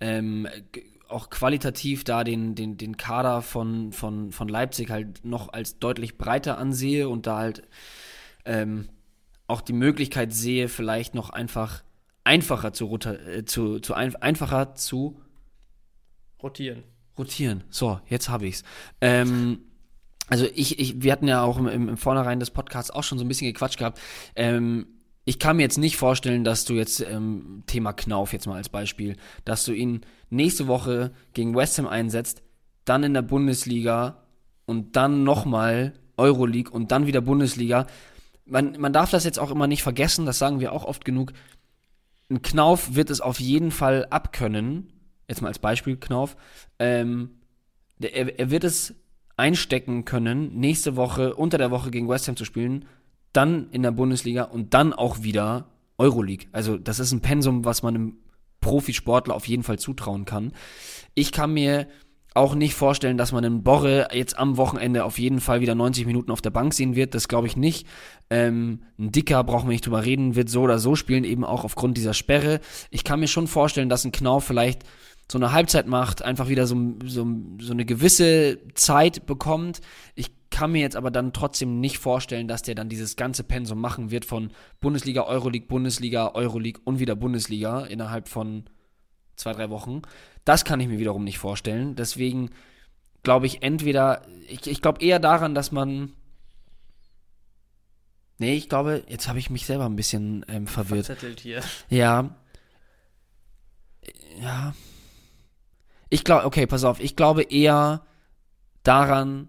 [0.00, 0.48] ähm,
[1.08, 6.16] auch qualitativ da den, den, den Kader von, von, von Leipzig halt noch als deutlich
[6.16, 7.62] breiter ansehe und da halt
[8.44, 8.88] ähm,
[9.52, 11.84] auch die Möglichkeit sehe, vielleicht noch einfach
[12.24, 15.20] einfacher zu, äh, zu, zu ein, einfacher zu
[16.42, 16.84] rotieren.
[17.18, 17.64] Rotieren.
[17.70, 18.64] So, jetzt habe ich's.
[19.00, 19.60] Ähm,
[20.28, 23.24] also ich, ich, wir hatten ja auch im, im Vornherein des Podcasts auch schon so
[23.24, 24.00] ein bisschen gequatscht gehabt.
[24.34, 24.86] Ähm,
[25.24, 28.68] ich kann mir jetzt nicht vorstellen, dass du jetzt ähm, Thema Knauf jetzt mal als
[28.68, 30.00] Beispiel, dass du ihn
[30.30, 32.42] nächste Woche gegen West Ham einsetzt,
[32.84, 34.24] dann in der Bundesliga
[34.64, 37.86] und dann nochmal Euroleague und dann wieder Bundesliga.
[38.52, 41.32] Man, man darf das jetzt auch immer nicht vergessen, das sagen wir auch oft genug.
[42.30, 44.92] Ein Knauf wird es auf jeden Fall abkönnen,
[45.26, 46.36] jetzt mal als Beispiel Knauf,
[46.78, 47.30] ähm,
[47.98, 48.94] er, er wird es
[49.36, 52.84] einstecken können, nächste Woche, unter der Woche gegen West Ham zu spielen,
[53.32, 56.48] dann in der Bundesliga und dann auch wieder Euroleague.
[56.52, 58.16] Also das ist ein Pensum, was man einem
[58.60, 60.52] Profisportler auf jeden Fall zutrauen kann.
[61.14, 61.88] Ich kann mir
[62.34, 66.06] auch nicht vorstellen, dass man einen Borre jetzt am Wochenende auf jeden Fall wieder 90
[66.06, 67.14] Minuten auf der Bank sehen wird.
[67.14, 67.86] Das glaube ich nicht.
[68.30, 71.64] Ähm, ein Dicker, brauchen wir nicht drüber reden, wird so oder so spielen, eben auch
[71.64, 72.60] aufgrund dieser Sperre.
[72.90, 74.84] Ich kann mir schon vorstellen, dass ein Knauf vielleicht
[75.30, 77.26] so eine Halbzeit macht, einfach wieder so, so,
[77.60, 79.80] so eine gewisse Zeit bekommt.
[80.14, 83.80] Ich kann mir jetzt aber dann trotzdem nicht vorstellen, dass der dann dieses ganze Pensum
[83.80, 84.50] machen wird von
[84.80, 88.64] Bundesliga, Euroleague, Bundesliga, Euroleague und wieder Bundesliga innerhalb von
[89.36, 90.02] zwei, drei Wochen.
[90.44, 91.94] Das kann ich mir wiederum nicht vorstellen.
[91.94, 92.50] Deswegen
[93.22, 96.12] glaube ich entweder, ich, ich glaube eher daran, dass man.
[98.38, 101.06] Nee, ich glaube, jetzt habe ich mich selber ein bisschen ähm, verwirrt.
[101.06, 101.62] Verzettelt hier.
[101.88, 102.34] Ja.
[104.40, 104.74] Ja.
[106.08, 108.04] Ich glaube, okay, pass auf, ich glaube eher
[108.82, 109.48] daran,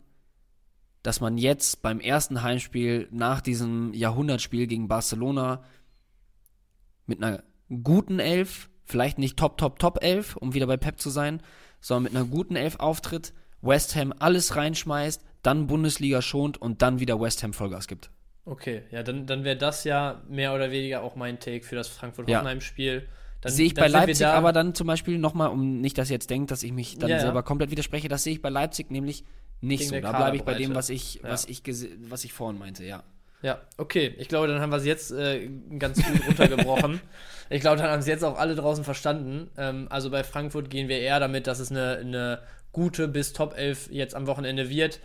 [1.02, 5.64] dass man jetzt beim ersten Heimspiel nach diesem Jahrhundertspiel gegen Barcelona
[7.06, 7.44] mit einer
[7.84, 11.42] guten Elf, vielleicht nicht Top, Top, Top Elf, um wieder bei Pep zu sein,
[11.80, 17.00] sondern mit einer guten Elf auftritt, West Ham alles reinschmeißt, dann Bundesliga schont und dann
[17.00, 18.10] wieder West Ham Vollgas gibt.
[18.46, 21.88] Okay, ja, dann, dann wäre das ja mehr oder weniger auch mein Take für das
[21.88, 23.08] Frankfurt-Hoffenheim-Spiel.
[23.44, 23.50] Ja.
[23.50, 26.30] Sehe ich bei Leipzig da aber dann zum Beispiel nochmal, um nicht, dass ihr jetzt
[26.30, 27.42] denkt, dass ich mich dann ja, selber ja.
[27.42, 29.26] komplett widerspreche, das sehe ich bei Leipzig nämlich
[29.60, 30.00] nicht so.
[30.00, 31.62] Da bleibe ich bei dem, was ich, was, ich
[32.10, 33.04] was ich vorhin meinte, ja.
[33.44, 34.16] Ja, okay.
[34.18, 37.02] Ich glaube, dann haben wir es jetzt äh, ganz gut runtergebrochen.
[37.50, 39.52] ich glaube, dann haben es jetzt auch alle draußen verstanden.
[39.58, 42.40] Ähm, also bei Frankfurt gehen wir eher damit, dass es eine, eine
[42.72, 45.02] gute bis Top 11 jetzt am Wochenende wird.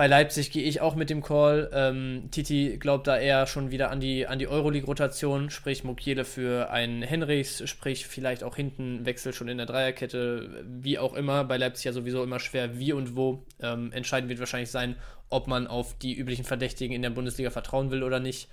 [0.00, 1.68] Bei Leipzig gehe ich auch mit dem Call.
[1.74, 6.70] Ähm, Titi glaubt da eher schon wieder an die, an die Euroleague-Rotation, sprich Mokiele für
[6.70, 11.44] einen Henrichs, sprich vielleicht auch hinten Wechsel schon in der Dreierkette, wie auch immer.
[11.44, 13.44] Bei Leipzig ja sowieso immer schwer, wie und wo.
[13.60, 14.96] Ähm, entscheidend wird wahrscheinlich sein,
[15.28, 18.48] ob man auf die üblichen Verdächtigen in der Bundesliga vertrauen will oder nicht.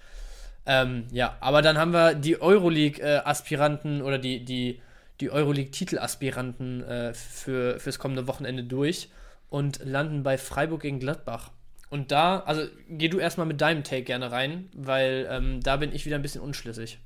[0.66, 4.82] Ähm, ja, aber dann haben wir die Euroleague-Aspiranten oder die, die,
[5.22, 9.08] die Euroleague-Titelaspiranten äh, für, fürs kommende Wochenende durch
[9.50, 11.52] und landen bei Freiburg gegen Gladbach.
[11.90, 15.94] Und da, also geh du erstmal mit deinem Take gerne rein, weil ähm, da bin
[15.94, 17.00] ich wieder ein bisschen unschlüssig.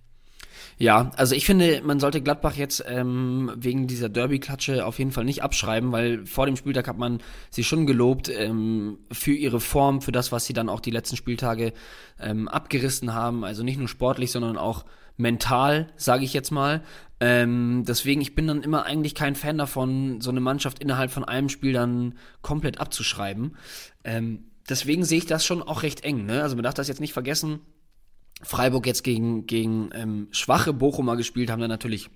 [0.78, 5.26] Ja, also ich finde, man sollte Gladbach jetzt ähm, wegen dieser Derby-Klatsche auf jeden Fall
[5.26, 7.20] nicht abschreiben, weil vor dem Spieltag hat man
[7.50, 11.18] sie schon gelobt ähm, für ihre Form, für das, was sie dann auch die letzten
[11.18, 11.74] Spieltage
[12.20, 13.44] ähm, abgerissen haben.
[13.44, 14.86] Also nicht nur sportlich, sondern auch
[15.18, 16.82] mental, sage ich jetzt mal.
[17.20, 21.24] Ähm, deswegen, ich bin dann immer eigentlich kein Fan davon, so eine Mannschaft innerhalb von
[21.24, 23.56] einem Spiel dann komplett abzuschreiben.
[24.04, 26.26] Ähm, deswegen sehe ich das schon auch recht eng.
[26.26, 26.42] Ne?
[26.42, 27.60] Also man darf das jetzt nicht vergessen.
[28.42, 32.10] Freiburg jetzt gegen, gegen ähm, schwache Bochumer gespielt, haben dann natürlich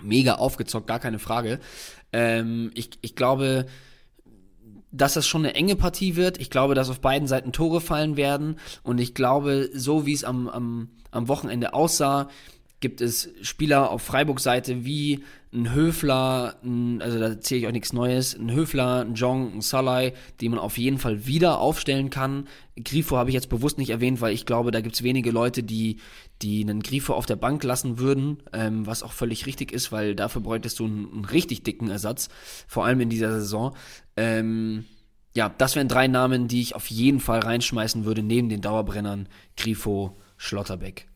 [0.00, 1.60] mega aufgezockt, gar keine Frage.
[2.12, 3.66] Ähm, ich, ich glaube,
[4.92, 6.38] dass das schon eine enge Partie wird.
[6.38, 8.56] Ich glaube, dass auf beiden Seiten Tore fallen werden.
[8.82, 12.28] Und ich glaube, so wie es am, am, am Wochenende aussah,
[12.82, 17.92] gibt es Spieler auf Freiburg-Seite wie ein Höfler, ein, also da zähle ich auch nichts
[17.92, 22.48] Neues, ein Höfler, ein Jong, ein Salai, die man auf jeden Fall wieder aufstellen kann.
[22.76, 25.62] Grifo habe ich jetzt bewusst nicht erwähnt, weil ich glaube, da gibt es wenige Leute,
[25.62, 25.98] die,
[26.42, 30.14] die einen Grifo auf der Bank lassen würden, ähm, was auch völlig richtig ist, weil
[30.14, 32.28] dafür bräuchtest du einen, einen richtig dicken Ersatz,
[32.66, 33.76] vor allem in dieser Saison.
[34.16, 34.86] Ähm,
[35.34, 39.28] ja, das wären drei Namen, die ich auf jeden Fall reinschmeißen würde, neben den Dauerbrennern
[39.56, 41.11] Grifo, Schlotterbeck.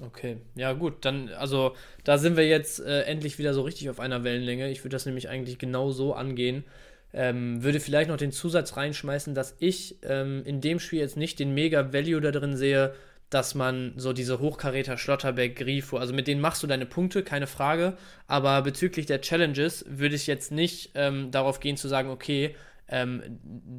[0.00, 4.00] Okay, ja gut, dann, also da sind wir jetzt äh, endlich wieder so richtig auf
[4.00, 4.68] einer Wellenlänge.
[4.70, 6.64] Ich würde das nämlich eigentlich genau so angehen.
[7.12, 11.38] Ähm, würde vielleicht noch den Zusatz reinschmeißen, dass ich ähm, in dem Spiel jetzt nicht
[11.38, 12.92] den mega Value da drin sehe,
[13.30, 17.46] dass man so diese Hochkaräter Schlotterbeck, Grifo, also mit denen machst du deine Punkte, keine
[17.46, 17.96] Frage.
[18.26, 23.22] Aber bezüglich der Challenges würde ich jetzt nicht ähm, darauf gehen zu sagen, okay, ähm,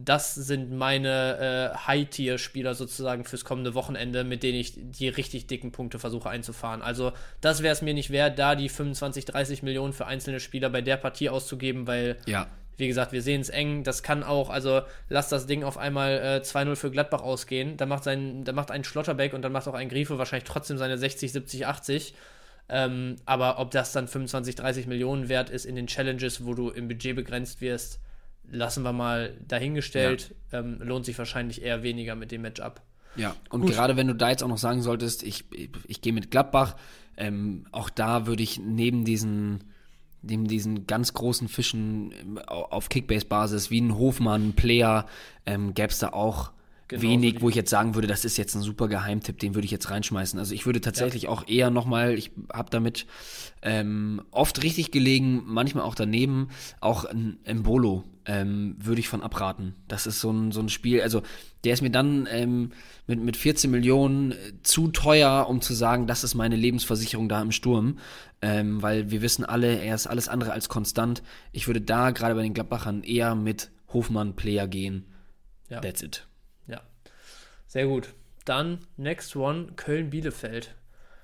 [0.03, 5.71] das sind meine äh, High-Tier-Spieler sozusagen fürs kommende Wochenende, mit denen ich die richtig dicken
[5.71, 6.81] Punkte versuche einzufahren.
[6.81, 10.69] Also das wäre es mir nicht wert, da die 25, 30 Millionen für einzelne Spieler
[10.69, 12.47] bei der Partie auszugeben, weil, ja.
[12.77, 13.83] wie gesagt, wir sehen es eng.
[13.83, 17.77] Das kann auch, also lass das Ding auf einmal äh, 2-0 für Gladbach ausgehen.
[17.77, 20.79] Da macht, sein, da macht ein Schlotterbeck und dann macht auch ein Grifo wahrscheinlich trotzdem
[20.79, 22.15] seine 60, 70, 80.
[22.69, 26.71] Ähm, aber ob das dann 25, 30 Millionen wert ist in den Challenges, wo du
[26.71, 27.99] im Budget begrenzt wirst,
[28.49, 30.35] lassen wir mal dahingestellt.
[30.51, 30.59] Ja.
[30.59, 32.81] Ähm, lohnt sich wahrscheinlich eher weniger mit dem Matchup.
[33.15, 33.71] Ja, und Gut.
[33.71, 36.75] gerade wenn du da jetzt auch noch sagen solltest, ich, ich, ich gehe mit Gladbach,
[37.17, 39.63] ähm, auch da würde ich neben diesen,
[40.21, 45.05] neben diesen ganz großen Fischen ähm, auf Kickbase-Basis wie ein Hofmann, Player,
[45.45, 46.51] ähm, gäbe es da auch
[46.87, 49.65] Genau wenig, wo ich jetzt sagen würde, das ist jetzt ein super Geheimtipp, den würde
[49.65, 50.37] ich jetzt reinschmeißen.
[50.37, 51.29] Also ich würde tatsächlich ja.
[51.29, 53.07] auch eher nochmal, ich habe damit
[53.63, 56.49] ähm, oft richtig gelegen, manchmal auch daneben,
[56.81, 59.75] auch ein Embolo ähm, würde ich von abraten.
[59.87, 61.21] Das ist so ein, so ein Spiel, also
[61.63, 62.71] der ist mir dann ähm,
[63.07, 67.41] mit, mit 14 Millionen äh, zu teuer, um zu sagen, das ist meine Lebensversicherung da
[67.41, 67.97] im Sturm,
[68.41, 71.23] ähm, weil wir wissen alle, er ist alles andere als konstant.
[71.51, 75.05] Ich würde da gerade bei den Gladbachern eher mit Hofmann-Player gehen.
[75.69, 75.81] Ja.
[75.81, 76.27] That's it.
[77.75, 78.13] Sehr gut.
[78.45, 80.73] Dann, next one, Köln-Bielefeld.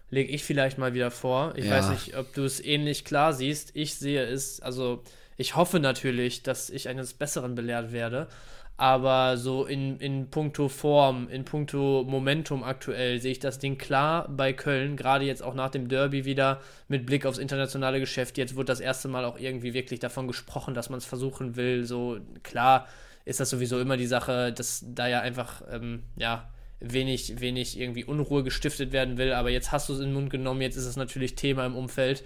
[0.09, 1.53] Lege ich vielleicht mal wieder vor.
[1.55, 1.71] Ich ja.
[1.71, 3.73] weiß nicht, ob du es ähnlich klar siehst.
[3.73, 5.01] Ich sehe es, also
[5.37, 8.27] ich hoffe natürlich, dass ich eines Besseren belehrt werde.
[8.75, 14.27] Aber so in, in puncto Form, in puncto Momentum aktuell sehe ich das Ding klar
[14.27, 16.59] bei Köln, gerade jetzt auch nach dem Derby wieder
[16.89, 18.37] mit Blick aufs internationale Geschäft.
[18.37, 21.85] Jetzt wird das erste Mal auch irgendwie wirklich davon gesprochen, dass man es versuchen will.
[21.85, 22.89] So klar,
[23.25, 26.49] ist das sowieso immer die Sache, dass da ja einfach, ähm, ja,
[26.81, 29.31] wenig, wenig irgendwie Unruhe gestiftet werden will.
[29.33, 31.75] Aber jetzt hast du es in den Mund genommen, jetzt ist es natürlich Thema im
[31.75, 32.23] Umfeld.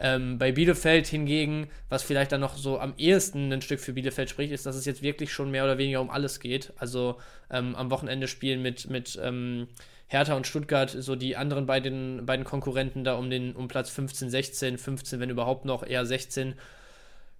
[0.00, 4.30] Ähm, bei Bielefeld hingegen, was vielleicht dann noch so am ehesten ein Stück für Bielefeld
[4.30, 6.72] spricht, ist, dass es jetzt wirklich schon mehr oder weniger um alles geht.
[6.76, 7.18] Also
[7.50, 9.66] ähm, am Wochenende spielen mit, mit ähm,
[10.06, 14.30] Hertha und Stuttgart so die anderen beiden, beiden Konkurrenten da um, den, um Platz 15,
[14.30, 16.54] 16, 15, wenn überhaupt noch, eher 16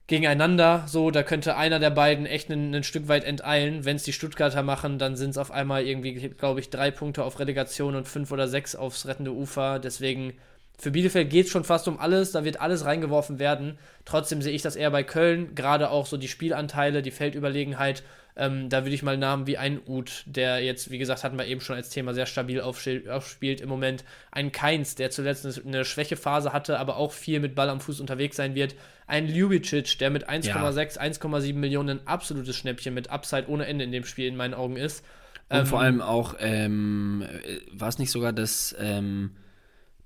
[0.08, 0.84] gegeneinander.
[0.86, 3.84] So, da könnte einer der beiden echt ein, Stück weit enteilen.
[3.84, 7.22] Wenn es die Stuttgarter machen, dann sind es auf einmal irgendwie, glaube ich, drei Punkte
[7.22, 9.78] auf Relegation und fünf oder sechs aufs rettende Ufer.
[9.78, 10.32] Deswegen,
[10.78, 12.32] für Bielefeld geht es schon fast um alles.
[12.32, 13.78] Da wird alles reingeworfen werden.
[14.04, 15.54] Trotzdem sehe ich das eher bei Köln.
[15.54, 18.02] Gerade auch so die Spielanteile, die Feldüberlegenheit
[18.38, 21.46] ähm, da würde ich mal Namen wie ein Uth, der jetzt, wie gesagt, hatten wir
[21.46, 24.04] eben schon als Thema sehr stabil aufspielt im Moment.
[24.30, 28.36] Ein Keins, der zuletzt eine Schwächephase hatte, aber auch viel mit Ball am Fuß unterwegs
[28.36, 28.76] sein wird.
[29.08, 31.02] Ein Ljubicic, der mit 1,6, ja.
[31.02, 34.76] 1,7 Millionen ein absolutes Schnäppchen mit Upside ohne Ende in dem Spiel in meinen Augen
[34.76, 35.04] ist.
[35.48, 37.24] Und ähm, vor allem auch, ähm,
[37.72, 39.32] war es nicht sogar das, ähm,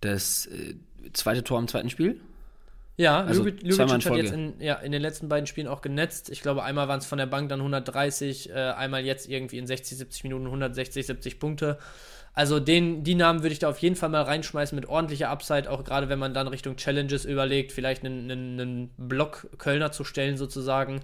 [0.01, 0.75] das äh,
[1.13, 2.19] zweite Tor im zweiten Spiel?
[2.97, 6.29] Ja, also Ljubicic hat jetzt in, ja, in den letzten beiden Spielen auch genetzt.
[6.31, 9.67] Ich glaube, einmal waren es von der Bank dann 130, äh, einmal jetzt irgendwie in
[9.67, 11.79] 60, 70 Minuten 160, 70 Punkte.
[12.35, 15.71] Also den, die Namen würde ich da auf jeden Fall mal reinschmeißen mit ordentlicher Upside,
[15.71, 20.05] auch gerade wenn man dann Richtung Challenges überlegt, vielleicht einen, einen, einen Block Kölner zu
[20.05, 21.01] stellen sozusagen.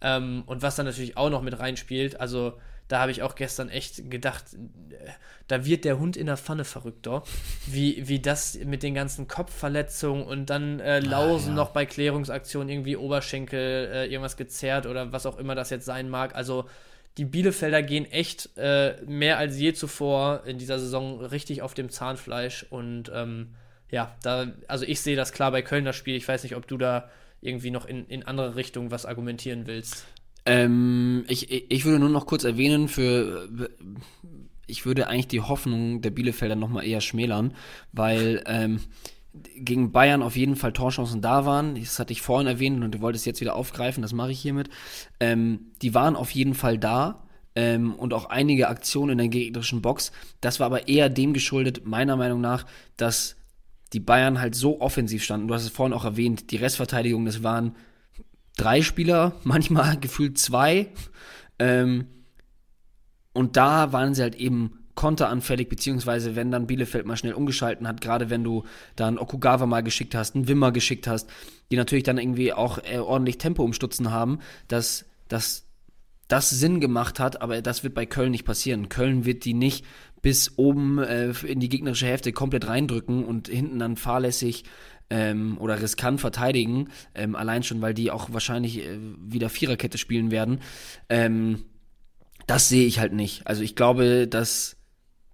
[0.00, 2.54] Ähm, und was dann natürlich auch noch mit reinspielt, also
[2.92, 5.08] da habe ich auch gestern echt gedacht, äh,
[5.48, 7.22] da wird der Hund in der Pfanne verrückter.
[7.66, 11.56] Wie, wie das mit den ganzen Kopfverletzungen und dann äh, Lausen ah, ja.
[11.56, 16.10] noch bei Klärungsaktionen irgendwie Oberschenkel äh, irgendwas gezerrt oder was auch immer das jetzt sein
[16.10, 16.34] mag.
[16.34, 16.66] Also
[17.16, 21.88] die Bielefelder gehen echt äh, mehr als je zuvor in dieser Saison richtig auf dem
[21.88, 23.54] Zahnfleisch und ähm,
[23.88, 26.16] ja, da, also ich sehe das klar bei Köln das Spiel.
[26.16, 27.08] Ich weiß nicht, ob du da
[27.40, 30.04] irgendwie noch in, in andere Richtungen was argumentieren willst.
[30.44, 33.48] Ähm, ich, ich würde nur noch kurz erwähnen, für
[34.66, 37.54] ich würde eigentlich die Hoffnung der Bielefelder nochmal eher schmälern,
[37.92, 38.80] weil ähm,
[39.56, 41.74] gegen Bayern auf jeden Fall Torchancen da waren.
[41.74, 44.68] Das hatte ich vorhin erwähnt und du wolltest jetzt wieder aufgreifen, das mache ich hiermit.
[45.20, 47.26] Ähm, die waren auf jeden Fall da.
[47.54, 50.10] Ähm, und auch einige Aktionen in der gegnerischen Box.
[50.40, 52.64] Das war aber eher dem geschuldet, meiner Meinung nach,
[52.96, 53.36] dass
[53.92, 55.48] die Bayern halt so offensiv standen.
[55.48, 57.76] Du hast es vorhin auch erwähnt, die Restverteidigung, das waren
[58.56, 60.88] drei Spieler, manchmal gefühlt zwei.
[61.58, 62.06] Ähm,
[63.32, 68.00] und da waren sie halt eben konteranfällig, beziehungsweise wenn dann Bielefeld mal schnell umgeschalten hat,
[68.00, 68.64] gerade wenn du
[68.94, 71.30] dann Okugawa mal geschickt hast, einen Wimmer geschickt hast,
[71.70, 75.64] die natürlich dann irgendwie auch äh, ordentlich Tempo umstutzen haben, dass, dass
[76.28, 78.88] das Sinn gemacht hat, aber das wird bei Köln nicht passieren.
[78.88, 79.84] Köln wird die nicht
[80.20, 84.64] bis oben äh, in die gegnerische Hälfte komplett reindrücken und hinten dann fahrlässig
[85.12, 90.30] ähm, oder riskant verteidigen, ähm, allein schon, weil die auch wahrscheinlich äh, wieder Viererkette spielen
[90.30, 90.60] werden.
[91.10, 91.66] Ähm,
[92.46, 93.46] das sehe ich halt nicht.
[93.46, 94.76] Also ich glaube, dass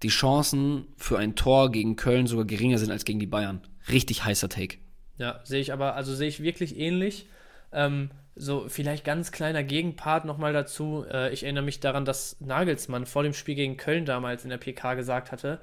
[0.02, 3.60] die Chancen für ein Tor gegen Köln sogar geringer sind als gegen die Bayern.
[3.88, 4.78] Richtig heißer Take.
[5.16, 7.26] Ja, sehe ich aber, also sehe ich wirklich ähnlich.
[7.72, 11.04] Ähm, so, vielleicht ganz kleiner Gegenpart nochmal dazu.
[11.08, 14.58] Äh, ich erinnere mich daran, dass Nagelsmann vor dem Spiel gegen Köln damals in der
[14.58, 15.60] PK gesagt hatte,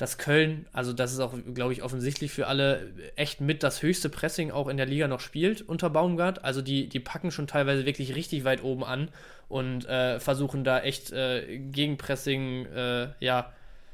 [0.00, 4.08] dass Köln, also das ist auch, glaube ich, offensichtlich für alle, echt mit das höchste
[4.08, 6.42] Pressing auch in der Liga noch spielt unter Baumgart.
[6.42, 9.10] Also die, die packen schon teilweise wirklich richtig weit oben an
[9.50, 13.52] und äh, versuchen da echt äh, Gegenpressing, äh, ja,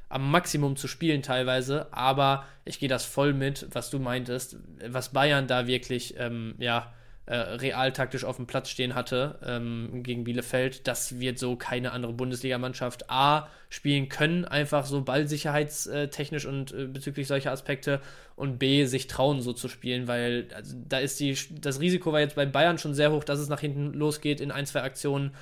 [0.09, 1.89] am Maximum zu spielen teilweise.
[1.93, 6.95] Aber ich gehe das voll mit, was du meintest, was Bayern da wirklich, ähm, ja,
[7.27, 10.87] äh, realtaktisch auf dem Platz stehen hatte ähm, gegen Bielefeld.
[10.87, 17.27] Das wird so keine andere Bundesligamannschaft A spielen können, einfach so ballsicherheitstechnisch und äh, bezüglich
[17.27, 18.01] solcher Aspekte
[18.37, 22.21] und B sich trauen so zu spielen, weil also, da ist die, das Risiko war
[22.21, 25.33] jetzt bei Bayern schon sehr hoch, dass es nach hinten losgeht in ein, zwei Aktionen.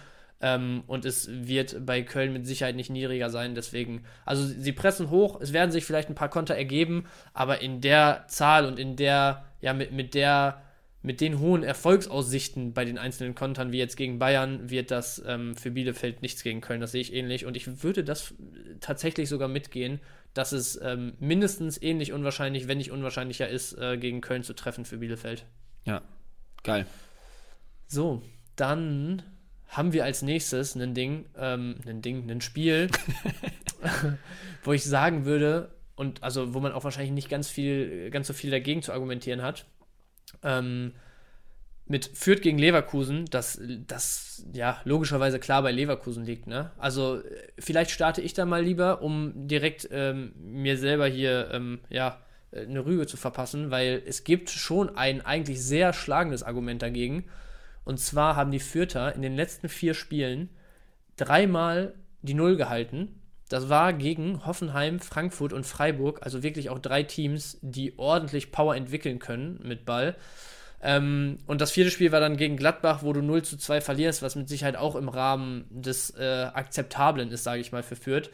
[0.40, 3.54] Ähm, und es wird bei Köln mit Sicherheit nicht niedriger sein.
[3.54, 7.04] Deswegen, also sie pressen hoch, es werden sich vielleicht ein paar Konter ergeben,
[7.34, 10.62] aber in der Zahl und in der, ja, mit, mit der
[11.04, 15.54] mit den hohen Erfolgsaussichten bei den einzelnen Kontern, wie jetzt gegen Bayern, wird das ähm,
[15.54, 16.80] für Bielefeld nichts gegen Köln.
[16.80, 17.44] Das sehe ich ähnlich.
[17.44, 18.32] Und ich würde das
[18.80, 20.00] tatsächlich sogar mitgehen,
[20.32, 24.86] dass es ähm, mindestens ähnlich unwahrscheinlich, wenn nicht unwahrscheinlicher ist, äh, gegen Köln zu treffen
[24.86, 25.44] für Bielefeld.
[25.84, 26.00] Ja,
[26.62, 26.86] geil.
[27.86, 28.22] So,
[28.56, 29.22] dann
[29.68, 32.88] haben wir als nächstes ein Ding, ähm, ein Ding, ein Spiel,
[34.64, 38.32] wo ich sagen würde, und also wo man auch wahrscheinlich nicht ganz viel, ganz so
[38.32, 39.66] viel dagegen zu argumentieren hat
[40.42, 40.92] ähm,
[41.86, 46.46] mit Fürth gegen Leverkusen, das, das ja logischerweise klar bei Leverkusen liegt.
[46.46, 46.70] Ne?
[46.78, 47.20] Also
[47.58, 52.20] vielleicht starte ich da mal lieber, um direkt ähm, mir selber hier ähm, ja,
[52.52, 57.24] eine Rüge zu verpassen, weil es gibt schon ein eigentlich sehr schlagendes Argument dagegen.
[57.84, 60.48] Und zwar haben die Fürther in den letzten vier Spielen
[61.16, 63.20] dreimal die Null gehalten.
[63.54, 68.74] Das war gegen Hoffenheim, Frankfurt und Freiburg, also wirklich auch drei Teams, die ordentlich Power
[68.74, 70.16] entwickeln können mit Ball.
[70.82, 74.22] Ähm, und das vierte Spiel war dann gegen Gladbach, wo du 0 zu 2 verlierst,
[74.22, 78.28] was mit Sicherheit auch im Rahmen des äh, Akzeptablen ist, sage ich mal, für Fürth.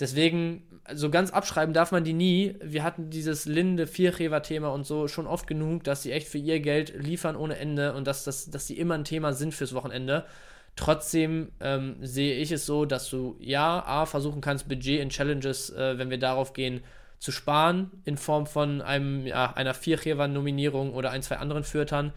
[0.00, 2.56] Deswegen, so ganz abschreiben darf man die nie.
[2.60, 6.58] Wir hatten dieses Linde Vierheber-Thema und so schon oft genug, dass sie echt für ihr
[6.58, 10.24] Geld liefern ohne Ende und dass, das, dass sie immer ein Thema sind fürs Wochenende.
[10.76, 15.70] Trotzdem ähm, sehe ich es so, dass du ja A versuchen kannst, Budget in Challenges,
[15.70, 16.82] äh, wenn wir darauf gehen,
[17.20, 22.12] zu sparen in Form von einem, ja, einer Vierchever-Nominierung oder ein, zwei anderen Fürtern.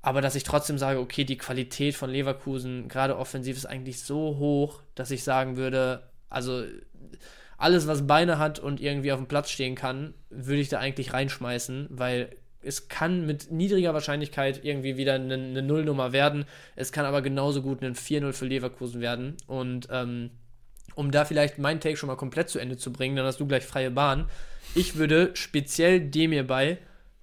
[0.00, 4.38] Aber dass ich trotzdem sage, okay, die Qualität von Leverkusen, gerade offensiv, ist eigentlich so
[4.38, 6.62] hoch, dass ich sagen würde, also
[7.58, 11.12] alles, was Beine hat und irgendwie auf dem Platz stehen kann, würde ich da eigentlich
[11.12, 12.30] reinschmeißen, weil
[12.62, 16.44] es kann mit niedriger Wahrscheinlichkeit irgendwie wieder eine, eine Nullnummer werden.
[16.76, 19.36] Es kann aber genauso gut ein 4-0 für Leverkusen werden.
[19.46, 20.30] Und ähm,
[20.94, 23.46] um da vielleicht meinen Take schon mal komplett zu Ende zu bringen, dann hast du
[23.46, 24.28] gleich freie Bahn.
[24.74, 26.78] Ich würde speziell Demir bei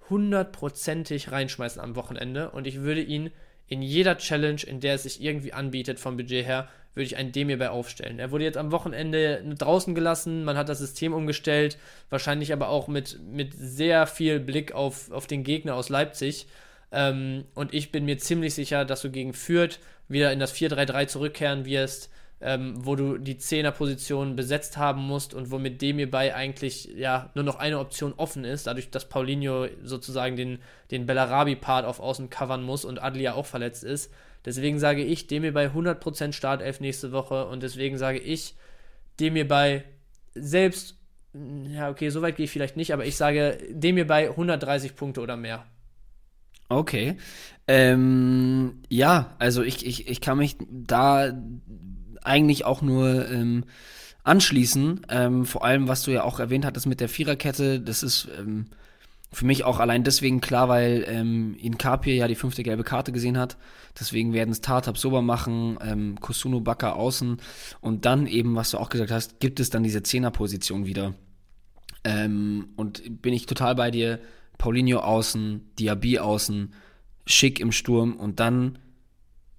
[0.08, 3.30] hundertprozentig reinschmeißen am Wochenende und ich würde ihn
[3.68, 7.30] in jeder Challenge, in der es sich irgendwie anbietet vom Budget her, würde ich einen
[7.30, 8.18] Demir bei aufstellen.
[8.18, 11.78] Er wurde jetzt am Wochenende draußen gelassen, man hat das System umgestellt,
[12.10, 16.48] wahrscheinlich aber auch mit, mit sehr viel Blick auf, auf den Gegner aus Leipzig.
[16.90, 19.78] Ähm, und ich bin mir ziemlich sicher, dass du gegen Fürth
[20.08, 22.10] wieder in das 4-3-3 zurückkehren wirst
[22.40, 27.30] ähm, wo du die Zehnerposition besetzt haben musst und wo mit dem hierbei eigentlich ja
[27.34, 30.58] nur noch eine Option offen ist, dadurch, dass Paulinho sozusagen den,
[30.90, 34.12] den Bellarabi-Part auf Außen covern muss und Adli ja auch verletzt ist.
[34.46, 38.54] Deswegen sage ich, dem bei 100% Startelf nächste Woche und deswegen sage ich,
[39.18, 39.84] dem bei
[40.34, 40.96] selbst,
[41.68, 45.20] ja okay, so weit gehe ich vielleicht nicht, aber ich sage dem bei 130 Punkte
[45.20, 45.66] oder mehr.
[46.68, 47.16] Okay.
[47.66, 51.32] Ähm, ja, also ich, ich, ich kann mich da
[52.22, 53.64] eigentlich auch nur ähm,
[54.24, 55.02] anschließen.
[55.08, 58.66] Ähm, vor allem, was du ja auch erwähnt hattest mit der Viererkette, das ist ähm,
[59.36, 63.36] für mich auch allein deswegen klar, weil ähm, Inkapie ja die fünfte gelbe Karte gesehen
[63.36, 63.58] hat.
[64.00, 67.36] Deswegen werden es Tartab Sober machen, ähm, Kosuno Baka außen
[67.82, 71.12] und dann eben, was du auch gesagt hast, gibt es dann diese Zehnerposition wieder.
[72.02, 74.20] Ähm, und bin ich total bei dir.
[74.56, 76.72] Paulinho außen, Diaby außen,
[77.26, 78.78] Schick im Sturm und dann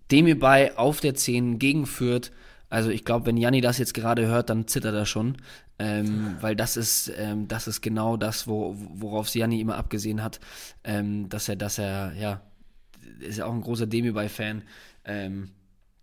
[0.10, 0.41] Demi
[0.76, 2.32] auf der 10 gegenführt
[2.70, 5.38] also ich glaube, wenn Janni das jetzt gerade hört, dann zittert er schon,
[5.80, 10.40] ähm, weil das ist, ähm, das ist genau das, wo, worauf Janni immer abgesehen hat,
[10.84, 12.41] ähm, dass er, dass er, ja,
[13.20, 14.64] ist ja auch ein großer Demi-Fan.
[15.06, 15.49] Ähm,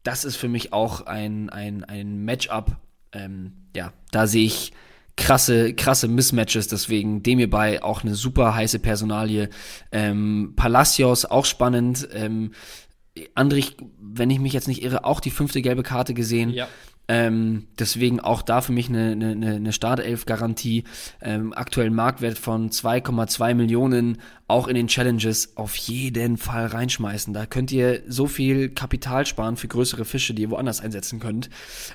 [0.04, 2.76] das ist für mich auch ein, ein, ein Matchup.
[3.12, 4.72] Ähm, ja, da sehe ich
[5.16, 7.48] krasse, krasse Mismatches, deswegen Demi
[7.80, 9.48] auch eine super heiße Personalie.
[9.92, 12.08] Ähm, Palacios auch spannend.
[12.12, 12.52] Ähm,
[13.34, 16.50] Andrich, wenn ich mich jetzt nicht irre, auch die fünfte gelbe Karte gesehen.
[16.50, 16.68] Ja.
[17.06, 20.84] Ähm, deswegen auch da für mich eine, eine, eine Startelf-Garantie.
[21.20, 27.34] Ähm, aktuellen Marktwert von 2,2 Millionen, auch in den Challenges, auf jeden Fall reinschmeißen.
[27.34, 31.50] Da könnt ihr so viel Kapital sparen für größere Fische, die ihr woanders einsetzen könnt.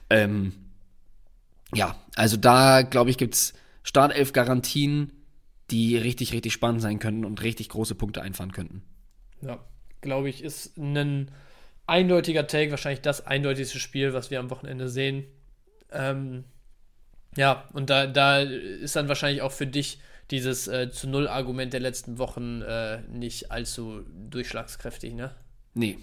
[0.09, 0.53] Ähm,
[1.73, 3.53] ja, also da, glaube ich, gibt's
[3.83, 5.11] Startelf-Garantien,
[5.71, 8.83] die richtig, richtig spannend sein könnten und richtig große Punkte einfahren könnten.
[9.41, 9.59] Ja,
[10.01, 11.31] glaube ich, ist ein
[11.89, 15.25] eindeutiger Take, wahrscheinlich das eindeutigste Spiel, was wir am Wochenende sehen.
[15.91, 16.45] Ähm,
[17.35, 19.99] ja, und da, da ist dann wahrscheinlich auch für dich
[20.31, 25.35] dieses äh, zu Null Argument der letzten Wochen äh, nicht allzu durchschlagskräftig, ne?
[25.73, 25.97] Nee.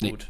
[0.00, 0.10] nee.
[0.10, 0.28] Gut.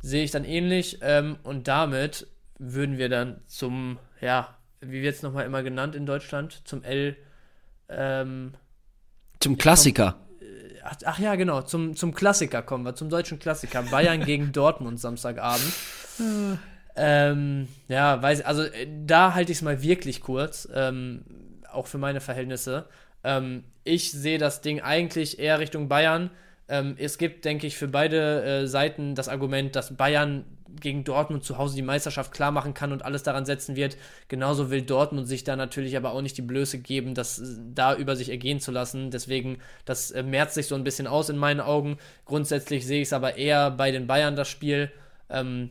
[0.00, 0.98] Sehe ich dann ähnlich.
[1.02, 2.26] Ähm, und damit
[2.58, 6.60] würden wir dann zum, ja, wie wird es nochmal immer genannt in Deutschland?
[6.64, 7.16] Zum L.
[7.88, 8.54] Ähm,
[9.40, 10.16] zum Klassiker
[10.84, 13.82] ach, ach, ja, genau, zum, zum Klassiker kommen wir, zum deutschen Klassiker.
[13.82, 15.72] Bayern gegen Dortmund Samstagabend.
[16.96, 21.24] ähm, ja, weiß, also äh, da halte ich es mal wirklich kurz, ähm,
[21.70, 22.86] auch für meine Verhältnisse.
[23.24, 26.30] Ähm, ich sehe das Ding eigentlich eher Richtung Bayern.
[26.68, 30.44] Ähm, es gibt, denke ich, für beide äh, Seiten das Argument, dass Bayern
[30.80, 33.96] gegen Dortmund zu Hause die Meisterschaft klar machen kann und alles daran setzen wird.
[34.28, 37.94] Genauso will Dortmund sich da natürlich aber auch nicht die Blöße geben, das äh, da
[37.94, 39.10] über sich ergehen zu lassen.
[39.10, 41.98] Deswegen, das äh, merzt sich so ein bisschen aus in meinen Augen.
[42.24, 44.90] Grundsätzlich sehe ich es aber eher bei den Bayern das Spiel.
[45.28, 45.70] Ähm,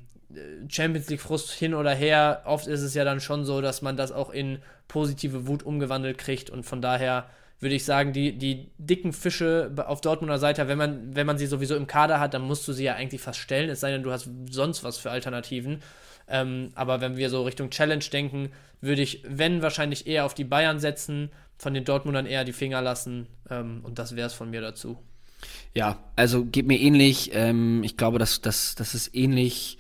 [0.70, 2.44] Champions League Frust hin oder her.
[2.46, 6.18] Oft ist es ja dann schon so, dass man das auch in positive Wut umgewandelt
[6.18, 7.30] kriegt und von daher
[7.62, 11.46] würde ich sagen, die, die dicken Fische auf Dortmunder Seite, wenn man, wenn man sie
[11.46, 14.04] sowieso im Kader hat, dann musst du sie ja eigentlich fast stellen, es sei denn,
[14.04, 15.82] du hast sonst was für Alternativen.
[16.28, 20.44] Ähm, aber wenn wir so Richtung Challenge denken, würde ich, wenn, wahrscheinlich eher auf die
[20.44, 23.28] Bayern setzen, von den Dortmundern eher die Finger lassen.
[23.50, 24.98] Ähm, und das wäre es von mir dazu.
[25.74, 27.32] Ja, also geht mir ähnlich.
[27.34, 29.78] Ähm, ich glaube, dass, dass, dass es ähnlich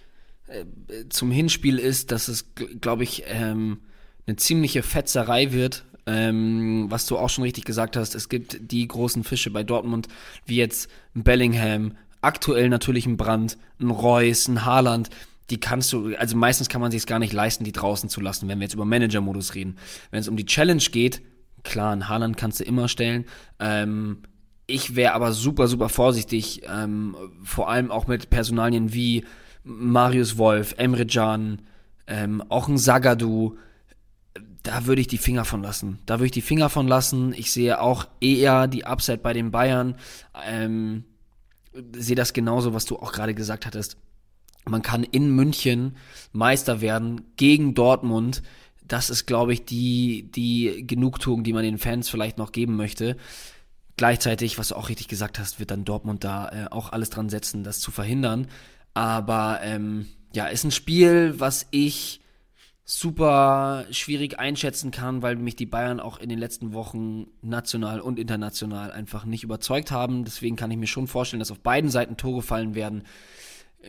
[0.47, 0.65] äh,
[1.09, 3.81] zum Hinspiel ist, dass es, glaube ich, ähm,
[4.27, 8.87] eine ziemliche Fetzerei wird, ähm, was du auch schon richtig gesagt hast, es gibt die
[8.87, 10.07] großen Fische bei Dortmund,
[10.45, 15.09] wie jetzt Bellingham, aktuell natürlich ein Brand, ein Reus, ein Haaland,
[15.49, 18.21] die kannst du, also meistens kann man sich es gar nicht leisten, die draußen zu
[18.21, 19.75] lassen, wenn wir jetzt über Manager-Modus reden.
[20.09, 21.21] Wenn es um die Challenge geht,
[21.63, 23.25] klar, ein Haaland kannst du immer stellen.
[23.59, 24.19] Ähm,
[24.65, 29.25] ich wäre aber super, super vorsichtig, ähm, vor allem auch mit Personalien wie
[29.63, 31.61] Marius Wolf, Emre Can,
[32.07, 33.57] ähm, auch ein Sagadu,
[34.63, 35.99] da würde ich die Finger von lassen.
[36.05, 37.33] Da würde ich die Finger von lassen.
[37.33, 39.95] Ich sehe auch eher die Upside bei den Bayern.
[40.45, 41.05] Ähm,
[41.93, 43.97] sehe das genauso, was du auch gerade gesagt hattest.
[44.65, 45.97] Man kann in München
[46.31, 48.43] Meister werden gegen Dortmund.
[48.87, 53.17] Das ist, glaube ich, die, die Genugtuung, die man den Fans vielleicht noch geben möchte.
[53.97, 57.29] Gleichzeitig, was du auch richtig gesagt hast, wird dann Dortmund da äh, auch alles dran
[57.29, 58.47] setzen, das zu verhindern.
[58.93, 62.21] Aber ähm, ja, ist ein Spiel, was ich
[62.93, 68.19] super schwierig einschätzen kann, weil mich die Bayern auch in den letzten Wochen national und
[68.19, 70.25] international einfach nicht überzeugt haben.
[70.25, 73.03] Deswegen kann ich mir schon vorstellen, dass auf beiden Seiten Tore fallen werden.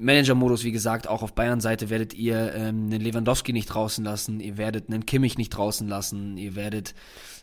[0.01, 4.57] Manager-Modus, wie gesagt, auch auf Bayern-Seite werdet ihr ähm, einen Lewandowski nicht draußen lassen, ihr
[4.57, 6.95] werdet einen Kimmich nicht draußen lassen, ihr werdet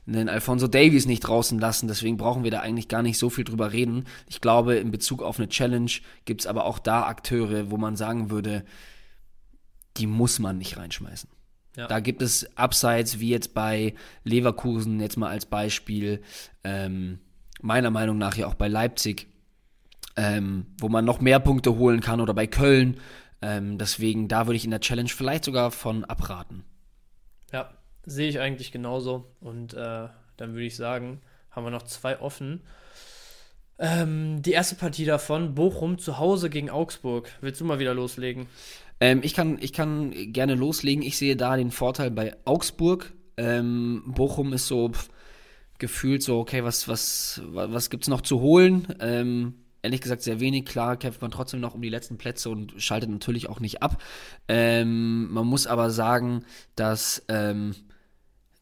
[0.08, 3.44] einen Alfonso Davies nicht draußen lassen, deswegen brauchen wir da eigentlich gar nicht so viel
[3.44, 4.06] drüber reden.
[4.28, 5.92] Ich glaube, in Bezug auf eine Challenge
[6.26, 8.64] gibt es aber auch da Akteure, wo man sagen würde,
[9.98, 11.30] die muss man nicht reinschmeißen.
[11.76, 11.88] Ja.
[11.88, 13.94] Da gibt es Upsides, wie jetzt bei
[14.24, 16.22] Leverkusen, jetzt mal als Beispiel,
[16.64, 17.20] ähm,
[17.62, 19.28] meiner Meinung nach ja auch bei Leipzig,
[20.16, 22.98] ähm, wo man noch mehr Punkte holen kann oder bei Köln.
[23.42, 26.64] Ähm, deswegen, da würde ich in der Challenge vielleicht sogar von abraten.
[27.54, 27.70] Ja,
[28.06, 29.32] sehe ich eigentlich genauso.
[29.40, 31.22] Und äh, dann würde ich sagen,
[31.52, 32.62] haben wir noch zwei offen.
[33.78, 37.32] Ähm, die erste Partie davon, Bochum zu Hause gegen Augsburg.
[37.40, 38.48] Willst du mal wieder loslegen?
[39.00, 41.04] Ähm, ich, kann, ich kann gerne loslegen.
[41.04, 43.14] Ich sehe da den Vorteil bei Augsburg.
[43.38, 45.10] Ähm, Bochum ist so pff,
[45.78, 48.88] gefühlt so, okay, was, was, was, was gibt's noch zu holen?
[49.00, 50.66] Ähm, ehrlich gesagt sehr wenig.
[50.66, 54.02] Klar kämpft man trotzdem noch um die letzten Plätze und schaltet natürlich auch nicht ab.
[54.48, 56.46] Ähm, man muss aber sagen,
[56.76, 57.74] dass ähm,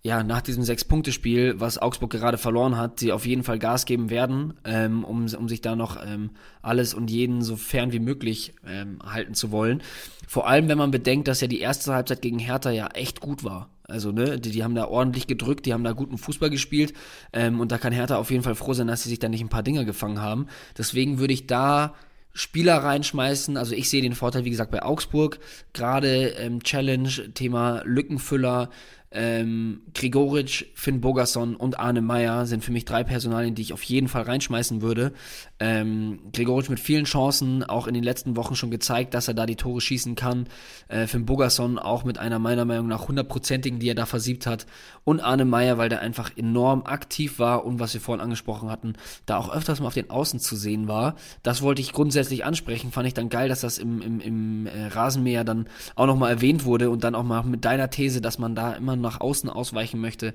[0.03, 4.09] ja, nach diesem Sechs-Punkte-Spiel, was Augsburg gerade verloren hat, sie auf jeden Fall Gas geben
[4.09, 8.53] werden, ähm, um, um sich da noch ähm, alles und jeden so fern wie möglich
[8.65, 9.81] ähm, halten zu wollen.
[10.27, 13.43] Vor allem, wenn man bedenkt, dass ja die erste Halbzeit gegen Hertha ja echt gut
[13.43, 13.69] war.
[13.83, 16.93] Also, ne, die, die haben da ordentlich gedrückt, die haben da guten Fußball gespielt
[17.33, 19.41] ähm, und da kann Hertha auf jeden Fall froh sein, dass sie sich da nicht
[19.41, 20.47] ein paar Dinger gefangen haben.
[20.77, 21.95] Deswegen würde ich da
[22.37, 23.57] Spieler reinschmeißen.
[23.57, 25.39] Also ich sehe den Vorteil, wie gesagt, bei Augsburg.
[25.73, 28.69] Gerade ähm, Challenge, Thema Lückenfüller,
[29.11, 33.83] ähm, Grigoric, Finn Bogerson und Arne Meyer sind für mich drei Personalien, die ich auf
[33.83, 35.13] jeden Fall reinschmeißen würde.
[35.59, 39.45] Ähm, Grigoric mit vielen Chancen, auch in den letzten Wochen schon gezeigt, dass er da
[39.45, 40.47] die Tore schießen kann.
[40.89, 44.65] Äh, Finn Bogerson auch mit einer meiner Meinung nach hundertprozentigen, die er da versiebt hat.
[45.05, 48.93] Und Arne Meyer, weil der einfach enorm aktiv war und was wir vorhin angesprochen hatten,
[49.25, 51.15] da auch öfters mal auf den Außen zu sehen war.
[51.43, 52.91] Das wollte ich grundsätzlich ansprechen.
[52.91, 56.65] Fand ich dann geil, dass das im, im, im äh, Rasenmäher dann auch nochmal erwähnt
[56.65, 59.99] wurde und dann auch mal mit deiner These, dass man da immer nach außen ausweichen
[59.99, 60.33] möchte.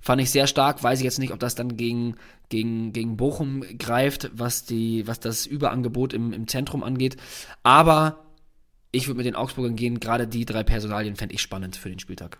[0.00, 0.82] Fand ich sehr stark.
[0.82, 2.16] Weiß ich jetzt nicht, ob das dann gegen,
[2.48, 7.16] gegen, gegen Bochum greift, was, die, was das Überangebot im, im Zentrum angeht.
[7.62, 8.24] Aber
[8.92, 10.00] ich würde mit den Augsburgern gehen.
[10.00, 12.38] Gerade die drei Personalien fände ich spannend für den Spieltag.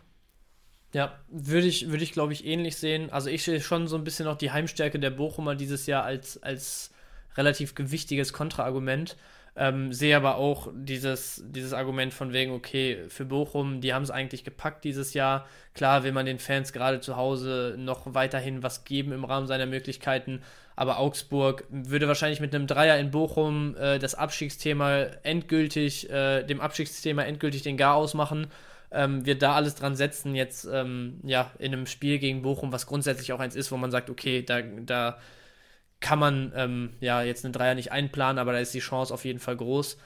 [0.92, 3.10] Ja, würde ich, würde ich glaube ich, ähnlich sehen.
[3.10, 6.40] Also ich sehe schon so ein bisschen noch die Heimstärke der Bochumer dieses Jahr als,
[6.42, 6.92] als
[7.36, 9.16] relativ gewichtiges Kontraargument.
[9.56, 14.10] Ähm, sehe aber auch dieses, dieses Argument von wegen, okay, für Bochum, die haben es
[14.10, 15.46] eigentlich gepackt dieses Jahr.
[15.74, 19.66] Klar will man den Fans gerade zu Hause noch weiterhin was geben im Rahmen seiner
[19.66, 20.42] Möglichkeiten.
[20.74, 26.60] Aber Augsburg würde wahrscheinlich mit einem Dreier in Bochum äh, das Abstiegsthema endgültig, äh, dem
[26.60, 28.48] Abstiegsthema endgültig den Gar ausmachen.
[28.90, 32.86] Ähm, wird da alles dran setzen, jetzt ähm, ja, in einem Spiel gegen Bochum, was
[32.86, 35.18] grundsätzlich auch eins ist, wo man sagt, okay, da, da
[36.04, 39.24] kann man ähm, ja jetzt einen Dreier nicht einplanen, aber da ist die Chance auf
[39.24, 39.96] jeden Fall groß.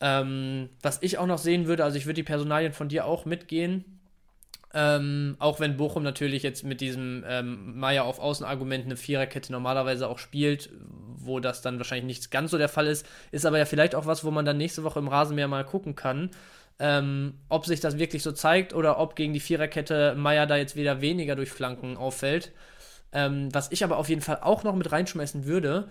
[0.00, 3.24] Ähm, was ich auch noch sehen würde, also ich würde die Personalien von dir auch
[3.24, 3.84] mitgehen.
[4.72, 10.08] Ähm, auch wenn Bochum natürlich jetzt mit diesem ähm, Meier auf Außenargument eine Viererkette normalerweise
[10.08, 10.70] auch spielt,
[11.16, 14.06] wo das dann wahrscheinlich nicht ganz so der Fall ist, ist aber ja vielleicht auch
[14.06, 16.30] was, wo man dann nächste Woche im Rasenmäher mal gucken kann,
[16.78, 20.76] ähm, ob sich das wirklich so zeigt oder ob gegen die Viererkette Meier da jetzt
[20.76, 22.52] wieder weniger durch Flanken auffällt.
[23.12, 25.88] Ähm, was ich aber auf jeden Fall auch noch mit reinschmeißen würde,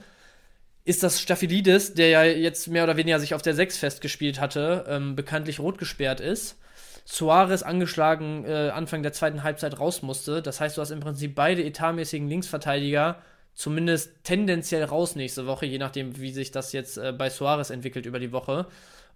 [0.83, 4.85] ist, dass Staphylidis, der ja jetzt mehr oder weniger sich auf der 6 festgespielt hatte,
[4.87, 6.57] ähm, bekanntlich rot gesperrt ist.
[7.03, 10.41] Suarez angeschlagen äh, Anfang der zweiten Halbzeit raus musste.
[10.41, 13.21] Das heißt, du hast im Prinzip beide etatmäßigen Linksverteidiger
[13.53, 18.05] zumindest tendenziell raus nächste Woche, je nachdem, wie sich das jetzt äh, bei Suarez entwickelt
[18.05, 18.67] über die Woche.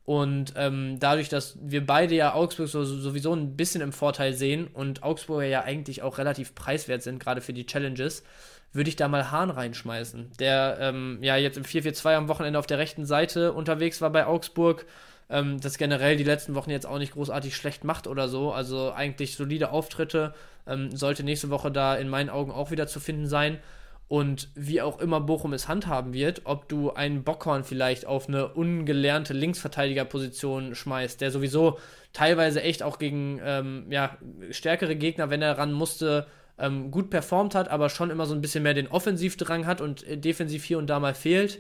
[0.04, 4.68] Und ähm, dadurch, dass wir beide ja Augsburg so, sowieso ein bisschen im Vorteil sehen
[4.74, 8.24] und Augsburger ja eigentlich auch relativ preiswert sind, gerade für die Challenges,
[8.74, 12.68] würde ich da mal Hahn reinschmeißen, der ähm, ja jetzt im 4-4-2 am Wochenende auf
[12.68, 14.86] der rechten Seite unterwegs war bei Augsburg.
[15.30, 18.52] Ähm, das generell die letzten Wochen jetzt auch nicht großartig schlecht macht oder so.
[18.52, 20.34] Also eigentlich solide Auftritte.
[20.68, 23.60] Ähm, sollte nächste Woche da in meinen Augen auch wieder zu finden sein.
[24.12, 28.50] Und wie auch immer Bochum es handhaben wird, ob du einen Bockhorn vielleicht auf eine
[28.50, 31.80] ungelernte Linksverteidigerposition schmeißt, der sowieso
[32.12, 34.18] teilweise echt auch gegen ähm, ja,
[34.50, 36.28] stärkere Gegner, wenn er ran musste,
[36.60, 40.06] ähm, gut performt hat, aber schon immer so ein bisschen mehr den Offensivdrang hat und
[40.06, 41.60] äh, defensiv hier und da mal fehlt.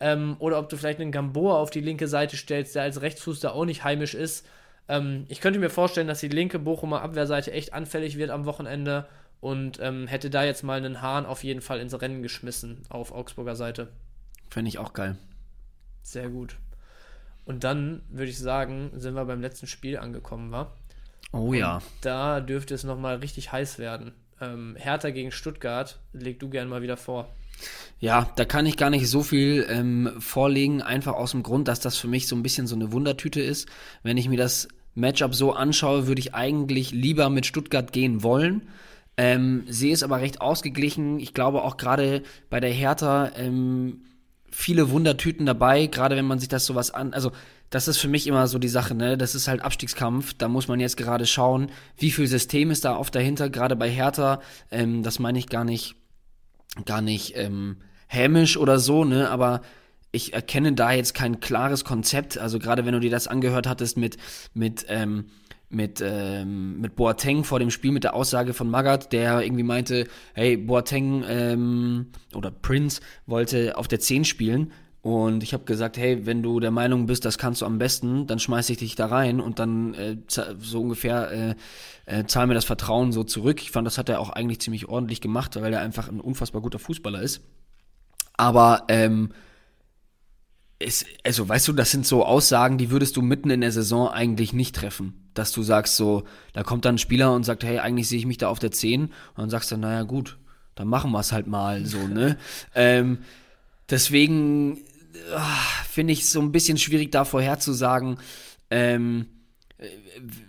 [0.00, 3.38] Ähm, oder ob du vielleicht einen Gamboa auf die linke Seite stellst, der als Rechtsfuß
[3.38, 4.44] da auch nicht heimisch ist.
[4.88, 9.06] Ähm, ich könnte mir vorstellen, dass die linke Bochumer Abwehrseite echt anfällig wird am Wochenende
[9.42, 13.10] und ähm, hätte da jetzt mal einen Hahn auf jeden Fall ins Rennen geschmissen auf
[13.10, 13.88] Augsburger Seite.
[14.48, 15.18] Fände ich auch geil.
[16.02, 16.56] Sehr gut.
[17.44, 20.72] Und dann würde ich sagen, sind wir beim letzten Spiel angekommen, wa?
[21.32, 21.78] Oh ja.
[21.78, 24.12] Und da dürfte es nochmal richtig heiß werden.
[24.40, 27.28] Ähm, Hertha gegen Stuttgart, leg du gern mal wieder vor.
[27.98, 31.80] Ja, da kann ich gar nicht so viel ähm, vorlegen, einfach aus dem Grund, dass
[31.80, 33.68] das für mich so ein bisschen so eine Wundertüte ist.
[34.04, 38.68] Wenn ich mir das Matchup so anschaue, würde ich eigentlich lieber mit Stuttgart gehen wollen.
[39.16, 41.20] Ähm, sehe es aber recht ausgeglichen.
[41.20, 44.02] Ich glaube auch gerade bei der Hertha ähm,
[44.50, 47.32] viele Wundertüten dabei, gerade wenn man sich das sowas an, also
[47.72, 49.16] das ist für mich immer so die Sache, ne?
[49.16, 50.34] Das ist halt Abstiegskampf.
[50.34, 53.88] Da muss man jetzt gerade schauen, wie viel System ist da oft dahinter, gerade bei
[53.88, 54.42] Hertha.
[54.70, 55.96] Ähm, das meine ich gar nicht,
[56.84, 57.78] gar nicht ähm,
[58.08, 59.30] hämisch oder so, ne?
[59.30, 59.62] Aber
[60.10, 62.36] ich erkenne da jetzt kein klares Konzept.
[62.36, 64.18] Also gerade wenn du dir das angehört hattest mit,
[64.52, 65.30] mit, ähm,
[65.72, 70.06] mit, ähm, mit Boateng vor dem Spiel mit der Aussage von Magath, der irgendwie meinte,
[70.34, 74.72] hey, Boateng ähm, oder Prince wollte auf der 10 spielen
[75.02, 78.28] und ich habe gesagt, hey, wenn du der Meinung bist, das kannst du am besten,
[78.28, 81.54] dann schmeiß ich dich da rein und dann äh, so ungefähr äh,
[82.06, 83.60] äh, zahl mir das Vertrauen so zurück.
[83.60, 86.62] Ich fand, das hat er auch eigentlich ziemlich ordentlich gemacht, weil er einfach ein unfassbar
[86.62, 87.42] guter Fußballer ist.
[88.36, 89.32] Aber ähm,
[90.84, 94.08] es, also weißt du, das sind so Aussagen, die würdest du mitten in der Saison
[94.08, 95.14] eigentlich nicht treffen.
[95.34, 98.26] Dass du sagst so, da kommt dann ein Spieler und sagt, hey, eigentlich sehe ich
[98.26, 100.38] mich da auf der 10 und dann sagst du, naja gut,
[100.74, 102.36] dann machen wir es halt mal so, ne?
[102.74, 103.18] ähm,
[103.88, 104.78] deswegen
[105.34, 108.18] Ah, finde ich so ein bisschen schwierig da vorherzusagen,
[108.70, 109.26] ähm,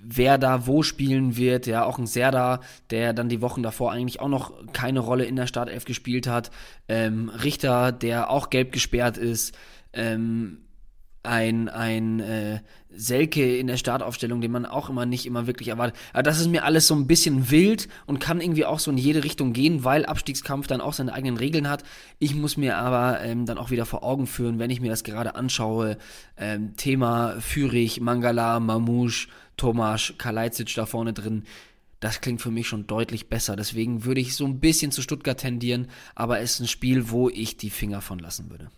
[0.03, 1.67] wer da wo spielen wird.
[1.67, 5.35] Ja, auch ein Serda, der dann die Wochen davor eigentlich auch noch keine Rolle in
[5.35, 6.51] der Startelf gespielt hat.
[6.87, 9.55] Ähm, Richter, der auch gelb gesperrt ist.
[9.93, 10.63] Ähm,
[11.23, 12.59] ein, ein äh,
[12.89, 15.97] Selke in der Startaufstellung, den man auch immer nicht immer wirklich erwartet.
[16.11, 18.97] Aber das ist mir alles so ein bisschen wild und kann irgendwie auch so in
[18.97, 21.83] jede Richtung gehen, weil Abstiegskampf dann auch seine eigenen Regeln hat.
[22.19, 25.03] Ich muss mir aber ähm, dann auch wieder vor Augen führen, wenn ich mir das
[25.03, 25.97] gerade anschaue,
[26.37, 31.43] ähm, Thema Fürich, Mangala, Mamouche, Tomasz, Kalajdzic da vorne drin.
[32.01, 33.55] Das klingt für mich schon deutlich besser.
[33.55, 37.29] Deswegen würde ich so ein bisschen zu Stuttgart tendieren, aber es ist ein Spiel, wo
[37.29, 38.69] ich die Finger von lassen würde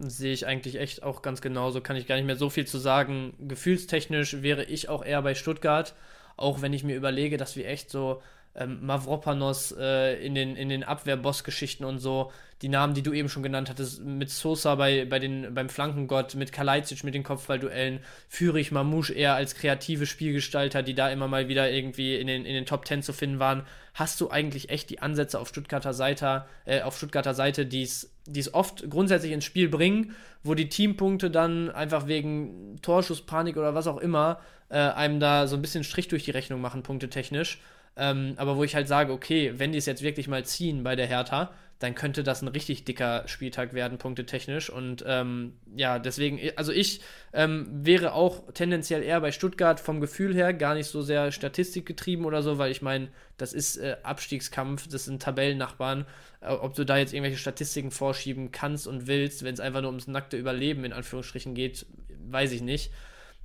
[0.00, 1.80] sehe ich eigentlich echt auch ganz genauso.
[1.80, 3.34] Kann ich gar nicht mehr so viel zu sagen.
[3.38, 5.94] Gefühlstechnisch wäre ich auch eher bei Stuttgart,
[6.36, 8.22] auch wenn ich mir überlege, dass wir echt so
[8.56, 13.28] ähm, Mavropanos äh, in den, in den Abwehrboss-Geschichten und so, die Namen, die du eben
[13.28, 18.00] schon genannt hattest, mit Sosa bei, bei den, beim Flankengott, mit Kalajdzic mit den Kopfballduellen,
[18.28, 22.54] Fürich, Mamouche eher als kreative Spielgestalter, die da immer mal wieder irgendwie in den, in
[22.54, 26.46] den Top Ten zu finden waren, hast du eigentlich echt die Ansätze auf Stuttgarter Seite,
[26.64, 28.10] äh, auf Stuttgarter Seite, die es
[28.54, 33.98] oft grundsätzlich ins Spiel bringen, wo die Teampunkte dann einfach wegen Torschusspanik oder was auch
[33.98, 37.60] immer äh, einem da so ein bisschen Strich durch die Rechnung machen, punktetechnisch.
[37.96, 40.96] Ähm, aber wo ich halt sage, okay, wenn die es jetzt wirklich mal ziehen bei
[40.96, 44.70] der Hertha, dann könnte das ein richtig dicker Spieltag werden, punktetechnisch.
[44.70, 47.00] Und ähm, ja, deswegen, also ich
[47.34, 52.24] ähm, wäre auch tendenziell eher bei Stuttgart vom Gefühl her gar nicht so sehr statistikgetrieben
[52.24, 56.06] oder so, weil ich meine, das ist äh, Abstiegskampf, das sind Tabellennachbarn.
[56.40, 59.90] Äh, ob du da jetzt irgendwelche Statistiken vorschieben kannst und willst, wenn es einfach nur
[59.90, 61.84] ums nackte Überleben in Anführungsstrichen geht,
[62.30, 62.90] weiß ich nicht.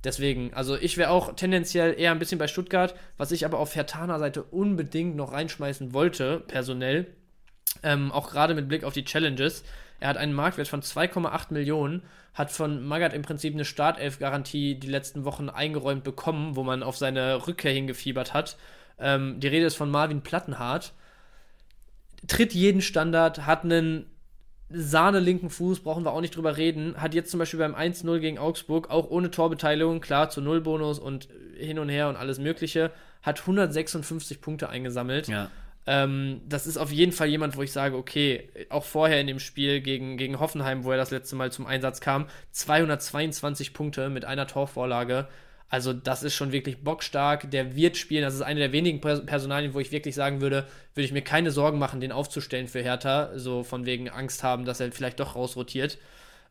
[0.04, 3.76] Deswegen, also ich wäre auch tendenziell eher ein bisschen bei Stuttgart, was ich aber auf
[3.76, 7.06] Hertaner Seite unbedingt noch reinschmeißen wollte, personell,
[7.82, 9.62] ähm, auch gerade mit Blick auf die Challenges.
[10.00, 12.02] Er hat einen Marktwert von 2,8 Millionen,
[12.34, 16.96] hat von Magath im Prinzip eine Startelf-Garantie die letzten Wochen eingeräumt bekommen, wo man auf
[16.96, 18.56] seine Rückkehr hingefiebert hat.
[18.98, 20.92] Ähm, die Rede ist von Marvin Plattenhardt.
[22.26, 24.06] Tritt jeden Standard, hat einen
[24.74, 26.96] Sahne linken Fuß, brauchen wir auch nicht drüber reden.
[26.96, 31.28] Hat jetzt zum Beispiel beim 1-0 gegen Augsburg, auch ohne Torbeteiligung, klar, zu Nullbonus und
[31.56, 32.90] hin und her und alles Mögliche,
[33.22, 35.28] hat 156 Punkte eingesammelt.
[35.28, 35.50] Ja.
[35.86, 39.40] Ähm, das ist auf jeden Fall jemand, wo ich sage, okay, auch vorher in dem
[39.40, 44.24] Spiel gegen, gegen Hoffenheim, wo er das letzte Mal zum Einsatz kam, 222 Punkte mit
[44.24, 45.26] einer Torvorlage.
[45.72, 47.50] Also das ist schon wirklich bockstark.
[47.50, 48.22] Der wird spielen.
[48.22, 51.50] Das ist eine der wenigen Personalien, wo ich wirklich sagen würde, würde ich mir keine
[51.50, 53.30] Sorgen machen, den aufzustellen für Hertha.
[53.36, 55.96] So von wegen Angst haben, dass er vielleicht doch rausrotiert.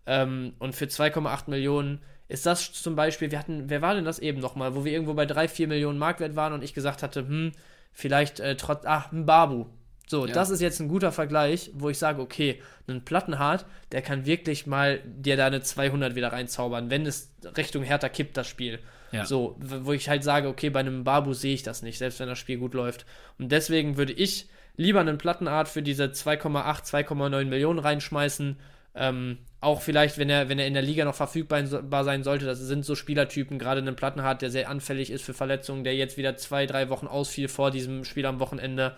[0.08, 2.00] Ähm, und für 2,8 Millionen
[2.30, 5.14] ist das zum Beispiel, wir hatten, wer war denn das eben nochmal, wo wir irgendwo
[5.14, 7.52] bei 3, 4 Millionen Marktwert waren und ich gesagt hatte, hm,
[7.92, 9.68] vielleicht äh, trotz, ach, ein Babu.
[10.08, 10.34] So, ja.
[10.34, 14.66] das ist jetzt ein guter Vergleich, wo ich sage, okay, ein Plattenhart, der kann wirklich
[14.66, 18.80] mal dir da eine 200 wieder reinzaubern, wenn es Richtung Hertha kippt, das Spiel.
[19.12, 19.26] Ja.
[19.26, 22.30] So, wo ich halt sage, okay, bei einem Babu sehe ich das nicht, selbst wenn
[22.30, 23.06] das Spiel gut läuft.
[23.38, 24.48] Und deswegen würde ich
[24.78, 28.58] lieber einen Plattenart für diese 2,8, 2,9 Millionen reinschmeißen.
[28.94, 31.66] Ähm, auch vielleicht, wenn er, wenn er in der Liga noch verfügbar
[32.04, 35.84] sein sollte, das sind so Spielertypen, gerade einen Plattenhart, der sehr anfällig ist für Verletzungen,
[35.84, 38.98] der jetzt wieder zwei, drei Wochen ausfiel vor diesem Spiel am Wochenende,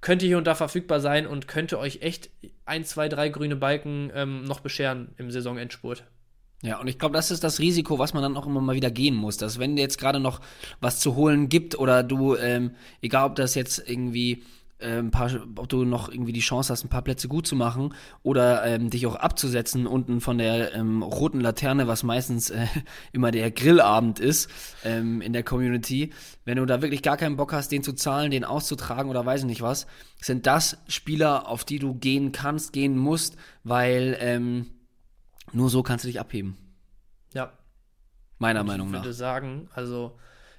[0.00, 2.28] könnte hier und da verfügbar sein und könnte euch echt
[2.66, 6.04] ein, zwei, drei grüne Balken ähm, noch bescheren im Saisonendspurt.
[6.64, 8.90] Ja, und ich glaube, das ist das Risiko, was man dann auch immer mal wieder
[8.90, 9.36] gehen muss.
[9.36, 10.40] Dass wenn jetzt gerade noch
[10.80, 12.70] was zu holen gibt oder du, ähm,
[13.02, 14.42] egal ob das jetzt irgendwie
[14.84, 17.94] ein paar, ob du noch irgendwie die Chance hast, ein paar Plätze gut zu machen
[18.22, 22.66] oder ähm, dich auch abzusetzen unten von der ähm, roten Laterne, was meistens äh,
[23.12, 24.50] immer der Grillabend ist
[24.84, 26.12] ähm, in der Community.
[26.44, 29.40] Wenn du da wirklich gar keinen Bock hast, den zu zahlen, den auszutragen oder weiß
[29.40, 29.86] ich nicht was,
[30.20, 34.66] sind das Spieler, auf die du gehen kannst, gehen musst, weil ähm,
[35.54, 36.56] nur so kannst du dich abheben.
[37.32, 37.52] Ja.
[38.38, 38.98] Meiner Meinung nach.
[38.98, 40.18] Ich würde sagen, also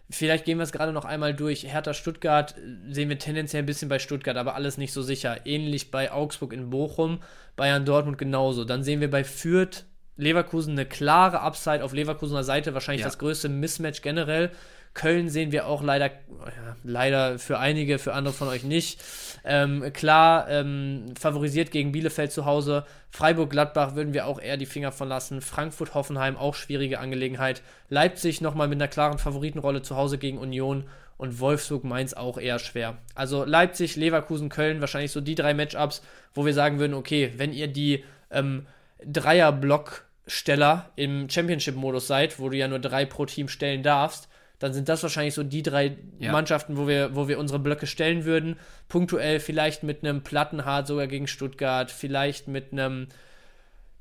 [0.10, 1.64] Vielleicht gehen wir es gerade noch einmal durch.
[1.64, 5.46] Hertha Stuttgart äh, sehen wir tendenziell ein bisschen bei Stuttgart, aber alles nicht so sicher.
[5.46, 7.22] Ähnlich bei Augsburg in Bochum,
[7.56, 8.66] Bayern Dortmund genauso.
[8.66, 9.86] Dann sehen wir bei Fürth
[10.18, 13.08] Leverkusen eine klare Upside auf Leverkusener Seite, wahrscheinlich ja.
[13.08, 14.52] das größte Mismatch generell.
[14.96, 19.00] Köln sehen wir auch leider, ja, leider für einige, für andere von euch nicht.
[19.44, 22.86] Ähm, klar, ähm, favorisiert gegen Bielefeld zu Hause.
[23.12, 25.42] Freiburg-Gladbach würden wir auch eher die Finger von lassen.
[25.42, 27.62] Frankfurt-Hoffenheim auch schwierige Angelegenheit.
[27.90, 30.86] Leipzig nochmal mit einer klaren Favoritenrolle zu Hause gegen Union.
[31.18, 32.98] Und Wolfsburg-Mainz auch eher schwer.
[33.16, 36.02] Also Leipzig, Leverkusen, Köln, wahrscheinlich so die drei Matchups,
[36.34, 38.66] wo wir sagen würden, okay, wenn ihr die ähm,
[39.06, 44.28] Dreier-Blocksteller im Championship-Modus seid, wo du ja nur drei pro Team stellen darfst,
[44.60, 46.32] dann sind das wahrscheinlich so die drei ja.
[46.32, 48.58] Mannschaften, wo wir, wo wir unsere Blöcke stellen würden.
[48.88, 53.08] Punktuell vielleicht mit einem Plattenhard sogar gegen Stuttgart, vielleicht mit einem.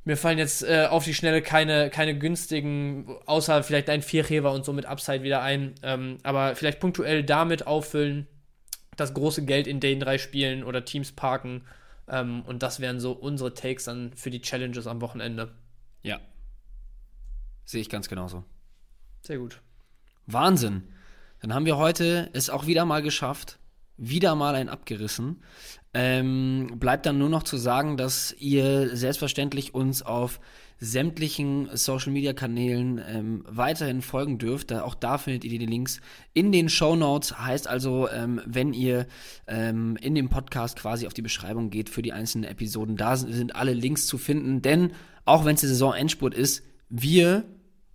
[0.07, 4.65] Mir fallen jetzt äh, auf die Schnelle keine, keine günstigen, außer vielleicht ein Vierheber und
[4.65, 5.75] so mit Upside wieder ein.
[5.83, 8.27] Ähm, aber vielleicht punktuell damit auffüllen,
[8.97, 11.65] das große Geld in den drei Spielen oder Teams parken.
[12.07, 15.53] Ähm, und das wären so unsere Takes dann für die Challenges am Wochenende.
[16.03, 16.21] Ja.
[17.65, 18.45] Sehe ich ganz genauso.
[19.23, 19.63] Sehr gut.
[20.27, 20.85] Wahnsinn.
[21.41, 23.59] Dann haben wir heute es auch wieder mal geschafft.
[23.97, 25.43] Wieder mal ein abgerissen.
[25.93, 30.41] Ähm, bleibt dann nur noch zu sagen, dass ihr selbstverständlich uns auf
[30.81, 34.73] sämtlichen Social Media Kanälen ähm, weiterhin folgen dürft.
[34.73, 36.01] Auch da findet ihr die Links
[36.33, 37.39] in den Show Notes.
[37.39, 39.07] Heißt also, ähm, wenn ihr
[39.47, 43.33] ähm, in dem Podcast quasi auf die Beschreibung geht für die einzelnen Episoden, da sind,
[43.33, 44.63] sind alle Links zu finden.
[44.63, 44.93] Denn
[45.25, 47.45] auch wenn es die Saison Endspurt ist, wir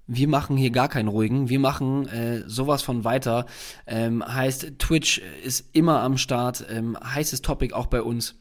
[0.09, 3.45] wir machen hier gar keinen ruhigen, wir machen äh, sowas von weiter.
[3.85, 8.35] Ähm, heißt, Twitch ist immer am Start, ähm, heißes Topic auch bei uns.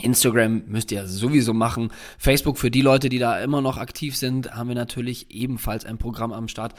[0.00, 1.90] Instagram müsst ihr sowieso machen.
[2.18, 5.98] Facebook für die Leute, die da immer noch aktiv sind, haben wir natürlich ebenfalls ein
[5.98, 6.74] Programm am Start.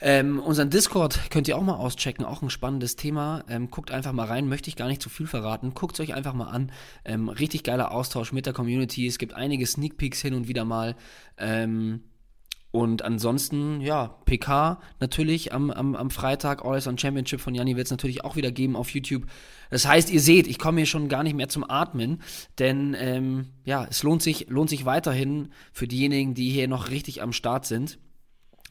[0.00, 3.44] Ähm, unseren Discord könnt ihr auch mal auschecken, auch ein spannendes Thema.
[3.48, 5.74] Ähm, guckt einfach mal rein, möchte ich gar nicht zu viel verraten.
[5.74, 6.70] Guckt es euch einfach mal an.
[7.04, 9.06] Ähm, richtig geiler Austausch mit der Community.
[9.06, 10.94] Es gibt einige Sneak Peeks hin und wieder mal.
[11.36, 12.02] Ähm,
[12.78, 17.88] und ansonsten, ja, PK natürlich am, am, am Freitag, Always on Championship von Janni wird
[17.88, 19.26] es natürlich auch wieder geben auf YouTube.
[19.68, 22.22] Das heißt, ihr seht, ich komme hier schon gar nicht mehr zum Atmen,
[22.60, 27.20] denn ähm, ja, es lohnt sich, lohnt sich weiterhin für diejenigen, die hier noch richtig
[27.20, 27.98] am Start sind.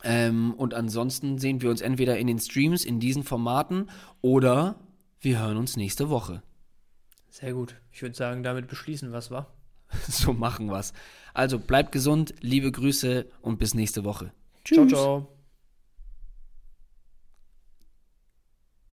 [0.05, 3.89] Ähm, und ansonsten sehen wir uns entweder in den Streams, in diesen Formaten
[4.21, 4.79] oder
[5.19, 6.43] wir hören uns nächste Woche.
[7.29, 7.75] Sehr gut.
[7.91, 9.53] Ich würde sagen, damit beschließen was war.
[10.07, 10.93] so machen wir's.
[11.37, 14.31] Also bleibt gesund, liebe Grüße und bis nächste Woche.
[14.63, 14.75] Tschüss.
[14.75, 15.27] Ciao, ciao.